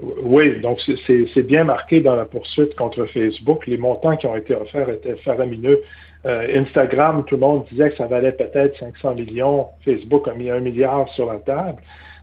Oui, 0.03 0.61
donc 0.61 0.81
c'est 1.07 1.43
bien 1.43 1.65
marqué 1.65 2.01
dans 2.01 2.17
la 2.17 2.27
poursuite 2.27 2.75
contre 2.77 3.07
Facebook. 3.07 3.67
Les 3.67 3.79
montants 3.79 4.17
qui 4.17 4.27
ont 4.27 4.37
été 4.37 4.55
offerts 4.55 4.91
étaient 4.91 5.17
faramineux. 5.17 5.83
Euh, 6.27 6.61
Instagram, 6.61 7.25
tout 7.27 7.37
le 7.37 7.41
monde 7.41 7.65
disait 7.71 7.91
que 7.91 7.97
ça 7.97 8.07
valait 8.07 8.33
peut-être 8.33 8.79
500 8.79 9.15
millions. 9.15 9.69
Facebook 9.85 10.29
a 10.29 10.35
mis 10.35 10.51
un 10.51 10.61
milliard 10.61 11.09
sur 11.11 11.33
la 11.33 11.39
table. 11.39 11.81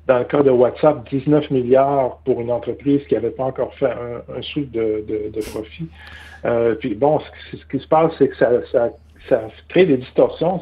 Dans 0.07 0.19
le 0.19 0.25
cas 0.25 0.43
de 0.43 0.51
WhatsApp, 0.51 1.09
19 1.09 1.49
milliards 1.49 2.19
pour 2.25 2.41
une 2.41 2.51
entreprise 2.51 3.01
qui 3.07 3.13
n'avait 3.13 3.31
pas 3.31 3.45
encore 3.45 3.73
fait 3.75 3.91
un, 3.91 4.41
sou 4.41 4.65
de, 4.65 5.31
profit. 5.51 5.87
Euh, 6.45 6.75
puis 6.75 6.93
bon, 6.93 7.21
ce, 7.51 7.65
qui 7.71 7.81
se 7.81 7.87
passe, 7.87 8.11
c'est 8.19 8.27
que 8.27 8.35
ça, 8.35 8.49
ça, 8.71 8.89
ça 9.29 9.47
crée 9.69 9.85
des 9.85 9.97
distorsions 9.97 10.59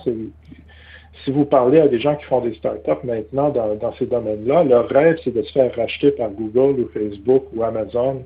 si 1.24 1.32
vous 1.32 1.46
parlez 1.46 1.80
à 1.80 1.88
des 1.88 2.00
gens 2.00 2.16
qui 2.16 2.26
font 2.26 2.42
des 2.42 2.54
startups 2.56 3.04
maintenant 3.04 3.50
dans, 3.50 3.94
ces 3.98 4.06
domaines-là, 4.06 4.64
leur 4.64 4.88
rêve, 4.90 5.18
c'est 5.24 5.34
de 5.34 5.42
se 5.42 5.52
faire 5.52 5.76
racheter 5.76 6.12
par 6.12 6.30
Google 6.30 6.82
ou 6.82 6.90
Facebook 6.94 7.46
ou 7.54 7.64
Amazon. 7.64 8.24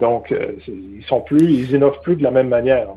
Donc, 0.00 0.32
euh, 0.32 0.52
ils 0.66 1.04
sont 1.04 1.20
plus, 1.20 1.52
ils 1.52 1.74
innovent 1.74 2.00
plus 2.02 2.16
de 2.16 2.22
la 2.22 2.30
même 2.30 2.48
manière. 2.48 2.88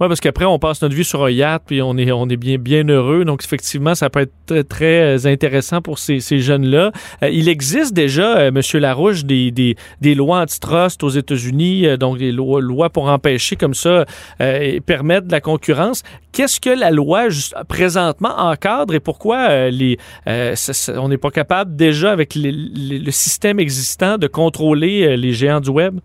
Oui, 0.00 0.08
parce 0.08 0.18
qu'après, 0.18 0.44
on 0.44 0.58
passe 0.58 0.82
notre 0.82 0.96
vie 0.96 1.04
sur 1.04 1.22
un 1.24 1.30
yacht, 1.30 1.62
puis 1.66 1.80
on 1.80 1.96
est, 1.96 2.10
on 2.10 2.28
est 2.28 2.36
bien, 2.36 2.58
bien 2.58 2.82
heureux. 2.88 3.24
Donc, 3.24 3.44
effectivement, 3.44 3.94
ça 3.94 4.10
peut 4.10 4.22
être 4.22 4.32
très, 4.44 4.64
très 4.64 5.16
euh, 5.16 5.32
intéressant 5.32 5.80
pour 5.82 6.00
ces, 6.00 6.18
ces 6.18 6.40
jeunes-là. 6.40 6.90
Euh, 7.22 7.28
il 7.30 7.48
existe 7.48 7.94
déjà, 7.94 8.38
euh, 8.38 8.48
M. 8.48 8.60
Larouche, 8.80 9.24
des, 9.24 9.52
des, 9.52 9.76
des 10.00 10.16
lois 10.16 10.40
antitrust 10.40 11.04
aux 11.04 11.10
États-Unis, 11.10 11.96
donc 11.96 12.18
des 12.18 12.32
lois, 12.32 12.60
lois, 12.60 12.90
pour 12.90 13.08
empêcher 13.08 13.54
comme 13.54 13.74
ça 13.74 14.04
et 14.40 14.80
permettre 14.80 15.28
de 15.28 15.32
la 15.32 15.40
concurrence. 15.40 16.02
Qu'est-ce 16.32 16.60
que 16.60 16.70
la 16.70 16.90
loi 16.90 17.28
présentement 17.68 18.36
encadre 18.36 18.94
et 18.94 19.00
pourquoi 19.00 19.70
les, 19.70 19.98
on 20.26 21.08
n'est 21.08 21.18
pas 21.18 21.30
capable 21.30 21.76
déjà, 21.76 22.10
avec 22.10 22.34
le 22.34 23.10
système 23.12 23.60
existant, 23.60 24.18
de 24.18 24.26
contrôler 24.26 25.16
les 25.16 25.32
géants 25.32 25.60
du 25.60 25.70
Web? 25.70 26.00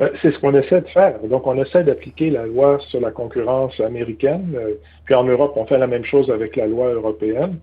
Euh, 0.00 0.08
c'est 0.22 0.32
ce 0.32 0.38
qu'on 0.38 0.54
essaie 0.54 0.80
de 0.80 0.88
faire. 0.88 1.18
Donc, 1.20 1.46
on 1.46 1.60
essaie 1.62 1.84
d'appliquer 1.84 2.30
la 2.30 2.46
loi 2.46 2.78
sur 2.88 3.00
la 3.00 3.10
concurrence 3.10 3.78
américaine. 3.80 4.54
Euh, 4.56 4.74
puis 5.04 5.14
en 5.14 5.24
Europe, 5.24 5.52
on 5.56 5.66
fait 5.66 5.78
la 5.78 5.86
même 5.86 6.04
chose 6.04 6.30
avec 6.30 6.56
la 6.56 6.66
loi 6.66 6.92
européenne. 6.92 7.58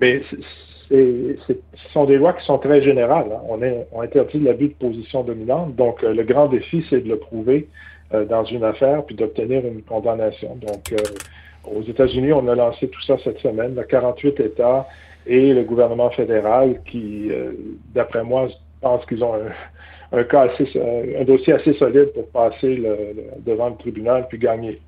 Mais 0.00 0.22
ce 0.88 1.54
sont 1.92 2.04
des 2.04 2.16
lois 2.16 2.32
qui 2.32 2.44
sont 2.44 2.58
très 2.58 2.82
générales. 2.82 3.30
Hein. 3.32 3.40
On, 3.48 3.62
est, 3.62 3.86
on 3.92 4.00
interdit 4.00 4.40
l'abus 4.40 4.68
de 4.68 4.74
position 4.74 5.22
dominante. 5.22 5.76
Donc, 5.76 6.02
euh, 6.02 6.12
le 6.12 6.24
grand 6.24 6.48
défi, 6.48 6.84
c'est 6.90 7.00
de 7.00 7.08
le 7.08 7.18
prouver 7.18 7.68
dans 8.28 8.44
une 8.44 8.62
affaire 8.62 9.04
puis 9.04 9.16
d'obtenir 9.16 9.66
une 9.66 9.82
condamnation. 9.82 10.54
Donc, 10.54 10.94
aux 11.64 11.82
États-Unis, 11.82 12.32
on 12.32 12.46
a 12.46 12.54
lancé 12.54 12.86
tout 12.86 13.02
ça 13.02 13.16
cette 13.24 13.40
semaine. 13.40 13.72
Il 13.72 13.76
y 13.78 13.80
a 13.80 13.84
48 13.84 14.38
États 14.38 14.86
et 15.26 15.52
le 15.52 15.64
gouvernement 15.64 16.10
fédéral 16.10 16.80
qui, 16.88 17.32
d'après 17.96 18.22
moi, 18.22 18.46
pense 18.80 19.04
qu'ils 19.06 19.24
ont 19.24 19.34
un, 19.34 19.50
un, 20.12 20.24
cas 20.24 20.48
un 20.48 21.24
dossier 21.24 21.52
assez 21.52 21.74
solide 21.74 22.12
pour 22.14 22.28
passer 22.28 22.82
devant 23.44 23.68
le 23.68 23.76
tribunal 23.76 24.26
puis 24.28 24.38
gagner. 24.38 24.80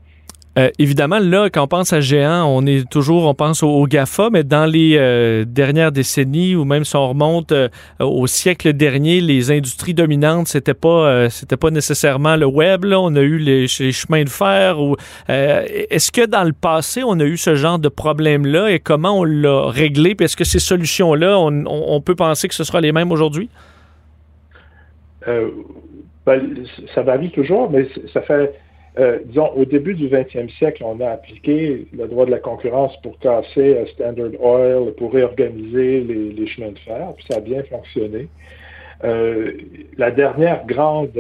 Euh, 0.59 0.71
évidemment, 0.81 1.21
là, 1.21 1.51
quand 1.51 1.63
on 1.63 1.69
pense 1.69 1.93
à 1.93 2.01
géant, 2.01 2.45
on 2.47 2.67
est 2.67 2.89
toujours, 2.91 3.27
on 3.27 3.35
pense 3.35 3.63
au, 3.63 3.87
GAFA, 3.87 4.29
mais 4.31 4.43
dans 4.43 4.67
les 4.67 4.97
euh, 4.97 5.45
dernières 5.47 5.93
décennies, 5.93 6.57
ou 6.57 6.65
même 6.65 6.85
si 6.85 6.97
on 6.97 7.11
remonte 7.11 7.53
euh, 7.53 7.69
au 8.01 8.27
siècle 8.27 8.73
dernier, 8.73 9.21
les 9.21 9.53
industries 9.53 9.95
dominantes, 9.95 10.49
c'était 10.49 10.75
pas, 10.75 11.31
c'était 11.31 11.57
pas 11.57 11.71
nécessairement 11.71 12.35
le 12.35 12.47
web. 12.47 12.85
Là. 12.85 13.01
On 13.01 13.15
a 13.15 13.21
eu 13.21 13.39
les, 13.39 13.69
chemins 13.69 14.25
de 14.25 14.29
fer. 14.29 14.81
Ou 14.81 14.97
est-ce 15.29 16.11
que 16.11 16.27
dans 16.27 16.45
le 16.45 16.53
passé, 16.53 17.03
on 17.05 17.21
a 17.21 17.25
eu 17.25 17.37
ce 17.37 17.55
genre 17.55 17.79
de 17.79 17.89
problème-là 17.89 18.71
et 18.71 18.81
comment 18.81 19.21
on 19.21 19.25
l'a 19.25 19.69
réglé? 19.69 20.15
Puis 20.17 20.25
est-ce 20.25 20.37
que 20.37 20.45
ces 20.45 20.59
solutions-là, 20.59 21.39
on 21.39 22.01
peut 22.01 22.17
penser 22.17 22.49
que 22.49 22.55
ce 22.55 22.65
sera 22.65 22.81
les 22.81 22.91
mêmes 22.91 23.13
aujourd'hui? 23.13 23.49
Euh, 25.29 25.51
ben, 26.27 26.65
ça 26.95 27.03
varie 27.03 27.31
toujours, 27.31 27.71
mais 27.71 27.87
ça 28.13 28.23
fait, 28.23 28.55
euh, 28.99 29.19
disons, 29.27 29.51
au 29.57 29.65
début 29.65 29.95
du 29.95 30.09
20e 30.09 30.51
siècle, 30.59 30.83
on 30.85 31.01
a 31.01 31.11
appliqué 31.11 31.87
le 31.93 32.07
droit 32.07 32.27
de 32.27 32.31
la 32.31 32.39
concurrence 32.39 32.97
pour 33.03 33.19
casser 33.19 33.77
euh, 33.77 33.87
Standard 33.87 34.41
Oil, 34.41 34.93
pour 34.95 35.13
réorganiser 35.13 36.01
les, 36.01 36.47
chemins 36.47 36.73
de 36.73 36.79
fer, 36.79 37.13
puis 37.17 37.27
ça 37.31 37.39
a 37.39 37.41
bien 37.41 37.63
fonctionné. 37.65 38.29
la 39.03 40.11
dernière 40.11 40.67
grande 40.67 41.19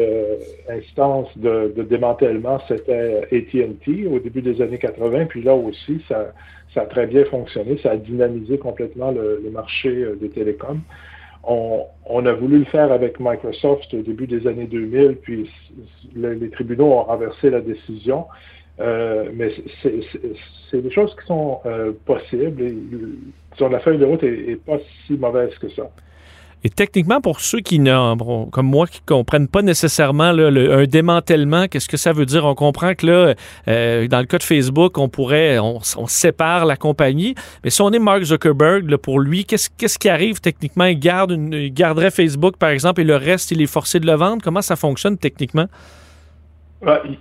instance 0.68 1.28
de, 1.36 1.72
démantèlement, 1.88 2.58
c'était 2.66 3.28
AT&T 3.32 4.06
au 4.06 4.18
début 4.18 4.42
des 4.42 4.60
années 4.60 4.78
80, 4.78 5.26
puis 5.26 5.42
là 5.42 5.54
aussi, 5.54 6.02
ça, 6.08 6.32
a 6.76 6.86
très 6.86 7.06
bien 7.06 7.24
fonctionné, 7.24 7.78
ça 7.82 7.92
a 7.92 7.96
dynamisé 7.96 8.58
complètement 8.58 9.10
le, 9.10 9.40
le 9.42 9.50
marché 9.50 9.90
des 10.20 10.28
télécoms. 10.28 10.80
On, 11.50 12.26
a 12.26 12.32
voulu 12.34 12.58
le 12.58 12.64
faire 12.66 12.92
avec 12.92 13.20
Microsoft 13.20 13.94
au 13.94 14.02
début 14.02 14.26
des 14.26 14.46
années 14.46 14.66
2000, 14.66 15.16
puis 15.22 15.50
les 16.14 16.50
tribunaux 16.50 16.92
ont 16.92 17.04
renversé 17.04 17.48
la 17.48 17.60
décision. 17.60 18.26
Euh, 18.80 19.30
mais 19.34 19.50
c'est 19.82 20.82
des 20.82 20.90
choses 20.90 21.14
qui 21.16 21.26
sont 21.26 21.60
euh, 21.66 21.92
possibles. 22.04 22.62
Et, 22.62 22.76
la 23.60 23.80
feuille 23.80 23.98
de 23.98 24.04
route 24.04 24.22
n'est 24.22 24.56
pas 24.56 24.78
si 25.06 25.14
mauvaise 25.14 25.56
que 25.58 25.68
ça. 25.70 25.90
Et 26.64 26.70
techniquement, 26.70 27.20
pour 27.20 27.40
ceux 27.40 27.60
qui, 27.60 27.78
comme 27.78 28.66
moi, 28.66 28.86
qui 28.86 29.00
ne 29.00 29.06
comprennent 29.06 29.48
pas 29.48 29.62
nécessairement 29.62 30.32
le, 30.32 30.72
un 30.72 30.84
démantèlement, 30.84 31.68
qu'est-ce 31.68 31.88
que 31.88 31.96
ça 31.96 32.12
veut 32.12 32.26
dire? 32.26 32.44
On 32.44 32.54
comprend 32.54 32.94
que 32.94 33.06
là, 33.06 33.34
euh, 33.68 34.08
dans 34.08 34.18
le 34.18 34.26
cas 34.26 34.38
de 34.38 34.42
Facebook, 34.42 34.98
on 34.98 35.08
pourrait, 35.08 35.58
on, 35.58 35.80
sépare 36.06 36.66
la 36.66 36.76
compagnie. 36.76 37.34
Mais 37.62 37.70
si 37.70 37.80
on 37.82 37.90
est 37.90 37.98
Mark 37.98 38.22
Zuckerberg, 38.22 38.96
pour 38.96 39.20
lui, 39.20 39.44
qu'est-ce, 39.44 39.68
qu'est-ce 39.76 39.98
qui 39.98 40.08
arrive 40.08 40.40
techniquement? 40.40 40.86
Il, 40.86 40.98
garde 40.98 41.32
il 41.32 41.72
garderait 41.72 42.10
Facebook, 42.10 42.56
par 42.56 42.70
exemple, 42.70 43.00
et 43.02 43.04
le 43.04 43.16
reste, 43.16 43.50
il 43.52 43.62
est 43.62 43.66
forcé 43.66 44.00
de 44.00 44.06
le 44.06 44.14
vendre? 44.14 44.42
Comment 44.42 44.62
ça 44.62 44.74
fonctionne 44.74 45.16
techniquement? 45.16 45.66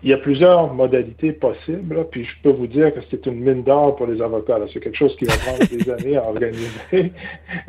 Il 0.04 0.10
y 0.10 0.14
a 0.14 0.18
plusieurs 0.18 0.72
modalités 0.72 1.32
possibles, 1.32 2.06
puis 2.12 2.26
je 2.26 2.36
peux 2.44 2.56
vous 2.56 2.68
dire 2.68 2.94
que 2.94 3.00
c'est 3.10 3.26
une 3.26 3.40
mine 3.40 3.64
d'or 3.64 3.96
pour 3.96 4.06
les 4.06 4.22
avocats. 4.22 4.60
C'est 4.72 4.80
quelque 4.80 4.98
chose 4.98 5.16
qui 5.16 5.26
va 5.26 5.34
prendre 5.38 5.66
des 5.68 5.90
années 5.92 6.16
à 6.16 6.24
organiser. 6.28 7.12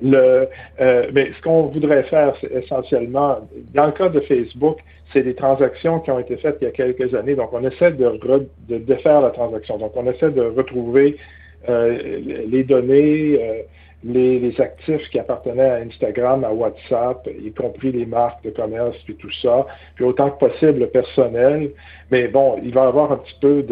Le, 0.03 0.49
euh, 0.81 1.11
mais 1.15 1.31
ce 1.35 1.43
qu'on 1.43 1.63
voudrait 1.63 2.03
faire, 2.05 2.35
c'est 2.43 2.53
essentiellement, 2.53 3.49
dans 3.73 3.87
le 3.87 3.93
cas 3.93 4.11
de 4.11 4.21
Facebook, 4.21 4.81
c'est 5.15 5.23
des 5.23 5.35
transactions 5.35 6.01
qui 6.01 6.11
ont 6.11 6.19
été 6.19 6.37
faites 6.37 6.59
il 6.61 6.65
y 6.65 6.69
a 6.69 6.73
quelques 6.73 7.15
années. 7.15 7.35
Donc, 7.35 7.55
on 7.55 7.67
essaie 7.67 7.93
de, 7.93 8.21
de 8.69 8.79
défaire 8.79 9.23
la 9.23 9.31
transaction. 9.31 9.79
Donc, 9.79 9.93
on 9.97 10.11
essaie 10.11 10.31
de 10.31 10.43
retrouver 10.43 11.17
euh, 11.71 12.21
les 12.47 12.65
données. 12.65 13.39
Euh, 13.41 13.63
les, 14.05 14.61
actifs 14.61 15.09
qui 15.11 15.19
appartenaient 15.19 15.71
à 15.71 15.77
Instagram, 15.77 16.45
à 16.45 16.53
WhatsApp, 16.53 17.29
y 17.45 17.51
compris 17.53 17.93
les 17.93 18.07
marques 18.07 18.45
de 18.45 18.51
commerce, 18.51 18.97
puis 19.05 19.17
tout 19.17 19.33
ça, 19.43 19.67
puis 19.97 20.05
autant 20.05 20.31
que 20.31 20.47
possible 20.47 20.81
le 20.81 20.87
personnel. 20.87 21.71
Mais 22.11 22.29
bon, 22.29 22.61
il 22.63 22.73
va 22.73 22.85
y 22.85 22.87
avoir 22.87 23.13
un 23.13 23.17
petit 23.17 23.37
peu 23.41 23.63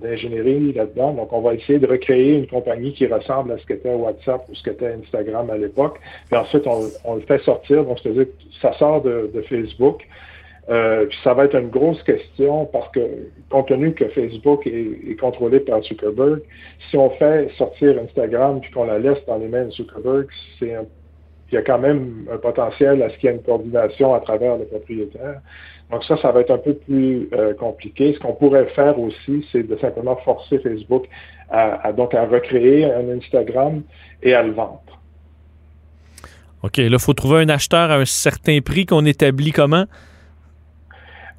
d'ingénierie 0.00 0.72
de, 0.72 0.78
là-dedans. 0.78 1.12
Donc, 1.12 1.32
on 1.32 1.40
va 1.40 1.54
essayer 1.54 1.78
de 1.78 1.86
recréer 1.86 2.38
une 2.38 2.46
compagnie 2.46 2.94
qui 2.94 3.06
ressemble 3.06 3.52
à 3.52 3.58
ce 3.58 3.66
qu'était 3.66 3.94
WhatsApp 3.94 4.42
ou 4.48 4.54
ce 4.54 4.62
qu'était 4.62 4.94
Instagram 4.94 5.50
à 5.50 5.58
l'époque. 5.58 5.98
Puis 6.30 6.38
ensuite, 6.38 6.64
on, 6.66 7.14
le 7.16 7.20
fait 7.22 7.42
sortir. 7.42 7.84
Donc, 7.84 7.98
c'est-à-dire 8.00 8.26
que 8.26 8.30
ça 8.62 8.72
sort 8.74 9.02
de, 9.02 9.30
Facebook. 9.48 10.02
Euh, 10.70 11.04
puis 11.06 11.18
ça 11.22 11.34
va 11.34 11.44
être 11.44 11.56
une 11.56 11.68
grosse 11.68 12.02
question 12.04 12.64
parce 12.66 12.90
que, 12.92 13.00
compte 13.50 13.68
tenu 13.68 13.92
que 13.92 14.08
Facebook 14.08 14.66
est, 14.66 15.18
contrôlé 15.20 15.60
par 15.60 15.82
Zuckerberg, 15.82 16.40
si 16.90 16.96
on 16.96 17.10
fait 17.10 17.50
sortir 17.58 17.98
Instagram 17.98 18.60
puis 18.60 18.70
qu'on 18.70 18.84
la 18.84 18.98
laisse 18.98 19.18
dans 19.26 19.36
les 19.36 19.48
mains 19.48 19.66
de 19.66 19.70
Zuckerberg, 19.72 20.26
c'est 20.58 20.74
un 20.74 20.84
il 21.54 21.58
y 21.58 21.58
a 21.58 21.62
quand 21.62 21.78
même 21.78 22.26
un 22.32 22.38
potentiel 22.38 23.00
à 23.02 23.10
ce 23.10 23.16
qu'il 23.16 23.30
y 23.30 23.32
ait 23.32 23.36
une 23.36 23.42
coordination 23.42 24.12
à 24.12 24.20
travers 24.20 24.56
le 24.56 24.64
propriétaire. 24.64 25.40
Donc 25.90 26.02
ça, 26.04 26.16
ça 26.20 26.32
va 26.32 26.40
être 26.40 26.50
un 26.50 26.58
peu 26.58 26.74
plus 26.74 27.28
euh, 27.32 27.54
compliqué. 27.54 28.14
Ce 28.14 28.18
qu'on 28.18 28.32
pourrait 28.32 28.66
faire 28.74 28.98
aussi, 28.98 29.46
c'est 29.52 29.62
de 29.62 29.76
simplement 29.76 30.16
forcer 30.24 30.58
Facebook 30.58 31.04
à, 31.50 31.92
donc 31.92 32.14
à 32.14 32.24
recréer 32.26 32.86
un 32.86 33.08
Instagram 33.10 33.82
et 34.22 34.34
à 34.34 34.42
le 34.42 34.52
vendre. 34.52 34.82
OK, 36.64 36.78
là, 36.78 36.84
il 36.84 36.98
faut 36.98 37.12
trouver 37.12 37.42
un 37.42 37.48
acheteur 37.48 37.90
à 37.90 37.98
un 37.98 38.04
certain 38.04 38.58
prix 38.60 38.86
qu'on 38.86 39.04
établit 39.04 39.52
comment? 39.52 39.84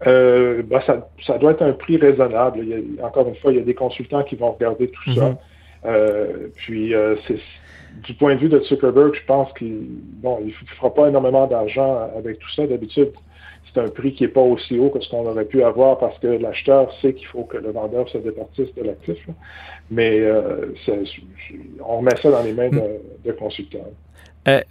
Euh, 0.08 0.62
ben, 0.64 0.82
ça, 1.26 1.38
doit 1.38 1.52
être 1.52 1.64
un 1.64 1.74
prix 1.74 1.98
raisonnable. 1.98 2.64
encore 3.02 3.28
une 3.28 3.36
fois, 3.36 3.52
il 3.52 3.58
y 3.58 3.62
a 3.62 3.64
des 3.64 3.74
consultants 3.74 4.24
qui 4.24 4.36
vont 4.36 4.52
regarder 4.52 4.90
tout 4.90 5.14
ça. 5.14 5.30
Mm-hmm. 5.30 5.38
Euh, 5.86 6.48
puis, 6.56 6.94
c'est 7.28 7.40
du 8.04 8.14
point 8.14 8.36
de 8.36 8.40
vue 8.40 8.50
de 8.50 8.60
Zuckerberg, 8.60 9.14
je 9.14 9.26
pense 9.26 9.52
qu'il 9.54 9.88
bon, 10.22 10.40
il 10.42 10.48
ne 10.48 10.76
fera 10.76 10.94
pas 10.94 11.08
énormément 11.08 11.48
d'argent 11.48 12.10
avec 12.18 12.40
tout 12.40 12.50
ça. 12.52 12.68
D'habitude, 12.68 13.12
c'est 13.74 13.82
un 13.82 13.90
prix 13.90 14.14
qui 14.14 14.24
n'est 14.24 14.30
pas 14.30 14.42
aussi 14.42 14.78
haut 14.80 14.90
que 14.90 15.02
ce 15.02 15.10
qu'on 15.10 15.26
aurait 15.26 15.46
pu 15.46 15.64
avoir 15.64 15.98
parce 15.98 16.18
que 16.20 16.28
l'acheteur 16.28 16.92
sait 17.02 17.14
qu'il 17.14 17.28
faut 17.28 17.44
que 17.44 17.58
le 17.58 17.72
vendeur 17.72 18.08
se 18.10 18.18
départisse 18.18 18.74
de 18.76 18.84
l'actif. 18.84 19.18
Mais 19.92 20.20
euh, 20.20 20.74
on 21.86 21.98
remet 21.98 22.16
ça 22.22 22.32
dans 22.32 22.44
les 22.44 22.54
mains 22.54 22.70
de, 22.70 23.00
de 23.24 23.32
consultants. 23.34 23.88
Euh, 24.48 24.62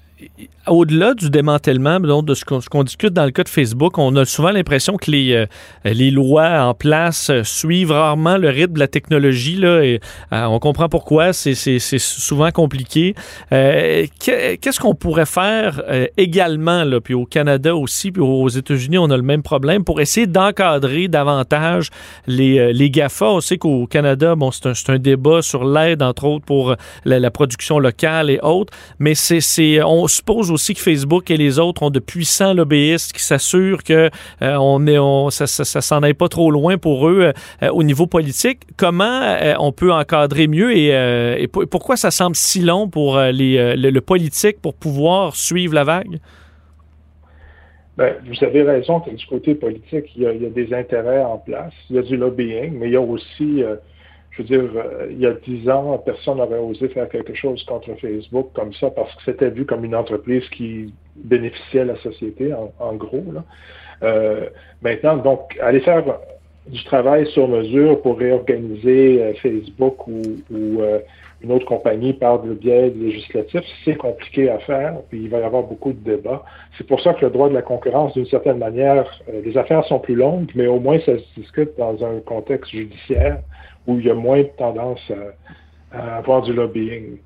au-delà 0.67 1.15
du 1.15 1.31
démantèlement 1.31 2.01
donc, 2.01 2.27
de 2.27 2.35
ce 2.35 2.45
qu'on 2.45 2.85
discute 2.85 3.13
dans 3.13 3.25
le 3.25 3.31
cas 3.31 3.43
de 3.43 3.49
Facebook, 3.49 3.99
on 3.99 4.15
a 4.17 4.25
souvent 4.25 4.51
l'impression 4.51 4.97
que 4.97 5.11
les, 5.11 5.35
euh, 5.35 6.11
lois 6.11 6.67
en 6.67 6.75
place 6.75 7.31
suivent 7.43 7.91
rarement 7.91 8.39
le 8.39 8.49
rythme 8.49 8.75
de 8.75 8.79
la 8.79 8.89
technologie. 8.89 9.57
Là, 9.57 9.69
euh, 9.69 9.99
on 10.31 10.59
comprend 10.59 10.89
pourquoi, 10.89 11.33
c'est 11.33 11.79
souvent 11.99 12.51
compliqué. 12.51 13.15
Euh, 13.53 14.07
qu'est-ce 14.19 14.81
qu'on 14.81 14.95
pourrait 14.95 15.27
faire 15.27 15.83
également, 16.17 16.85
puis 17.03 17.15
au 17.15 17.27
Canada 17.27 17.75
aussi, 17.75 18.11
puis 18.11 18.23
aux 18.23 18.49
États-Unis, 18.49 18.99
on 18.99 19.11
a 19.11 19.17
le 19.17 19.23
même 19.23 19.43
problème, 19.43 19.85
pour 19.85 20.01
essayer 20.01 20.27
d'encadrer 20.27 21.09
davantage 21.09 21.91
les, 22.27 22.91
GAFA? 22.91 23.27
On 23.27 23.41
sait 23.41 23.59
qu'au 23.59 23.87
Canada, 23.87 24.35
bon, 24.35 24.51
c'est 24.51 24.91
un, 24.91 24.99
débat 24.99 25.43
sur 25.43 25.65
l'aide, 25.65 26.03
entre 26.03 26.25
autres, 26.25 26.45
pour 26.45 26.77
la, 27.05 27.19
la, 27.19 27.31
production 27.31 27.79
locale 27.79 28.31
et 28.31 28.39
autres, 28.43 28.73
mais 28.99 29.15
c'est 29.15 29.41
suppose 30.15 30.51
aussi 30.51 30.75
que 30.75 30.81
Facebook 30.81 31.31
et 31.31 31.37
les 31.37 31.59
autres 31.59 31.83
ont 31.83 31.91
de 31.91 31.99
puissants 31.99 32.55
lobbyistes 32.55 33.13
qui 33.13 33.23
s'assurent 33.23 33.83
que 33.83 34.11
euh, 34.43 34.57
on 34.57 34.87
est, 34.87 34.99
on, 34.99 35.31
ça, 35.31 35.47
ça, 35.47 35.65
ça 35.65 35.81
s'en 35.81 36.03
aille 36.03 36.15
pas 36.15 36.29
trop 36.29 36.51
loin 36.51 36.79
pour 36.79 37.09
eux 37.09 37.33
euh, 37.63 37.69
au 37.71 37.83
niveau 37.83 38.07
politique. 38.07 38.61
Comment 38.77 39.23
euh, 39.23 39.55
on 39.59 39.73
peut 39.73 39.93
encadrer 39.93 40.47
mieux 40.47 40.77
et, 40.77 41.49
pourquoi 41.49 41.97
ça 41.97 42.11
semble 42.11 42.37
si 42.37 42.61
long 42.61 42.89
pour 42.89 43.19
les, 43.19 43.77
le, 43.77 44.01
politique 44.01 44.61
pour 44.61 44.75
pouvoir 44.75 45.37
suivre 45.37 45.75
la 45.75 45.85
vague? 45.85 46.19
Ben, 47.97 48.15
vous 48.27 48.45
avez 48.45 48.63
raison 48.63 49.01
que 49.01 49.11
du 49.11 49.27
côté 49.27 49.55
politique, 49.55 50.07
il 50.17 50.23
y, 50.23 50.27
a, 50.27 50.33
des 50.33 50.75
intérêts 50.75 51.23
en 51.23 51.39
place. 51.39 51.73
Il 51.91 51.97
y 51.97 51.99
a 51.99 52.03
du 52.03 52.17
lobbying, 52.17 52.79
mais 52.79 52.89
il 52.89 52.93
y 52.93 52.97
a 52.97 53.01
aussi 53.01 53.63
je 54.37 54.43
veux 54.43 54.49
dire, 54.49 54.71
euh, 54.77 55.07
il 55.11 55.21
y 55.21 55.27
a 55.27 55.33
dix 55.33 55.69
ans, 55.71 55.97
personne 56.05 56.39
n'aurait 56.39 56.59
osé 56.59 56.89
faire 56.89 57.09
quelque 57.09 57.35
chose 57.35 57.63
contre 57.65 57.95
Facebook 58.01 58.49
comme 58.53 58.73
ça 58.75 58.91
parce 58.91 59.15
que 59.15 59.23
c'était 59.25 59.51
vu 59.51 59.65
comme 59.65 59.85
une 59.85 59.95
entreprise 59.95 60.49
qui 60.49 60.93
bénéficiait 61.17 61.83
à 61.83 61.85
la 61.85 61.97
société, 61.97 62.53
en, 62.53 62.95
gros. 62.95 63.25
Euh, 64.03 64.47
maintenant, 64.83 65.17
donc, 65.19 65.57
aller 65.61 65.81
faire 65.81 66.03
du 66.67 66.83
travail 66.85 67.27
sur 67.29 67.47
mesure 67.47 68.03
pour 68.03 68.19
réorganiser 68.19 69.23
euh, 69.23 69.35
Facebook 69.35 70.07
ou, 70.09 70.23
ou 70.51 70.83
une 71.41 71.53
autre 71.53 71.67
compagnie 71.67 72.15
par 72.15 72.45
le 72.45 72.55
biais 72.55 72.93
législatif, 72.97 73.61
c'est 73.85 73.97
compliqué 73.97 74.51
à 74.51 74.59
faire, 74.61 74.97
puis 75.11 75.23
il 75.25 75.29
va 75.29 75.41
y 75.41 75.43
avoir 75.43 75.63
beaucoup 75.63 75.93
de 75.93 75.99
débats. 75.99 76.43
C'est 76.77 76.87
pour 76.87 77.01
ça 77.03 77.15
que 77.15 77.25
le 77.25 77.31
droit 77.31 77.49
de 77.49 77.55
la 77.55 77.63
concurrence, 77.63 78.15
d'une 78.15 78.27
certaine 78.27 78.59
manière, 78.59 79.05
les 79.45 79.57
affaires 79.57 79.85
sont 79.85 80.01
plus 80.01 80.17
longues, 80.17 80.51
mais 80.57 80.67
au 80.67 80.81
moins 80.81 80.99
ça 81.01 81.19
se 81.19 81.41
discute 81.41 81.77
dans 81.79 82.03
un 82.05 82.19
contexte 82.25 82.73
judiciaire 82.73 83.39
où 83.87 83.99
il 83.99 84.07
y 84.07 84.11
a 84.11 84.15
moins 84.15 84.43
de 84.43 84.51
tendance 84.59 85.01
à, 85.93 86.17
avoir 86.19 86.43
du 86.43 86.53
lobbying. 86.53 87.19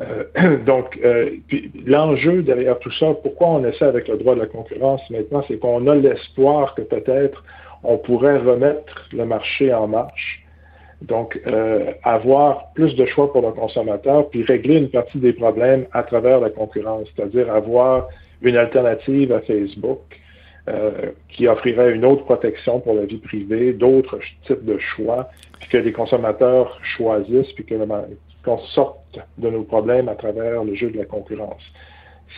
Euh, 0.00 0.58
donc, 0.66 0.98
euh, 1.04 1.30
l'enjeu 1.86 2.42
derrière 2.42 2.78
tout 2.78 2.92
ça, 2.92 3.14
pourquoi 3.22 3.48
on 3.48 3.64
essaie 3.64 3.84
avec 3.84 4.08
le 4.08 4.16
droit 4.16 4.34
de 4.34 4.40
la 4.40 4.46
concurrence 4.46 5.02
maintenant, 5.10 5.44
c'est 5.46 5.58
qu'on 5.58 5.86
a 5.86 5.94
l'espoir 5.94 6.74
que 6.74 6.82
peut-être 6.82 7.44
on 7.82 7.98
pourrait 7.98 8.38
remettre 8.38 9.08
le 9.12 9.26
marché 9.26 9.72
en 9.72 9.86
marche. 9.86 10.44
Donc, 11.02 11.38
euh, 11.46 11.92
avoir 12.02 12.72
plus 12.72 12.94
de 12.96 13.04
choix 13.04 13.30
pour 13.30 13.42
le 13.42 13.52
consommateur, 13.52 14.30
puis 14.30 14.42
régler 14.42 14.78
une 14.78 14.88
partie 14.88 15.18
des 15.18 15.34
problèmes 15.34 15.86
à 15.92 16.02
travers 16.02 16.40
la 16.40 16.48
concurrence, 16.48 17.06
c'est-à-dire 17.14 17.52
avoir 17.52 18.08
une 18.40 18.56
alternative 18.56 19.32
à 19.32 19.40
Facebook, 19.40 20.00
euh, 20.68 21.12
qui 21.28 21.46
offrirait 21.46 21.92
une 21.92 22.04
autre 22.04 22.24
protection 22.24 22.80
pour 22.80 22.94
la 22.94 23.04
vie 23.04 23.18
privée, 23.18 23.74
d'autres 23.74 24.18
types 24.46 24.64
de 24.64 24.78
choix, 24.78 25.28
puis 25.60 25.68
que 25.68 25.76
les 25.76 25.92
consommateurs 25.92 26.80
choisissent, 26.82 27.52
puis 27.52 27.66
qu'on 28.44 28.58
sorte 28.58 29.18
de 29.36 29.50
nos 29.50 29.64
problèmes 29.64 30.08
à 30.08 30.14
travers 30.14 30.64
le 30.64 30.74
jeu 30.74 30.90
de 30.90 30.98
la 30.98 31.04
concurrence. 31.04 31.62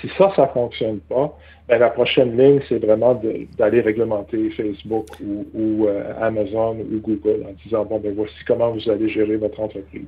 Si 0.00 0.08
ça, 0.18 0.32
ça 0.34 0.48
fonctionne 0.48 0.98
pas, 1.00 1.38
ben, 1.68 1.78
la 1.78 1.90
prochaine 1.90 2.36
ligne, 2.36 2.60
c'est 2.68 2.78
vraiment 2.78 3.20
d'aller 3.58 3.80
réglementer 3.80 4.50
Facebook 4.50 5.06
ou, 5.20 5.86
euh, 5.86 6.12
Amazon 6.20 6.76
ou 6.78 7.00
Google 7.00 7.44
en 7.48 7.52
disant, 7.64 7.84
bon, 7.84 7.98
ben 7.98 8.12
voici 8.14 8.34
comment 8.46 8.70
vous 8.70 8.90
allez 8.90 9.08
gérer 9.08 9.36
votre 9.36 9.60
entreprise. 9.60 10.02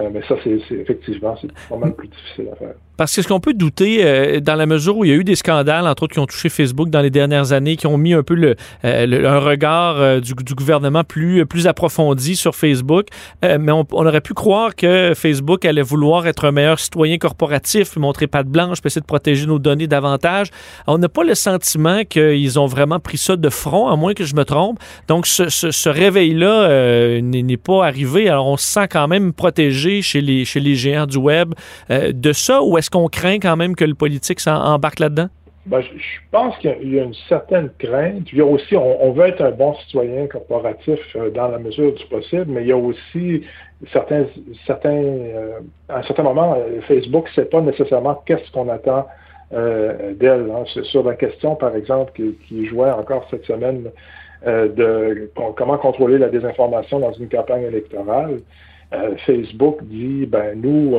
Euh, 0.00 0.10
mais 0.12 0.22
ça, 0.28 0.34
c'est 0.42 0.58
effectivement, 0.74 1.36
c'est 1.40 1.48
vraiment 1.70 1.92
plus 1.92 2.08
difficile 2.08 2.48
à 2.52 2.56
faire. 2.56 2.74
Parce 2.96 3.14
que 3.14 3.22
ce 3.22 3.28
qu'on 3.28 3.40
peut 3.40 3.54
douter, 3.54 4.04
euh, 4.04 4.40
dans 4.40 4.54
la 4.54 4.66
mesure 4.66 4.96
où 4.96 5.04
il 5.04 5.10
y 5.10 5.12
a 5.12 5.16
eu 5.16 5.24
des 5.24 5.34
scandales, 5.34 5.86
entre 5.86 6.04
autres, 6.04 6.14
qui 6.14 6.20
ont 6.20 6.26
touché 6.26 6.48
Facebook 6.48 6.90
dans 6.90 7.00
les 7.00 7.10
dernières 7.10 7.52
années, 7.52 7.76
qui 7.76 7.86
ont 7.86 7.96
mis 7.96 8.12
un 8.12 8.22
peu 8.22 8.34
le, 8.34 8.56
euh, 8.84 9.28
un 9.28 9.38
regard 9.38 10.20
du, 10.20 10.34
gouvernement 10.54 11.02
plus, 11.04 11.44
plus 11.46 11.66
approfondi 11.66 12.36
sur 12.36 12.54
Facebook, 12.54 13.06
mais 13.42 13.72
on, 13.72 13.86
on, 13.92 14.06
aurait 14.06 14.20
pu 14.20 14.34
croire 14.34 14.76
que 14.76 15.12
Facebook 15.14 15.64
allait 15.64 15.82
vouloir 15.82 16.26
être 16.26 16.44
un 16.44 16.52
meilleur 16.52 16.78
citoyen 16.78 17.18
corporatif, 17.18 17.96
montrer 17.96 18.26
patte 18.26 18.46
blanche, 18.46 18.78
essayer 18.84 19.00
de 19.00 19.06
protéger 19.06 19.46
nos 19.46 19.58
données 19.58 19.86
davantage. 19.86 20.50
On 20.86 20.98
n'a 20.98 21.08
pas 21.08 21.24
le 21.24 21.34
sentiment 21.34 22.04
qu'ils 22.04 22.58
ont 22.60 22.66
vraiment 22.66 23.00
pris 23.00 23.18
ça 23.18 23.36
de 23.36 23.48
front, 23.48 23.88
à 23.88 23.96
moins 23.96 24.14
que 24.14 24.24
je 24.24 24.36
me 24.36 24.44
trompe. 24.44 24.78
Donc, 25.08 25.26
ce, 25.26 25.48
ce, 25.48 25.70
ce 25.72 25.88
réveil-là 25.88 27.20
n'est 27.20 27.56
pas 27.56 27.84
arrivé. 27.86 28.28
Alors, 28.28 28.46
on 28.46 28.56
se 28.56 28.66
sent 28.66 28.88
quand 28.88 29.08
même 29.08 29.32
protégé 29.32 29.83
chez 30.02 30.20
les, 30.20 30.74
géants 30.74 31.06
du 31.06 31.18
web 31.18 31.54
de 31.90 32.32
ça, 32.32 32.62
ou 32.62 32.78
est-ce 32.78 32.90
qu'on 32.90 33.08
craint 33.08 33.38
quand 33.38 33.56
même 33.56 33.74
que 33.76 33.84
le 33.84 33.94
politique 33.94 34.40
s'embarque 34.40 35.00
là-dedans? 35.00 35.28
Ben, 35.66 35.80
je, 35.80 35.88
pense 36.30 36.56
qu'il 36.58 36.92
y, 36.92 37.00
a 37.00 37.04
une 37.04 37.14
certaine 37.26 37.70
crainte. 37.78 38.30
Il 38.32 38.38
y 38.38 38.42
a 38.42 38.44
aussi, 38.44 38.76
on, 38.76 39.12
veut 39.12 39.28
être 39.28 39.40
un 39.40 39.50
bon 39.50 39.74
citoyen 39.74 40.26
corporatif 40.26 41.00
euh, 41.16 41.30
dans 41.30 41.48
la 41.48 41.58
mesure 41.58 41.94
du 41.94 42.04
possible, 42.06 42.44
mais 42.48 42.62
il 42.62 42.66
y 42.66 42.72
a 42.72 42.76
aussi 42.76 43.46
certains, 43.90 44.26
certains, 44.66 44.90
euh, 44.90 45.60
à 45.88 46.00
un 46.00 46.02
certain 46.02 46.22
moment, 46.22 46.54
euh, 46.58 46.82
Facebook 46.82 47.28
ne 47.28 47.32
sait 47.32 47.48
pas 47.48 47.62
nécessairement 47.62 48.22
qu'est-ce 48.26 48.50
qu'on 48.52 48.68
attend 48.68 49.06
d'elle. 49.52 50.50
Hein. 50.50 50.64
Sur 50.82 51.04
la 51.04 51.14
question, 51.14 51.54
par 51.54 51.76
exemple, 51.76 52.12
qui 52.12 52.66
jouait 52.66 52.90
encore 52.90 53.24
cette 53.30 53.44
semaine 53.44 53.84
de 54.44 55.30
comment 55.54 55.78
contrôler 55.78 56.18
la 56.18 56.28
désinformation 56.28 56.98
dans 56.98 57.12
une 57.12 57.28
campagne 57.28 57.62
électorale, 57.62 58.40
Facebook 59.26 59.82
dit, 59.84 60.26
ben 60.26 60.60
nous, 60.60 60.96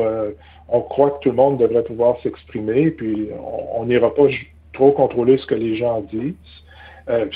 on 0.68 0.80
croit 0.80 1.12
que 1.12 1.20
tout 1.20 1.30
le 1.30 1.36
monde 1.36 1.58
devrait 1.58 1.84
pouvoir 1.84 2.20
s'exprimer, 2.22 2.90
puis 2.90 3.28
on 3.74 3.84
n'ira 3.84 4.14
pas 4.14 4.28
trop 4.72 4.92
contrôler 4.92 5.38
ce 5.38 5.46
que 5.46 5.54
les 5.54 5.76
gens 5.76 6.02
disent. 6.12 6.34
Euh, 7.08 7.26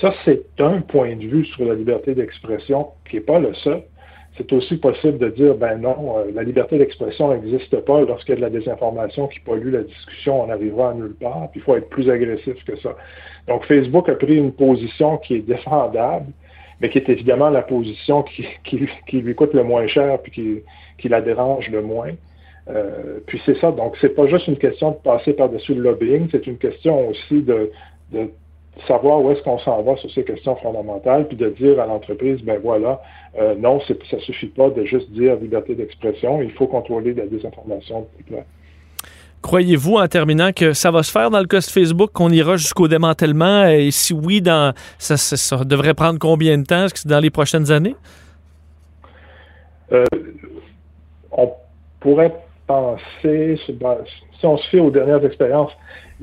ça, 0.00 0.14
c'est 0.24 0.44
un 0.58 0.80
point 0.80 1.16
de 1.16 1.24
vue 1.24 1.44
sur 1.46 1.64
la 1.64 1.74
liberté 1.74 2.14
d'expression 2.14 2.88
qui 3.08 3.16
n'est 3.16 3.22
pas 3.22 3.40
le 3.40 3.54
seul. 3.54 3.82
C'est 4.36 4.52
aussi 4.52 4.76
possible 4.76 5.18
de 5.18 5.30
dire, 5.30 5.54
ben 5.54 5.78
non, 5.78 6.18
euh, 6.18 6.30
la 6.32 6.42
liberté 6.42 6.78
d'expression 6.78 7.34
n'existe 7.34 7.76
pas 7.80 8.02
lorsqu'il 8.02 8.30
y 8.30 8.32
a 8.34 8.36
de 8.36 8.42
la 8.42 8.50
désinformation 8.50 9.26
qui 9.28 9.40
pollue 9.40 9.72
la 9.72 9.82
discussion, 9.82 10.42
on 10.42 10.46
n'arrivera 10.46 10.90
à 10.90 10.94
nulle 10.94 11.14
part, 11.14 11.48
puis 11.50 11.60
il 11.60 11.62
faut 11.62 11.74
être 11.74 11.88
plus 11.88 12.08
agressif 12.10 12.62
que 12.64 12.76
ça. 12.76 12.94
Donc 13.48 13.64
Facebook 13.64 14.08
a 14.08 14.14
pris 14.14 14.36
une 14.36 14.52
position 14.52 15.16
qui 15.18 15.36
est 15.36 15.40
défendable, 15.40 16.26
mais 16.80 16.90
qui 16.90 16.98
est 16.98 17.08
évidemment 17.08 17.50
la 17.50 17.62
position 17.62 18.22
qui, 18.22 18.46
qui, 18.64 19.20
lui 19.20 19.34
coûte 19.34 19.54
le 19.54 19.64
moins 19.64 19.86
cher, 19.86 20.20
puis 20.20 20.32
qui, 20.32 20.62
qui 20.98 21.08
la 21.08 21.20
dérange 21.20 21.68
le 21.70 21.82
moins. 21.82 22.12
Euh, 22.68 23.20
puis 23.26 23.40
c'est 23.46 23.56
ça, 23.58 23.70
donc 23.70 23.96
c'est 24.00 24.14
pas 24.14 24.26
juste 24.26 24.48
une 24.48 24.58
question 24.58 24.90
de 24.90 24.96
passer 24.96 25.32
par-dessus 25.32 25.74
le 25.74 25.82
lobbying, 25.82 26.28
c'est 26.32 26.46
une 26.46 26.58
question 26.58 27.08
aussi 27.08 27.42
de, 27.42 27.70
de 28.12 28.28
savoir 28.88 29.22
où 29.22 29.30
est-ce 29.30 29.42
qu'on 29.42 29.58
s'en 29.58 29.82
va 29.82 29.96
sur 29.96 30.10
ces 30.10 30.24
questions 30.24 30.56
fondamentales, 30.56 31.28
puis 31.28 31.36
de 31.36 31.48
dire 31.50 31.80
à 31.80 31.86
l'entreprise, 31.86 32.42
ben 32.42 32.58
voilà, 32.62 33.00
euh, 33.38 33.54
non, 33.54 33.80
ça 33.80 34.18
suffit 34.18 34.48
pas 34.48 34.70
de 34.70 34.84
juste 34.84 35.10
dire 35.12 35.36
liberté 35.36 35.74
d'expression, 35.74 36.42
il 36.42 36.50
faut 36.52 36.66
contrôler 36.66 37.14
la 37.14 37.26
désinformation. 37.26 38.08
Croyez-vous, 39.46 39.94
en 39.94 40.08
terminant, 40.08 40.50
que 40.50 40.72
ça 40.72 40.90
va 40.90 41.04
se 41.04 41.12
faire 41.12 41.30
dans 41.30 41.38
le 41.38 41.46
cas 41.46 41.60
de 41.60 41.64
Facebook, 41.64 42.10
qu'on 42.12 42.30
ira 42.30 42.56
jusqu'au 42.56 42.88
démantèlement? 42.88 43.68
Et 43.68 43.92
si 43.92 44.12
oui, 44.12 44.42
ça, 44.98 45.64
devrait 45.64 45.94
prendre 45.94 46.18
combien 46.18 46.58
de 46.58 46.64
temps? 46.64 46.86
Est-ce 46.86 46.94
que 46.94 46.98
c'est 46.98 47.08
dans 47.08 47.20
les 47.20 47.30
prochaines 47.30 47.70
années? 47.70 47.94
Euh, 49.92 50.04
on 51.30 51.52
pourrait 52.00 52.34
penser, 52.66 53.56
si 53.64 53.78
on 54.42 54.56
se 54.56 54.68
fait 54.68 54.80
aux 54.80 54.90
dernières 54.90 55.24
expériences, 55.24 55.70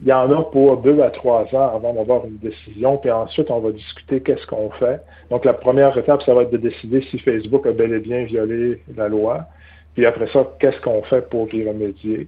il 0.02 0.10
y 0.10 0.12
en 0.12 0.30
a 0.30 0.44
pour 0.44 0.76
deux 0.82 1.00
à 1.02 1.10
trois 1.10 1.44
ans 1.54 1.78
avant 1.78 1.94
d'avoir 1.94 2.26
une 2.26 2.40
décision, 2.40 2.98
puis 2.98 3.10
ensuite 3.10 3.50
on 3.50 3.60
va 3.62 3.72
discuter 3.72 4.20
qu'est-ce 4.20 4.46
qu'on 4.48 4.70
fait. 4.72 5.00
Donc 5.30 5.46
la 5.46 5.54
première 5.54 5.98
étape, 5.98 6.24
ça 6.24 6.34
va 6.34 6.42
être 6.42 6.52
de 6.52 6.58
décider 6.58 7.02
si 7.10 7.20
Facebook 7.20 7.66
a 7.68 7.72
bel 7.72 7.94
et 7.94 8.00
bien 8.00 8.26
violé 8.26 8.82
la 8.98 9.08
loi, 9.08 9.46
puis 9.94 10.06
après 10.06 10.28
ça, 10.34 10.46
qu'est-ce 10.60 10.82
qu'on 10.82 11.04
fait 11.04 11.30
pour 11.30 11.48
y 11.54 11.66
remédier. 11.66 12.28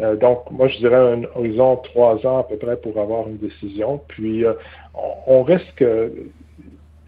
Euh, 0.00 0.16
donc, 0.16 0.50
moi, 0.50 0.68
je 0.68 0.78
dirais 0.78 0.96
un 0.96 1.22
horizon 1.36 1.76
trois 1.76 2.26
ans 2.26 2.38
à 2.38 2.44
peu 2.44 2.56
près 2.56 2.76
pour 2.76 2.98
avoir 2.98 3.28
une 3.28 3.36
décision. 3.36 4.00
Puis, 4.08 4.44
euh, 4.44 4.54
on, 5.26 5.42
risque. 5.42 5.84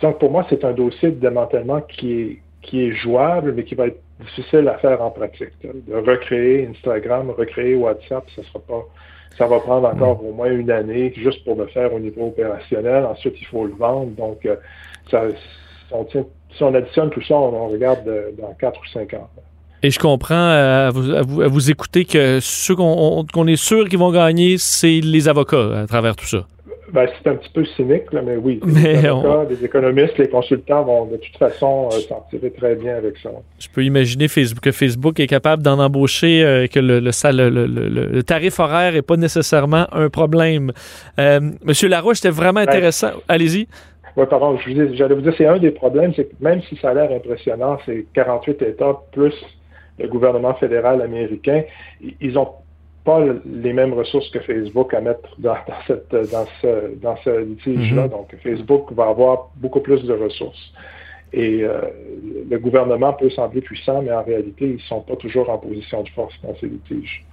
Donc, 0.01 0.19
pour 0.19 0.31
moi, 0.31 0.47
c'est 0.49 0.65
un 0.65 0.73
dossier 0.73 1.11
de 1.11 1.21
démantèlement 1.21 1.81
qui 1.81 2.41
est, 2.73 2.93
jouable, 2.93 3.53
mais 3.53 3.65
qui 3.65 3.75
va 3.75 3.89
être 3.89 4.01
difficile 4.21 4.69
à 4.69 4.79
faire 4.79 5.03
en 5.03 5.11
pratique. 5.11 5.53
De 5.63 5.95
recréer 5.95 6.69
Instagram, 6.69 7.31
recréer 7.31 7.75
WhatsApp, 7.75 8.25
ça 8.35 8.43
sera 8.43 8.61
pas 8.61 8.85
ça 9.39 9.47
va 9.47 9.61
prendre 9.61 9.87
encore 9.87 10.25
au 10.25 10.33
moins 10.33 10.51
une 10.51 10.71
année 10.71 11.13
juste 11.15 11.45
pour 11.45 11.57
le 11.57 11.67
faire 11.67 11.93
au 11.93 11.99
niveau 11.99 12.29
opérationnel. 12.29 13.05
Ensuite, 13.05 13.35
il 13.39 13.47
faut 13.47 13.67
le 13.67 13.75
vendre. 13.75 14.13
Donc, 14.13 14.47
euh, 14.47 14.57
ça, 15.11 15.25
si 15.91 16.63
on 16.63 16.75
additionne 16.75 17.11
tout 17.11 17.23
ça, 17.23 17.35
on, 17.35 17.69
regarde 17.69 18.11
dans 18.39 18.55
quatre 18.55 18.81
ou 18.81 18.87
cinq 18.87 19.13
ans. 19.15 19.29
Et 19.83 19.91
je 19.91 19.99
comprends 19.99 20.35
euh, 20.35 20.89
à, 20.89 20.91
vous, 20.91 21.43
à, 21.43 21.49
vous, 21.49 21.71
écouter 21.71 22.05
que 22.05 22.39
ceux 22.41 22.75
qu'on 22.75 23.47
est 23.47 23.57
sûr 23.57 23.89
qu'ils 23.89 23.99
vont 23.99 24.11
gagner, 24.11 24.57
c'est 24.59 25.01
les 25.01 25.29
avocats 25.29 25.83
à 25.83 25.87
travers 25.87 26.17
tout 26.17 26.27
ça. 26.27 26.47
Ben, 26.93 27.09
c'est 27.19 27.29
un 27.29 27.35
petit 27.35 27.51
peu 27.51 27.65
cynique, 27.65 28.05
mais 28.13 28.37
oui. 28.37 28.61
les, 28.65 29.05
avocats, 29.07 29.51
les 29.51 29.65
économistes, 29.65 30.17
les 30.19 30.29
consultants 30.29 30.85
vont 30.85 31.07
de 31.07 31.17
toute 31.17 31.37
façon 31.37 31.89
euh, 31.93 31.99
s'en 32.09 32.25
tirer 32.31 32.51
très 32.53 32.77
bien 32.77 32.97
avec 32.97 33.17
ça. 33.19 33.31
Je 33.59 33.67
peux 33.69 33.85
imaginer 33.85 34.29
Facebook, 34.29 34.63
que 34.63 34.73
Facebook 34.73 35.19
est 35.19 35.27
capable 35.27 35.63
d'en 35.63 35.81
embaucher, 35.81 36.45
euh, 36.45 36.67
que 36.69 36.79
le, 36.79 37.01
le, 37.01 38.23
tarif 38.23 38.61
horaire 38.61 38.93
n'est 38.93 39.03
pas 39.03 39.17
nécessairement 39.17 39.87
un 39.93 40.09
problème. 40.11 40.73
Euh, 41.19 41.41
Monsieur 41.65 41.89
Larouche, 41.89 42.19
c'était 42.19 42.31
vraiment 42.31 42.65
ben, 42.65 42.69
intéressant. 42.69 43.11
Allez-y. 43.29 43.67
Oui, 44.17 44.25
pardon, 44.31 44.57
j'allais 44.67 45.15
vous 45.15 45.21
dire, 45.21 45.35
c'est 45.37 45.47
un 45.47 45.59
des 45.59 45.73
problèmes, 45.73 46.13
c'est 46.15 46.25
que 46.25 46.35
même 46.41 46.63
si 46.69 46.77
ça 46.77 46.91
a 46.91 46.95
l'air 46.95 47.11
impressionnant, 47.11 47.79
c'est 47.85 48.07
48 48.15 48.63
États 48.63 48.97
plus 49.13 49.35
le 49.99 50.09
gouvernement 50.09 50.55
fédéral 50.55 51.03
américain, 51.03 51.63
ils 52.21 52.39
ont 52.39 52.51
pas 53.05 53.25
les 53.45 53.73
mêmes 53.73 53.95
ressources 53.95 54.29
que 54.31 54.41
Facebook 54.41 54.93
à 54.93 55.01
mettre 55.01 55.29
dans, 55.39 55.57
cette, 55.87 56.11
dans 56.11 56.47
ce, 56.61 56.95
dans 56.97 57.17
ce 57.19 57.41
litige-là. 57.45 58.07
Mm-hmm. 58.07 58.11
Donc, 58.11 58.35
Facebook 58.43 58.93
va 58.93 59.07
avoir 59.07 59.51
beaucoup 59.57 59.81
plus 59.81 60.03
de 60.03 60.13
ressources. 60.13 60.73
Et 61.33 61.63
euh, 61.63 61.83
le 62.51 62.59
gouvernement 62.59 63.13
peut 63.13 63.31
sembler 63.31 63.61
puissant, 63.61 64.03
mais 64.03 64.13
en 64.13 64.23
réalité, 64.23 64.67
ils 64.67 64.75
ne 64.75 64.81
sont 64.81 65.01
pas 65.01 65.17
toujours 65.17 65.51
en 65.51 65.59
position 65.59 66.03
de 66.03 66.09
force 66.11 66.35
dans 66.43 66.55
ces 66.57 66.67
litiges. 66.67 67.25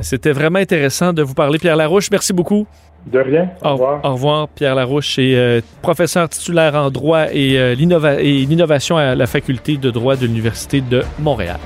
C'était 0.00 0.32
vraiment 0.32 0.58
intéressant 0.58 1.12
de 1.12 1.22
vous 1.22 1.34
parler, 1.34 1.58
Pierre 1.58 1.76
Larouche. 1.76 2.10
Merci 2.10 2.32
beaucoup. 2.32 2.66
De 3.06 3.18
rien. 3.18 3.50
Au, 3.62 3.72
revoir. 3.72 4.04
Au 4.04 4.12
revoir, 4.12 4.48
Pierre 4.48 4.74
Larouche 4.74 5.18
est 5.18 5.36
euh, 5.36 5.60
professeur 5.82 6.28
titulaire 6.28 6.74
en 6.74 6.90
droit 6.90 7.26
et, 7.32 7.58
euh, 7.58 7.74
et 8.18 8.46
l'innovation 8.46 8.96
à 8.96 9.14
la 9.14 9.26
faculté 9.26 9.76
de 9.76 9.90
droit 9.90 10.16
de 10.16 10.26
l'Université 10.26 10.80
de 10.80 11.02
Montréal. 11.18 11.60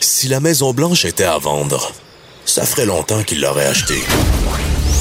Si 0.00 0.28
la 0.28 0.40
Maison 0.40 0.72
Blanche 0.72 1.04
était 1.04 1.24
à 1.24 1.38
vendre, 1.38 1.92
ça 2.44 2.64
ferait 2.64 2.86
longtemps 2.86 3.22
qu'il 3.22 3.40
l'aurait 3.40 3.66
achetée. 3.66 4.02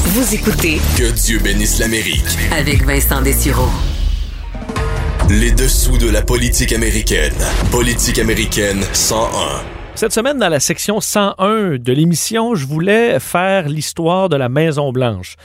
Vous 0.03 0.35
écoutez 0.35 0.79
Que 0.97 1.11
Dieu 1.11 1.39
bénisse 1.39 1.79
l'Amérique 1.79 2.23
avec 2.51 2.83
Vincent 2.83 3.21
Dessureau. 3.21 3.69
Les 5.29 5.51
dessous 5.51 5.97
de 5.97 6.09
la 6.09 6.21
politique 6.21 6.71
américaine. 6.71 7.33
Politique 7.69 8.17
américaine 8.17 8.81
101. 8.93 9.61
Cette 9.93 10.13
semaine, 10.13 10.39
dans 10.39 10.47
la 10.47 10.61
section 10.61 11.01
101 11.01 11.79
de 11.79 11.91
l'émission, 11.91 12.55
je 12.55 12.65
voulais 12.65 13.19
faire 13.19 13.67
l'histoire 13.67 14.29
de 14.29 14.37
la 14.37 14.47
Maison 14.47 14.93
Blanche. 14.93 15.35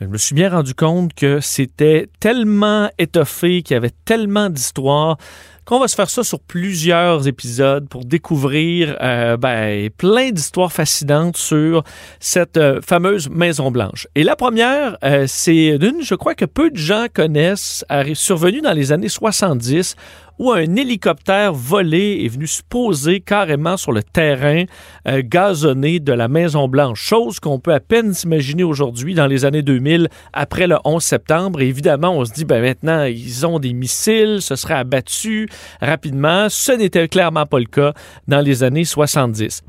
Je 0.00 0.06
me 0.06 0.16
suis 0.16 0.36
bien 0.36 0.50
rendu 0.50 0.74
compte 0.74 1.12
que 1.14 1.40
c'était 1.40 2.08
tellement 2.20 2.88
étoffé, 2.98 3.62
qu'il 3.62 3.74
y 3.74 3.76
avait 3.76 3.90
tellement 4.04 4.48
d'histoires 4.48 5.16
qu'on 5.64 5.78
va 5.78 5.88
se 5.88 5.94
faire 5.94 6.10
ça 6.10 6.24
sur 6.24 6.40
plusieurs 6.40 7.28
épisodes 7.28 7.88
pour 7.88 8.04
découvrir 8.04 8.96
euh, 9.00 9.36
ben, 9.36 9.90
plein 9.90 10.30
d'histoires 10.30 10.72
fascinantes 10.72 11.36
sur 11.36 11.84
cette 12.18 12.56
euh, 12.56 12.80
fameuse 12.80 13.28
Maison 13.30 13.70
Blanche. 13.70 14.08
Et 14.14 14.24
la 14.24 14.34
première, 14.34 14.98
euh, 15.04 15.26
c'est 15.28 15.78
d'une, 15.78 16.02
je 16.02 16.14
crois 16.14 16.34
que 16.34 16.44
peu 16.44 16.70
de 16.70 16.76
gens 16.76 17.06
connaissent, 17.12 17.84
survenue 18.14 18.60
dans 18.60 18.72
les 18.72 18.92
années 18.92 19.08
70 19.08 19.96
où 20.38 20.52
un 20.52 20.76
hélicoptère 20.76 21.52
volé 21.52 22.22
est 22.24 22.28
venu 22.28 22.46
se 22.46 22.62
poser 22.68 23.20
carrément 23.20 23.76
sur 23.76 23.92
le 23.92 24.02
terrain 24.02 24.64
euh, 25.08 25.22
gazonné 25.24 26.00
de 26.00 26.12
la 26.12 26.28
Maison-Blanche, 26.28 27.00
chose 27.00 27.40
qu'on 27.40 27.58
peut 27.58 27.74
à 27.74 27.80
peine 27.80 28.14
s'imaginer 28.14 28.64
aujourd'hui 28.64 29.14
dans 29.14 29.26
les 29.26 29.44
années 29.44 29.62
2000 29.62 30.08
après 30.32 30.66
le 30.66 30.76
11 30.84 31.02
septembre. 31.02 31.60
Et 31.60 31.68
évidemment, 31.68 32.16
on 32.16 32.24
se 32.24 32.32
dit, 32.32 32.44
ben 32.44 32.62
maintenant, 32.62 33.04
ils 33.04 33.46
ont 33.46 33.58
des 33.58 33.72
missiles, 33.72 34.38
ce 34.40 34.56
serait 34.56 34.74
abattu 34.74 35.48
rapidement. 35.80 36.48
Ce 36.48 36.72
n'était 36.72 37.08
clairement 37.08 37.46
pas 37.46 37.58
le 37.58 37.66
cas 37.66 37.92
dans 38.28 38.40
les 38.40 38.62
années 38.62 38.84
70. 38.84 39.62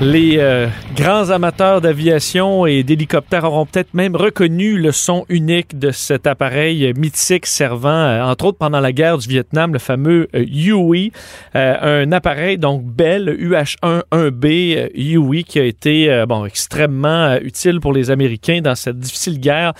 Les 0.00 0.36
euh, 0.38 0.68
grands 0.94 1.30
amateurs 1.30 1.80
d'aviation 1.80 2.66
et 2.66 2.84
d'hélicoptères 2.84 3.42
auront 3.42 3.66
peut-être 3.66 3.94
même 3.94 4.14
reconnu 4.14 4.78
le 4.78 4.92
son 4.92 5.26
unique 5.28 5.76
de 5.76 5.90
cet 5.90 6.28
appareil 6.28 6.92
mythique 6.96 7.46
servant, 7.46 7.88
euh, 7.88 8.22
entre 8.22 8.44
autres 8.44 8.58
pendant 8.58 8.78
la 8.78 8.92
guerre 8.92 9.18
du 9.18 9.26
Vietnam, 9.26 9.72
le 9.72 9.80
fameux 9.80 10.28
euh, 10.36 10.44
Huey, 10.46 11.10
un 11.54 12.12
appareil 12.12 12.58
donc 12.58 12.84
Bell 12.84 13.36
UH-1-1B 13.40 14.92
Huey 14.94 15.42
qui 15.42 15.58
a 15.58 15.64
été 15.64 16.24
bon 16.28 16.44
extrêmement 16.44 17.36
utile 17.42 17.80
pour 17.80 17.92
les 17.92 18.12
Américains 18.12 18.60
dans 18.60 18.76
cette 18.76 19.00
difficile 19.00 19.40
guerre 19.40 19.72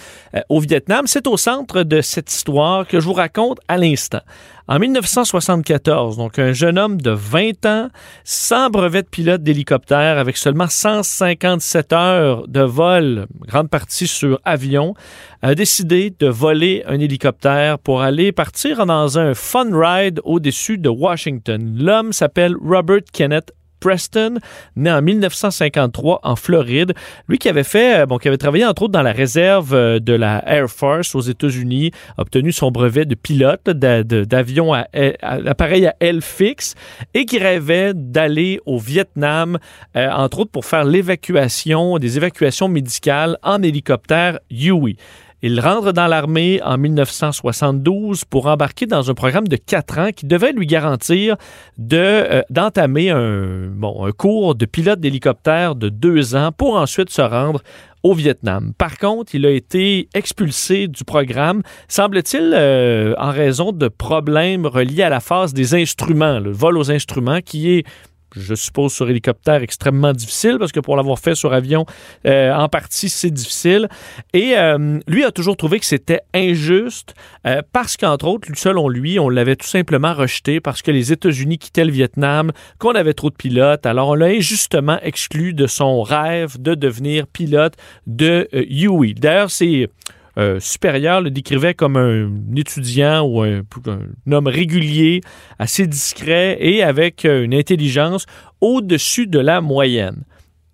au 0.49 0.59
Vietnam. 0.59 1.07
C'est 1.07 1.29
au 1.29 1.37
centre 1.37 1.85
de 1.85 2.01
cette 2.01 2.33
histoire 2.33 2.89
que 2.89 2.99
je 2.99 3.05
vous 3.05 3.12
raconte 3.12 3.59
à 3.69 3.77
l'instant. 3.77 4.21
En 4.71 4.79
1974, 4.79 6.19
donc 6.19 6.39
un 6.39 6.53
jeune 6.53 6.79
homme 6.79 7.01
de 7.01 7.11
20 7.11 7.64
ans, 7.64 7.89
sans 8.23 8.69
brevet 8.69 9.03
de 9.03 9.09
pilote 9.09 9.43
d'hélicoptère, 9.43 10.19
avec 10.19 10.37
seulement 10.37 10.66
157 10.69 11.95
heures 11.95 12.47
de 12.47 12.61
vol, 12.61 13.29
grande 13.47 13.71
partie 13.71 14.07
sur 14.07 14.39
avion, 14.45 14.93
a 15.41 15.55
décidé 15.55 16.14
de 16.19 16.27
voler 16.27 16.85
un 16.87 17.01
hélicoptère 17.01 17.79
pour 17.79 18.03
aller 18.03 18.31
partir 18.31 18.85
dans 18.85 19.19
un 19.19 19.33
fun 19.33 19.71
ride 19.73 20.21
au-dessus 20.25 20.77
de 20.77 20.91
Washington. 20.91 21.75
L'homme 21.79 22.12
s'appelle 22.12 22.55
Robert 22.62 23.05
Kenneth 23.11 23.55
Preston, 23.81 24.39
né 24.76 24.91
en 24.91 25.03
1953 25.03 26.20
en 26.22 26.37
Floride. 26.37 26.95
Lui 27.29 27.39
qui 27.39 27.49
avait 27.49 27.64
fait, 27.64 28.01
euh, 28.01 28.07
bon, 28.07 28.18
qui 28.18 28.29
avait 28.29 28.37
travaillé 28.37 28.64
entre 28.64 28.83
autres 28.83 28.93
dans 28.93 29.03
la 29.03 29.12
réserve 29.12 29.74
euh, 29.74 29.99
de 29.99 30.12
la 30.12 30.43
Air 30.47 30.68
Force 30.68 31.14
aux 31.14 31.20
États-Unis, 31.20 31.91
obtenu 32.16 32.53
son 32.53 32.70
brevet 32.70 33.05
de 33.05 33.14
pilote 33.14 33.68
d'avion 33.68 34.74
à, 34.74 34.87
appareil 35.22 35.87
à 35.87 35.95
aile 36.01 36.22
fixe 36.22 36.74
et 37.14 37.24
qui 37.24 37.39
rêvait 37.39 37.93
d'aller 37.95 38.61
au 38.66 38.79
Vietnam, 38.79 39.59
euh, 39.97 40.11
entre 40.11 40.41
autres 40.41 40.51
pour 40.51 40.64
faire 40.64 40.85
l'évacuation, 40.85 41.99
des 41.99 42.16
évacuations 42.16 42.68
médicales 42.68 43.39
en 43.43 43.62
hélicoptère 43.62 44.39
Huey. 44.51 44.97
Il 45.41 45.61
rentre 45.61 45.93
dans 45.93 46.09
l'armée 46.09 46.61
en 46.64 46.78
1972 46.78 48.24
pour 48.24 48.47
embarquer 48.47 48.86
dans 48.86 49.09
un 49.09 49.14
programme 49.14 49.47
de 49.47 49.55
quatre 49.55 49.99
ans 49.99 50.11
qui 50.11 50.26
devait 50.26 50.53
lui 50.53 50.66
garantir 50.66 51.36
euh, 51.93 52.43
d'entamer 52.51 53.11
un, 53.11 53.68
bon, 53.68 54.11
cours 54.18 54.57
de 54.57 54.66
pilote 54.66 54.99
d'hélicoptère 54.99 55.76
de 55.76 55.91
deux 55.91 56.34
ans 56.34 56.51
pour 56.51 56.74
ensuite 56.74 57.11
se 57.11 57.22
rendre 57.22 57.62
au 58.03 58.14
Vietnam. 58.14 58.72
Par 58.78 58.99
contre, 58.99 59.36
il 59.36 59.47
a 59.47 59.51
été 59.51 60.09
expulsé 60.12 60.89
du 60.89 61.05
programme, 61.05 61.62
semble-t-il, 61.86 62.53
euh, 62.55 63.14
en 63.18 63.30
raison 63.30 63.70
de 63.70 63.86
problèmes 63.86 64.66
reliés 64.66 65.05
à 65.05 65.09
la 65.09 65.20
phase 65.20 65.55
des 65.55 65.74
instruments, 65.74 66.41
le 66.41 66.51
vol 66.51 66.78
aux 66.78 66.91
instruments, 66.91 67.41
qui 67.45 67.70
est 67.70 67.86
je 68.37 68.55
suppose 68.55 68.93
sur 68.93 69.09
hélicoptère 69.09 69.62
extrêmement 69.62 70.12
difficile 70.12 70.57
parce 70.59 70.72
que 70.72 70.81
pour 70.81 70.97
l'avoir 70.97 71.18
fait 71.18 71.35
sur 71.35 71.53
avion, 71.53 71.87
euh, 72.26 72.53
en 72.53 72.68
partie, 72.68 73.09
c'est 73.09 73.31
difficile. 73.31 73.89
Et 74.33 74.57
euh, 74.57 74.99
lui 75.07 75.24
a 75.24 75.31
toujours 75.31 75.57
trouvé 75.57 75.79
que 75.79 75.87
c'était 75.87 76.20
injuste 76.35 77.14
euh, 77.47 77.62
parce 77.72 77.97
qu'entre 77.97 78.26
autres, 78.26 78.49
selon 78.55 78.89
lui, 78.89 79.18
on 79.18 79.29
l'avait 79.29 79.57
tout 79.57 79.66
simplement 79.66 80.14
rejeté 80.14 80.61
parce 80.61 80.83
que 80.83 80.91
les 80.91 81.12
États-Unis 81.12 81.59
quittaient 81.59 81.85
le 81.85 81.93
Vietnam, 81.93 82.53
qu'on 82.79 82.93
avait 82.93 83.14
trop 83.14 83.31
de 83.31 83.37
pilotes. 83.37 83.87
Alors 83.87 84.09
on 84.09 84.14
l'a 84.14 84.26
injustement 84.26 84.99
exclu 85.03 85.55
de 85.55 85.66
son 85.66 86.03
rêve 86.03 86.61
de 86.61 86.74
devenir 86.74 87.26
pilote 87.26 87.74
de 88.07 88.49
Huey. 88.53 89.14
D'ailleurs, 89.14 89.51
c'est 89.51 89.89
euh, 90.39 90.61
supérieur 90.61 91.20
le 91.20 91.30
décrivait 91.30 91.74
comme 91.74 91.97
un, 91.97 92.30
étudiant 92.57 93.26
ou 93.26 93.43
un, 93.43 93.62
homme 94.30 94.47
régulier, 94.47 95.20
assez 95.59 95.89
discret 95.89 96.57
et 96.61 96.84
avec 96.84 97.24
euh, 97.24 97.43
une 97.43 97.55
intelligence 97.55 98.24
au-dessus 98.61 99.26
de 99.26 99.41
la 99.41 99.61
moyenne. 99.61 100.22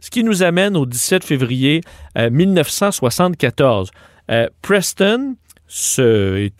Ce 0.01 0.11
qui 0.11 0.23
nous 0.23 0.43
amène 0.43 0.77
au 0.77 0.85
17 0.85 1.25
février 1.25 1.81
1974. 2.15 3.91
Euh, 4.31 4.49
Preston 4.61 5.37
est 5.97 6.53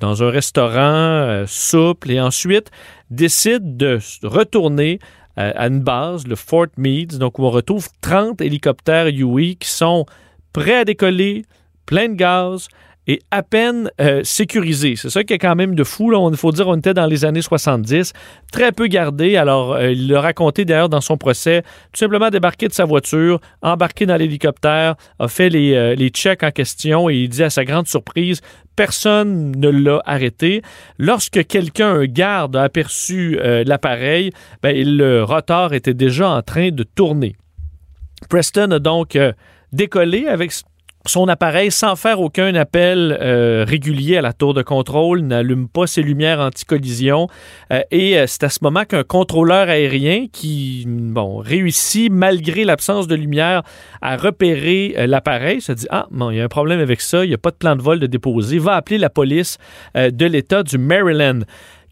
dans 0.00 0.22
un 0.22 0.30
restaurant 0.30 1.44
souple 1.46 2.10
et 2.10 2.20
ensuite 2.22 2.70
décide 3.10 3.76
de 3.76 3.98
retourner 4.22 4.98
à 5.36 5.66
une 5.66 5.80
base, 5.80 6.26
le 6.26 6.36
Fort 6.36 6.68
Meade, 6.78 7.18
donc 7.18 7.38
où 7.38 7.44
on 7.44 7.50
retrouve 7.50 7.88
30 8.00 8.40
hélicoptères 8.40 9.08
UE 9.08 9.56
qui 9.56 9.68
sont 9.68 10.06
prêts 10.54 10.78
à 10.78 10.84
décoller, 10.86 11.44
plein 11.86 12.08
de 12.08 12.14
gaz 12.14 12.68
et 13.06 13.20
à 13.30 13.42
peine 13.42 13.90
euh, 14.00 14.22
sécurisé. 14.24 14.96
C'est 14.96 15.10
ça 15.10 15.22
qui 15.22 15.32
est 15.32 15.38
quand 15.38 15.54
même 15.54 15.74
de 15.74 15.84
fou. 15.84 16.12
Il 16.30 16.36
faut 16.36 16.52
dire 16.52 16.68
on 16.68 16.76
était 16.76 16.94
dans 16.94 17.06
les 17.06 17.24
années 17.24 17.42
70, 17.42 18.12
très 18.52 18.72
peu 18.72 18.86
gardé. 18.88 19.36
Alors, 19.36 19.74
euh, 19.74 19.92
il 19.92 20.08
l'a 20.08 20.20
raconté 20.20 20.64
d'ailleurs 20.64 20.88
dans 20.88 21.00
son 21.00 21.16
procès, 21.16 21.62
tout 21.92 21.98
simplement 21.98 22.30
débarqué 22.30 22.68
de 22.68 22.72
sa 22.72 22.84
voiture, 22.84 23.40
embarqué 23.62 24.06
dans 24.06 24.16
l'hélicoptère, 24.16 24.96
a 25.18 25.28
fait 25.28 25.48
les, 25.48 25.74
euh, 25.74 26.08
checks 26.08 26.42
en 26.42 26.50
question 26.50 27.10
et 27.10 27.16
il 27.16 27.28
dit 27.28 27.42
à 27.42 27.50
sa 27.50 27.64
grande 27.64 27.86
surprise, 27.86 28.40
personne 28.74 29.52
ne 29.56 29.68
l'a 29.68 30.00
arrêté. 30.04 30.62
Lorsque 30.98 31.46
quelqu'un, 31.46 31.90
un 31.90 32.04
garde, 32.06 32.56
a 32.56 32.62
aperçu 32.62 33.38
l'appareil, 33.42 34.30
ben, 34.62 34.76
le 34.76 35.24
rotor 35.24 35.74
était 35.74 35.94
déjà 35.94 36.30
en 36.30 36.42
train 36.42 36.70
de 36.70 36.82
tourner. 36.84 37.36
Preston 38.28 38.70
a 38.70 38.78
donc 38.78 39.18
décollé 39.72 40.26
avec 40.26 40.52
son 41.08 41.28
appareil 41.28 41.70
sans 41.70 41.96
faire 41.96 42.20
aucun 42.20 42.54
appel 42.54 43.16
euh, 43.20 43.64
régulier 43.66 44.16
à 44.16 44.22
la 44.22 44.32
tour 44.32 44.54
de 44.54 44.62
contrôle, 44.62 45.20
n'allume 45.20 45.68
pas 45.68 45.86
ses 45.86 46.02
lumières 46.02 46.40
anti-collision. 46.40 47.28
Euh, 47.72 47.80
et 47.90 48.18
euh, 48.18 48.26
c'est 48.26 48.44
à 48.44 48.48
ce 48.48 48.58
moment 48.62 48.84
qu'un 48.84 49.04
contrôleur 49.04 49.68
aérien 49.68 50.26
qui 50.32 50.84
bon, 50.86 51.38
réussit, 51.38 52.10
malgré 52.10 52.64
l'absence 52.64 53.06
de 53.06 53.14
lumière, 53.14 53.62
à 54.00 54.16
repérer 54.16 54.94
l'appareil, 55.06 55.60
se 55.60 55.72
dit 55.72 55.86
Ah, 55.90 56.06
bon, 56.10 56.30
il 56.30 56.36
y 56.36 56.40
a 56.40 56.44
un 56.44 56.48
problème 56.48 56.80
avec 56.80 57.00
ça, 57.00 57.24
il 57.24 57.28
n'y 57.28 57.34
a 57.34 57.38
pas 57.38 57.50
de 57.50 57.56
plan 57.56 57.76
de 57.76 57.82
vol 57.82 57.98
de 57.98 58.06
déposer, 58.06 58.58
va 58.58 58.74
appeler 58.74 58.98
la 58.98 59.10
police 59.10 59.58
de 59.94 60.26
l'État 60.26 60.62
du 60.62 60.78
Maryland. 60.78 61.40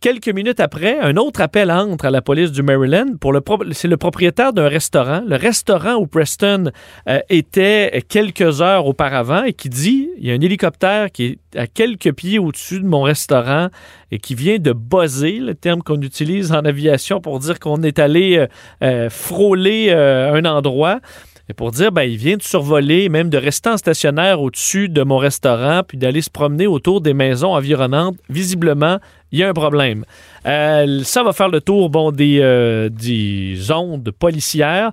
Quelques 0.05 0.29
minutes 0.29 0.61
après, 0.61 0.99
un 0.99 1.17
autre 1.17 1.41
appel 1.41 1.71
entre 1.71 2.05
à 2.05 2.11
la 2.11 2.21
police 2.21 2.53
du 2.53 2.63
Maryland. 2.63 3.17
Pour 3.19 3.33
le 3.33 3.41
c'est 3.73 3.89
le 3.89 3.97
propriétaire 3.97 4.53
d'un 4.53 4.69
restaurant, 4.69 5.23
le 5.27 5.37
restaurant 5.37 5.95
où 5.95 6.07
Preston 6.07 6.65
euh, 7.09 7.21
était 7.31 8.05
quelques 8.07 8.61
heures 8.61 8.85
auparavant, 8.85 9.45
et 9.45 9.55
qui 9.55 9.71
dit 9.71 10.11
il 10.19 10.27
y 10.27 10.31
a 10.31 10.35
un 10.35 10.41
hélicoptère 10.43 11.11
qui 11.11 11.25
est 11.25 11.59
à 11.59 11.67
quelques 11.67 12.13
pieds 12.13 12.39
au-dessus 12.39 12.81
de 12.81 12.87
mon 12.87 13.01
restaurant 13.01 13.69
et 14.11 14.19
qui 14.19 14.35
vient 14.35 14.59
de 14.59 14.75
buzzer, 14.75 15.39
le 15.39 15.55
terme 15.55 15.81
qu'on 15.81 16.03
utilise 16.03 16.53
en 16.53 16.67
aviation 16.67 17.23
pour 17.23 17.39
dire 17.39 17.59
qu'on 17.59 17.83
est 17.83 17.99
allé 17.99 18.37
euh, 18.37 18.47
euh, 18.83 19.09
frôler 19.09 19.91
un 19.91 20.45
endroit. 20.45 21.01
Et 21.49 21.53
pour 21.53 21.73
dire, 21.73 21.93
ben, 21.93 22.03
il 22.03 22.17
vient 22.17 22.39
de 22.39 22.43
survoler, 22.43 23.11
même 23.11 23.29
de 23.29 23.37
rester 23.37 23.69
en 23.69 23.77
stationnaire 23.77 24.41
au-dessus 24.41 24.89
de 24.89 25.03
mon 25.03 25.19
restaurant, 25.19 25.83
puis 25.87 25.99
d'aller 25.99 26.23
se 26.23 26.31
promener 26.31 26.67
autour 26.67 27.03
des 27.03 27.13
maisons 27.13 27.55
environnantes. 27.55 28.17
Visiblement, 28.31 28.99
il 29.31 29.41
y 29.41 29.43
a 29.43 29.49
un 29.49 29.53
problème. 29.53 30.07
Euh, 30.47 31.03
ça 31.03 31.23
va 31.23 31.33
faire 31.33 31.49
le 31.49 31.61
tour 31.61 31.91
bon, 31.91 32.13
des, 32.13 32.39
euh, 32.41 32.89
des 32.89 33.71
ondes 33.71 34.11
policières 34.11 34.93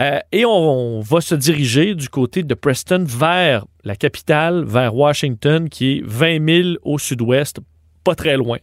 euh, 0.00 0.20
et 0.32 0.46
on, 0.46 1.00
va 1.00 1.20
se 1.20 1.34
diriger 1.34 1.94
du 1.94 2.08
côté 2.08 2.42
de 2.42 2.54
Preston 2.54 3.04
vers 3.06 3.66
la 3.84 3.96
capitale, 3.96 4.64
vers 4.64 4.94
Washington, 4.94 5.68
qui 5.68 5.98
est 5.98 6.02
20 6.04 6.62
000 6.62 6.68
au 6.82 6.98
sud-ouest, 6.98 7.58
pas 8.04 8.14
très 8.14 8.36
loin. 8.36 8.58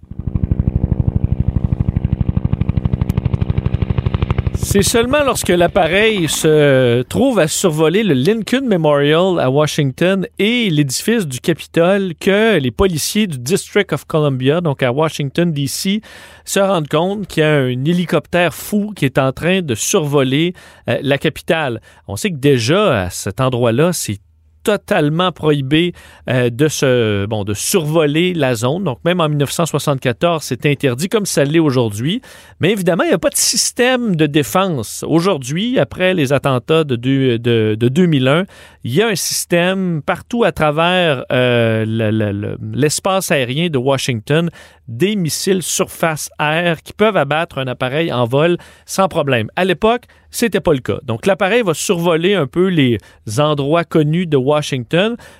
C'est 4.69 4.83
seulement 4.83 5.23
lorsque 5.23 5.47
l'appareil 5.47 6.27
se 6.27 7.01
trouve 7.03 7.39
à 7.39 7.47
survoler 7.47 8.03
le 8.03 8.13
Lincoln 8.13 8.67
Memorial 8.67 9.39
à 9.39 9.49
Washington 9.49 10.27
et 10.39 10.69
l'édifice 10.69 11.25
du 11.25 11.39
Capitole 11.39 12.13
que 12.19 12.57
les 12.57 12.71
policiers 12.71 13.27
du 13.27 13.39
District 13.39 13.93
of 13.93 14.03
Columbia, 14.03 14.59
donc 14.59 14.83
à 14.83 14.91
Washington, 14.91 15.53
D.C., 15.53 16.01
se 16.43 16.59
rendent 16.59 16.89
compte 16.89 17.27
qu'il 17.27 17.43
y 17.43 17.45
a 17.45 17.53
un 17.53 17.85
hélicoptère 17.85 18.53
fou 18.53 18.91
qui 18.93 19.05
est 19.05 19.17
en 19.17 19.31
train 19.31 19.61
de 19.61 19.73
survoler 19.73 20.53
euh, 20.89 20.99
la 21.01 21.17
capitale. 21.17 21.81
On 22.09 22.17
sait 22.17 22.31
que 22.31 22.35
déjà, 22.35 23.03
à 23.03 23.09
cet 23.09 23.39
endroit-là, 23.39 23.93
c'est 23.93 24.19
totalement 24.67 25.31
prohibé 25.31 25.93
euh, 26.29 26.49
de, 26.49 26.67
se, 26.67 27.25
bon, 27.25 27.45
de 27.45 27.53
survoler 27.53 28.33
la 28.33 28.53
zone. 28.53 28.83
Donc, 28.83 28.99
même 29.05 29.21
en 29.21 29.29
1974, 29.29 30.43
c'est 30.43 30.65
interdit 30.65 31.07
comme 31.07 31.25
ça 31.25 31.45
l'est 31.45 31.59
aujourd'hui. 31.59 32.21
Mais 32.59 32.73
évidemment, 32.73 33.03
il 33.03 33.07
n'y 33.07 33.13
a 33.13 33.17
pas 33.17 33.29
de 33.29 33.37
système 33.37 34.17
de 34.17 34.25
défense. 34.25 35.05
Aujourd'hui, 35.07 35.79
après 35.79 36.13
les 36.13 36.33
attentats 36.33 36.83
de, 36.83 36.97
de, 36.97 37.37
de 37.37 37.87
2001, 37.87 38.43
il 38.83 38.93
y 38.93 39.01
a 39.01 39.07
un 39.07 39.15
système 39.15 40.01
partout 40.05 40.43
à 40.43 40.51
travers 40.51 41.23
euh, 41.31 41.85
l'espace 42.73 43.31
aérien 43.31 43.69
de 43.69 43.77
Washington, 43.77 44.49
des 44.89 45.15
missiles 45.15 45.63
surface-air 45.63 46.81
qui 46.81 46.91
peuvent 46.91 47.17
abattre 47.17 47.57
un 47.57 47.67
appareil 47.67 48.11
en 48.11 48.25
vol 48.25 48.57
sans 48.85 49.07
problème. 49.07 49.49
À 49.55 49.63
l'époque, 49.63 50.03
c'était 50.29 50.59
pas 50.59 50.73
le 50.73 50.79
cas. 50.79 50.99
Donc 51.03 51.25
l'appareil 51.25 51.61
va 51.63 51.73
survoler 51.73 52.35
un 52.35 52.47
peu 52.47 52.67
les 52.67 52.97
endroits 53.39 53.83
connus 53.83 54.27
de 54.27 54.37
Washington 54.37 54.56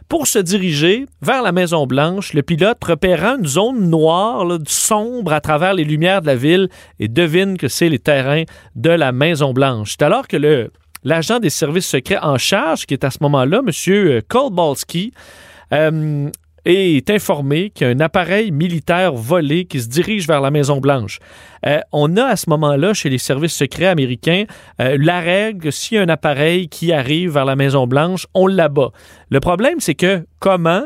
pour 0.10 0.28
se 0.28 0.40
diriger 0.40 1.06
vers 1.22 1.42
la 1.42 1.52
Maison 1.52 1.88
Blanche. 1.88 2.34
Le 2.34 2.44
pilote 2.44 2.84
repérant 2.84 3.38
une 3.38 3.46
zone 3.46 3.90
noire, 3.90 4.46
sombre 4.68 5.34
à 5.34 5.42
travers 5.42 5.74
les 5.74 5.84
lumières 5.84 6.22
de 6.22 6.28
la 6.28 6.36
ville 6.36 6.70
et 7.00 7.08
devine 7.08 7.58
que 7.58 7.68
c'est 7.68 7.90
les 7.90 8.00
terrains 8.00 8.44
de 8.76 8.90
la 8.90 9.12
Maison 9.12 9.54
Blanche. 9.54 9.96
C'est 9.98 10.04
alors 10.04 10.28
que 10.28 10.70
l'agent 11.04 11.40
des 11.40 11.50
services 11.50 11.88
secrets 11.88 12.20
en 12.22 12.38
charge, 12.38 12.86
qui 12.86 12.94
est 12.94 13.04
à 13.04 13.12
ce 13.12 13.20
moment-là, 13.22 13.62
M. 13.66 14.22
Kolbalski, 14.28 15.14
euh, 15.74 16.30
est 16.76 17.10
informé 17.10 17.70
qu'il 17.70 17.88
y 17.88 17.90
a 17.90 17.94
un 17.94 18.00
appareil 18.00 18.52
militaire 18.52 19.14
volé 19.14 19.66
qui 19.66 19.80
se 19.80 19.88
dirige 19.88 20.28
vers 20.28 20.42
la 20.42 20.52
Maison-Blanche. 20.52 21.20
Euh, 21.66 21.80
on 21.92 22.18
a 22.18 22.26
à 22.26 22.36
ce 22.36 22.50
moment-là, 22.50 22.94
chez 22.94 23.10
les 23.10 23.18
services 23.18 23.54
secrets 23.54 23.88
américains, 23.88 24.46
euh, 24.82 24.98
la 25.00 25.20
règle 25.20 25.72
s'il 25.72 26.00
un 26.00 26.10
appareil 26.10 26.68
qui 26.70 26.92
arrive 26.92 27.32
vers 27.32 27.46
la 27.46 27.56
Maison-Blanche, 27.56 28.28
on 28.34 28.48
l'abat. 28.48 28.92
Le 29.30 29.40
problème, 29.40 29.80
c'est 29.80 29.96
que 29.96 30.26
comment? 30.40 30.86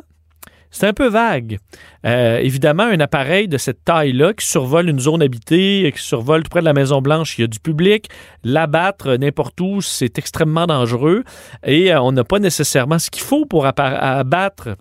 C'est 0.73 0.87
un 0.87 0.93
peu 0.93 1.09
vague. 1.09 1.57
Euh, 2.05 2.37
évidemment, 2.37 2.83
un 2.83 3.01
appareil 3.01 3.49
de 3.49 3.57
cette 3.57 3.83
taille-là 3.83 4.33
qui 4.33 4.45
survole 4.45 4.87
une 4.87 4.99
zone 4.99 5.21
habitée, 5.21 5.91
qui 5.93 6.01
survole 6.01 6.43
tout 6.43 6.49
près 6.49 6.61
de 6.61 6.65
la 6.65 6.73
Maison-Blanche, 6.73 7.37
il 7.37 7.41
y 7.41 7.43
a 7.43 7.47
du 7.47 7.59
public. 7.59 8.07
L'abattre 8.45 9.15
n'importe 9.15 9.59
où, 9.59 9.81
c'est 9.81 10.17
extrêmement 10.17 10.67
dangereux 10.67 11.23
et 11.65 11.93
on 11.93 12.13
n'a 12.13 12.23
pas 12.23 12.39
nécessairement 12.39 12.99
ce 12.99 13.09
qu'il 13.09 13.23
faut 13.23 13.45
pour 13.45 13.65
abattre 13.65 14.77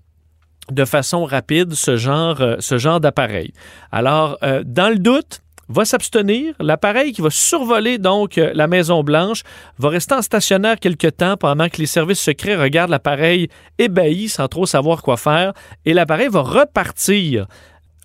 de 0.72 0.84
façon 0.84 1.24
rapide 1.24 1.74
ce 1.74 1.96
genre, 1.96 2.40
euh, 2.40 2.56
ce 2.60 2.78
genre 2.78 3.00
d'appareil. 3.00 3.52
Alors, 3.92 4.38
euh, 4.42 4.62
dans 4.64 4.88
le 4.88 4.98
doute, 4.98 5.42
va 5.70 5.84
s'abstenir. 5.84 6.54
L'appareil 6.58 7.12
qui 7.12 7.22
va 7.22 7.30
survoler 7.30 7.98
donc 7.98 8.36
euh, 8.36 8.50
la 8.54 8.66
Maison 8.66 9.02
Blanche 9.02 9.42
va 9.78 9.88
rester 9.88 10.14
en 10.14 10.22
stationnaire 10.22 10.78
quelque 10.80 11.06
temps 11.06 11.36
pendant 11.36 11.68
que 11.68 11.78
les 11.78 11.86
services 11.86 12.20
secrets 12.20 12.56
regardent 12.56 12.90
l'appareil 12.90 13.48
ébahi 13.78 14.28
sans 14.28 14.48
trop 14.48 14.66
savoir 14.66 15.02
quoi 15.02 15.16
faire 15.16 15.52
et 15.84 15.94
l'appareil 15.94 16.28
va 16.28 16.40
repartir 16.40 17.46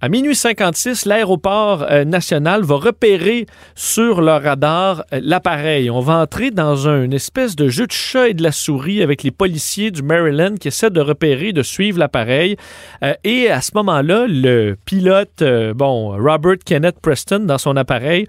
à 0.02 0.10
minuit 0.10 0.36
56, 0.36 1.06
l'aéroport 1.06 1.86
euh, 1.90 2.04
national 2.04 2.64
va 2.64 2.76
repérer 2.76 3.46
sur 3.76 4.20
leur 4.20 4.44
radar 4.44 5.06
euh, 5.14 5.22
l'appareil. 5.24 5.90
On 5.90 6.02
va 6.02 6.18
entrer 6.18 6.52
dans 6.52 6.90
une 6.90 7.14
espèce 7.14 7.56
de 7.56 7.70
jeu 7.70 7.88
de 7.88 7.94
chat 7.94 8.28
et 8.28 8.34
de 8.34 8.44
la 8.44 8.52
souris 8.52 9.02
avec 9.02 9.24
les 9.24 9.32
policiers 9.32 9.92
du 9.92 10.04
Maryland 10.04 10.56
qui 10.60 10.68
essaient 10.68 10.90
de 10.90 11.00
repérer, 11.00 11.54
de 11.54 11.64
suivre 11.64 11.98
l'appareil. 11.98 12.58
Euh, 13.04 13.14
et 13.24 13.50
à 13.50 13.62
ce 13.62 13.72
moment-là, 13.76 14.26
le 14.28 14.76
pilote, 14.86 15.42
bon, 15.76 16.10
Robert 16.22 16.58
Kenneth 16.66 17.00
Preston, 17.02 17.40
dans 17.40 17.58
son 17.58 17.78
appareil, 17.78 18.28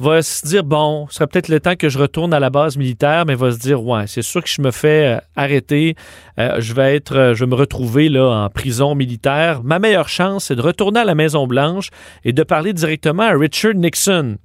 va 0.00 0.22
se 0.22 0.46
dire 0.46 0.64
bon, 0.64 1.06
ce 1.08 1.16
serait 1.16 1.26
peut-être 1.26 1.48
le 1.48 1.60
temps 1.60 1.76
que 1.76 1.88
je 1.88 1.98
retourne 1.98 2.32
à 2.32 2.40
la 2.40 2.50
base 2.50 2.76
militaire, 2.76 3.24
mais 3.26 3.34
va 3.34 3.50
se 3.50 3.58
dire 3.58 3.82
ouais, 3.82 4.06
c'est 4.06 4.22
sûr 4.22 4.42
que 4.42 4.48
je 4.48 4.62
me 4.62 4.70
fais 4.70 5.16
euh, 5.16 5.20
arrêter, 5.36 5.96
euh, 6.38 6.60
je 6.60 6.72
vais 6.74 6.94
être, 6.94 7.16
euh, 7.16 7.34
je 7.34 7.44
vais 7.44 7.50
me 7.50 7.54
retrouver 7.54 8.08
là 8.08 8.44
en 8.44 8.48
prison 8.48 8.94
militaire. 8.94 9.62
Ma 9.64 9.78
meilleure 9.78 10.08
chance, 10.08 10.46
c'est 10.46 10.56
de 10.56 10.62
retourner 10.62 11.00
à 11.00 11.04
la 11.04 11.14
Maison 11.14 11.46
Blanche 11.46 11.90
et 12.24 12.32
de 12.32 12.42
parler 12.42 12.72
directement 12.72 13.24
à 13.24 13.36
Richard 13.36 13.74
Nixon 13.74 14.38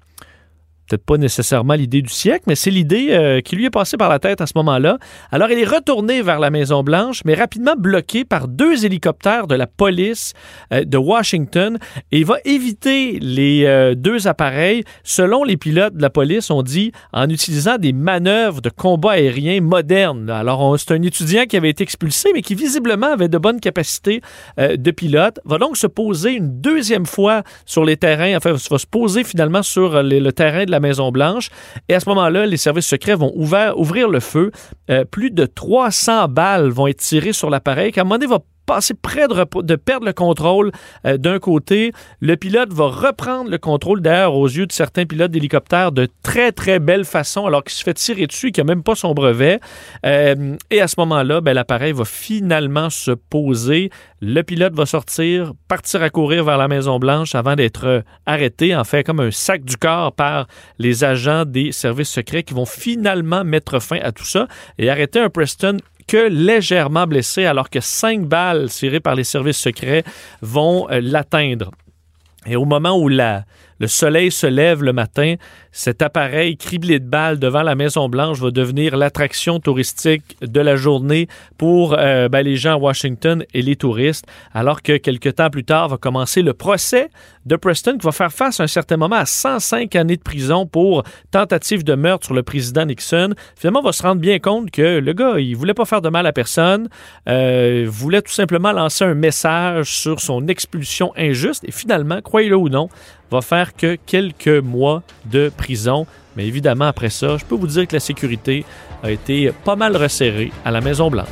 peut-être 0.93 1.05
pas 1.05 1.17
nécessairement 1.17 1.73
l'idée 1.73 2.01
du 2.01 2.09
siècle, 2.09 2.43
mais 2.47 2.55
c'est 2.55 2.69
l'idée 2.69 3.07
euh, 3.09 3.41
qui 3.41 3.55
lui 3.55 3.65
est 3.65 3.71
passée 3.71 3.97
par 3.97 4.09
la 4.09 4.19
tête 4.19 4.41
à 4.41 4.47
ce 4.47 4.53
moment-là. 4.55 4.97
Alors, 5.31 5.49
il 5.49 5.57
est 5.57 5.65
retourné 5.65 6.21
vers 6.21 6.39
la 6.39 6.51
Maison-Blanche, 6.51 7.21
mais 7.25 7.33
rapidement 7.33 7.73
bloqué 7.75 8.25
par 8.25 8.47
deux 8.47 8.85
hélicoptères 8.85 9.47
de 9.47 9.55
la 9.55 9.65
police 9.65 10.33
euh, 10.71 10.83
de 10.83 10.97
Washington. 10.97 11.79
Et 12.11 12.19
il 12.19 12.25
va 12.25 12.35
éviter 12.45 13.17
les 13.19 13.65
euh, 13.65 13.95
deux 13.95 14.27
appareils, 14.27 14.83
selon 15.03 15.43
les 15.43 15.57
pilotes 15.57 15.95
de 15.95 16.01
la 16.01 16.09
police, 16.09 16.51
on 16.51 16.61
dit, 16.61 16.91
en 17.11 17.27
utilisant 17.29 17.77
des 17.77 17.93
manœuvres 17.93 18.61
de 18.61 18.69
combat 18.69 19.13
aérien 19.13 19.61
modernes. 19.61 20.29
Alors, 20.29 20.77
c'est 20.79 20.91
un 20.91 21.01
étudiant 21.01 21.45
qui 21.45 21.57
avait 21.57 21.69
été 21.69 21.83
expulsé, 21.83 22.29
mais 22.33 22.41
qui 22.41 22.55
visiblement 22.55 23.13
avait 23.13 23.29
de 23.29 23.37
bonnes 23.37 23.59
capacités 23.59 24.21
de 24.57 24.91
pilote. 24.91 25.39
Va 25.45 25.57
donc 25.57 25.77
se 25.77 25.87
poser 25.87 26.33
une 26.33 26.61
deuxième 26.61 27.05
fois 27.05 27.43
sur 27.65 27.83
les 27.83 27.97
terrains, 27.97 28.37
enfin, 28.37 28.51
va 28.51 28.77
se 28.77 28.87
poser 28.87 29.23
finalement 29.23 29.63
sur 29.63 30.01
le 30.03 30.31
terrain 30.31 30.65
de 30.65 30.71
la 30.71 30.79
Maison-Blanche. 30.83 31.49
Et 31.89 31.95
à 31.95 31.99
ce 31.99 32.07
moment-là, 32.09 32.45
les 32.45 32.57
services 32.57 32.87
secrets 32.87 33.15
vont 33.15 33.33
ouvrir 33.35 34.07
le 34.07 34.19
feu. 34.19 34.51
Euh, 34.89 35.03
plus 35.05 35.31
de 35.31 35.45
300 35.45 36.27
balles 36.27 36.69
vont 36.69 36.87
être 36.87 36.99
tirées 36.99 37.33
sur 37.33 37.49
l'appareil. 37.49 37.91
Qu'à 37.91 38.01
un 38.01 38.03
moment 38.03 38.19
donné, 38.19 38.27
va 38.27 38.39
passer 38.65 38.93
près 38.93 39.27
de, 39.27 39.75
perdre 39.75 40.05
le 40.05 40.13
contrôle 40.13 40.71
euh, 41.05 41.17
d'un 41.17 41.39
côté. 41.39 41.91
Le 42.21 42.35
pilote 42.35 42.71
va 42.71 42.87
reprendre 42.87 43.49
le 43.49 43.57
contrôle, 43.57 44.01
d'ailleurs, 44.01 44.35
aux 44.35 44.47
yeux 44.47 44.65
de 44.65 44.71
certains 44.71 45.05
pilotes 45.05 45.31
d'hélicoptère, 45.31 45.91
de 45.91 46.07
très, 46.23 46.51
très 46.51 46.79
belle 46.79 47.05
façon, 47.05 47.45
alors 47.45 47.63
qu'il 47.63 47.73
se 47.73 47.83
fait 47.83 47.93
tirer 47.93 48.27
dessus 48.27 48.47
et 48.47 48.51
qu'il 48.51 48.63
n'a 48.63 48.73
même 48.73 48.83
pas 48.83 48.95
son 48.95 49.13
brevet. 49.13 49.59
Euh, 50.05 50.55
et 50.69 50.81
à 50.81 50.87
ce 50.87 50.95
moment-là, 50.99 51.41
ben, 51.41 51.53
l'appareil 51.53 51.93
va 51.93 52.05
finalement 52.05 52.89
se 52.89 53.11
poser. 53.11 53.89
Le 54.21 54.41
pilote 54.41 54.73
va 54.73 54.85
sortir, 54.85 55.53
partir 55.67 56.01
à 56.01 56.09
courir 56.09 56.43
vers 56.45 56.57
la 56.57 56.67
Maison-Blanche 56.67 57.35
avant 57.35 57.55
d'être 57.55 58.03
arrêté, 58.25 58.75
en 58.75 58.83
fait, 58.83 59.03
comme 59.03 59.19
un 59.19 59.31
sac 59.31 59.63
du 59.63 59.77
corps 59.77 60.13
par 60.13 60.47
les 60.79 61.03
agents 61.03 61.45
des 61.45 61.71
services 61.71 62.09
secrets 62.09 62.43
qui 62.43 62.53
vont 62.53 62.65
finalement 62.65 63.43
mettre 63.43 63.79
fin 63.79 63.99
à 64.01 64.11
tout 64.11 64.25
ça 64.25 64.47
et 64.77 64.89
arrêter 64.89 65.19
un 65.19 65.29
Preston 65.29 65.77
que 66.07 66.27
légèrement 66.27 67.07
blessé 67.07 67.45
alors 67.45 67.69
que 67.69 67.79
cinq 67.79 68.21
balles 68.25 68.69
tirées 68.69 68.99
par 68.99 69.15
les 69.15 69.23
services 69.23 69.57
secrets 69.57 70.03
vont 70.41 70.89
euh, 70.89 70.99
l'atteindre. 71.01 71.71
Et 72.45 72.55
au 72.55 72.65
moment 72.65 72.97
où 72.97 73.07
la, 73.07 73.45
le 73.79 73.87
soleil 73.87 74.31
se 74.31 74.47
lève 74.47 74.83
le 74.83 74.93
matin, 74.93 75.35
cet 75.71 76.01
appareil 76.01 76.55
criblé 76.55 76.99
de 76.99 77.05
balles 77.05 77.39
devant 77.39 77.63
la 77.63 77.73
Maison-Blanche 77.73 78.39
va 78.39 78.51
devenir 78.51 78.95
l'attraction 78.95 79.59
touristique 79.59 80.37
de 80.41 80.61
la 80.61 80.75
journée 80.75 81.27
pour 81.57 81.95
euh, 81.97 82.29
ben, 82.29 82.41
les 82.41 82.57
gens 82.57 82.73
à 82.73 82.77
Washington 82.77 83.43
et 83.53 83.61
les 83.61 83.75
touristes, 83.75 84.25
alors 84.53 84.81
que 84.81 84.97
quelques 84.97 85.35
temps 85.35 85.49
plus 85.49 85.63
tard 85.63 85.89
va 85.89 85.97
commencer 85.97 86.43
le 86.43 86.53
procès 86.53 87.09
de 87.45 87.55
Preston 87.55 87.97
qui 87.97 88.05
va 88.05 88.11
faire 88.11 88.31
face 88.31 88.59
à 88.59 88.63
un 88.63 88.67
certain 88.67 88.97
moment 88.97 89.15
à 89.15 89.25
105 89.25 89.95
années 89.95 90.17
de 90.17 90.21
prison 90.21 90.65
pour 90.65 91.03
tentative 91.31 91.83
de 91.83 91.95
meurtre 91.95 92.25
sur 92.27 92.35
le 92.35 92.43
président 92.43 92.85
Nixon. 92.85 93.33
Finalement, 93.55 93.79
on 93.79 93.83
va 93.83 93.91
se 93.91 94.03
rendre 94.03 94.21
bien 94.21 94.39
compte 94.39 94.71
que 94.71 94.99
le 94.99 95.13
gars, 95.13 95.39
il 95.39 95.55
voulait 95.55 95.73
pas 95.73 95.85
faire 95.85 96.01
de 96.01 96.09
mal 96.09 96.25
à 96.27 96.33
personne, 96.33 96.87
euh, 97.27 97.85
voulait 97.87 98.21
tout 98.21 98.31
simplement 98.31 98.71
lancer 98.71 99.03
un 99.05 99.15
message 99.15 99.97
sur 99.97 100.19
son 100.19 100.47
expulsion 100.47 101.11
injuste 101.17 101.63
et 101.67 101.71
finalement, 101.71 102.21
croyez-le 102.21 102.55
ou 102.55 102.69
non, 102.69 102.89
va 103.33 103.41
faire 103.41 103.75
que 103.75 103.97
quelques 104.05 104.47
mois 104.47 105.01
de 105.25 105.51
prison. 105.55 106.05
Mais 106.35 106.45
évidemment, 106.45 106.85
après 106.85 107.09
ça, 107.09 107.37
je 107.37 107.45
peux 107.45 107.55
vous 107.55 107.67
dire 107.67 107.87
que 107.87 107.95
la 107.95 107.99
sécurité 107.99 108.63
a 109.01 109.09
été 109.09 109.51
pas 109.65 109.75
mal 109.75 109.97
resserrée 109.97 110.51
à 110.63 110.71
la 110.71 110.81
Maison-Blanche. 110.81 111.27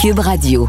Cube 0.00 0.18
Radio. 0.18 0.68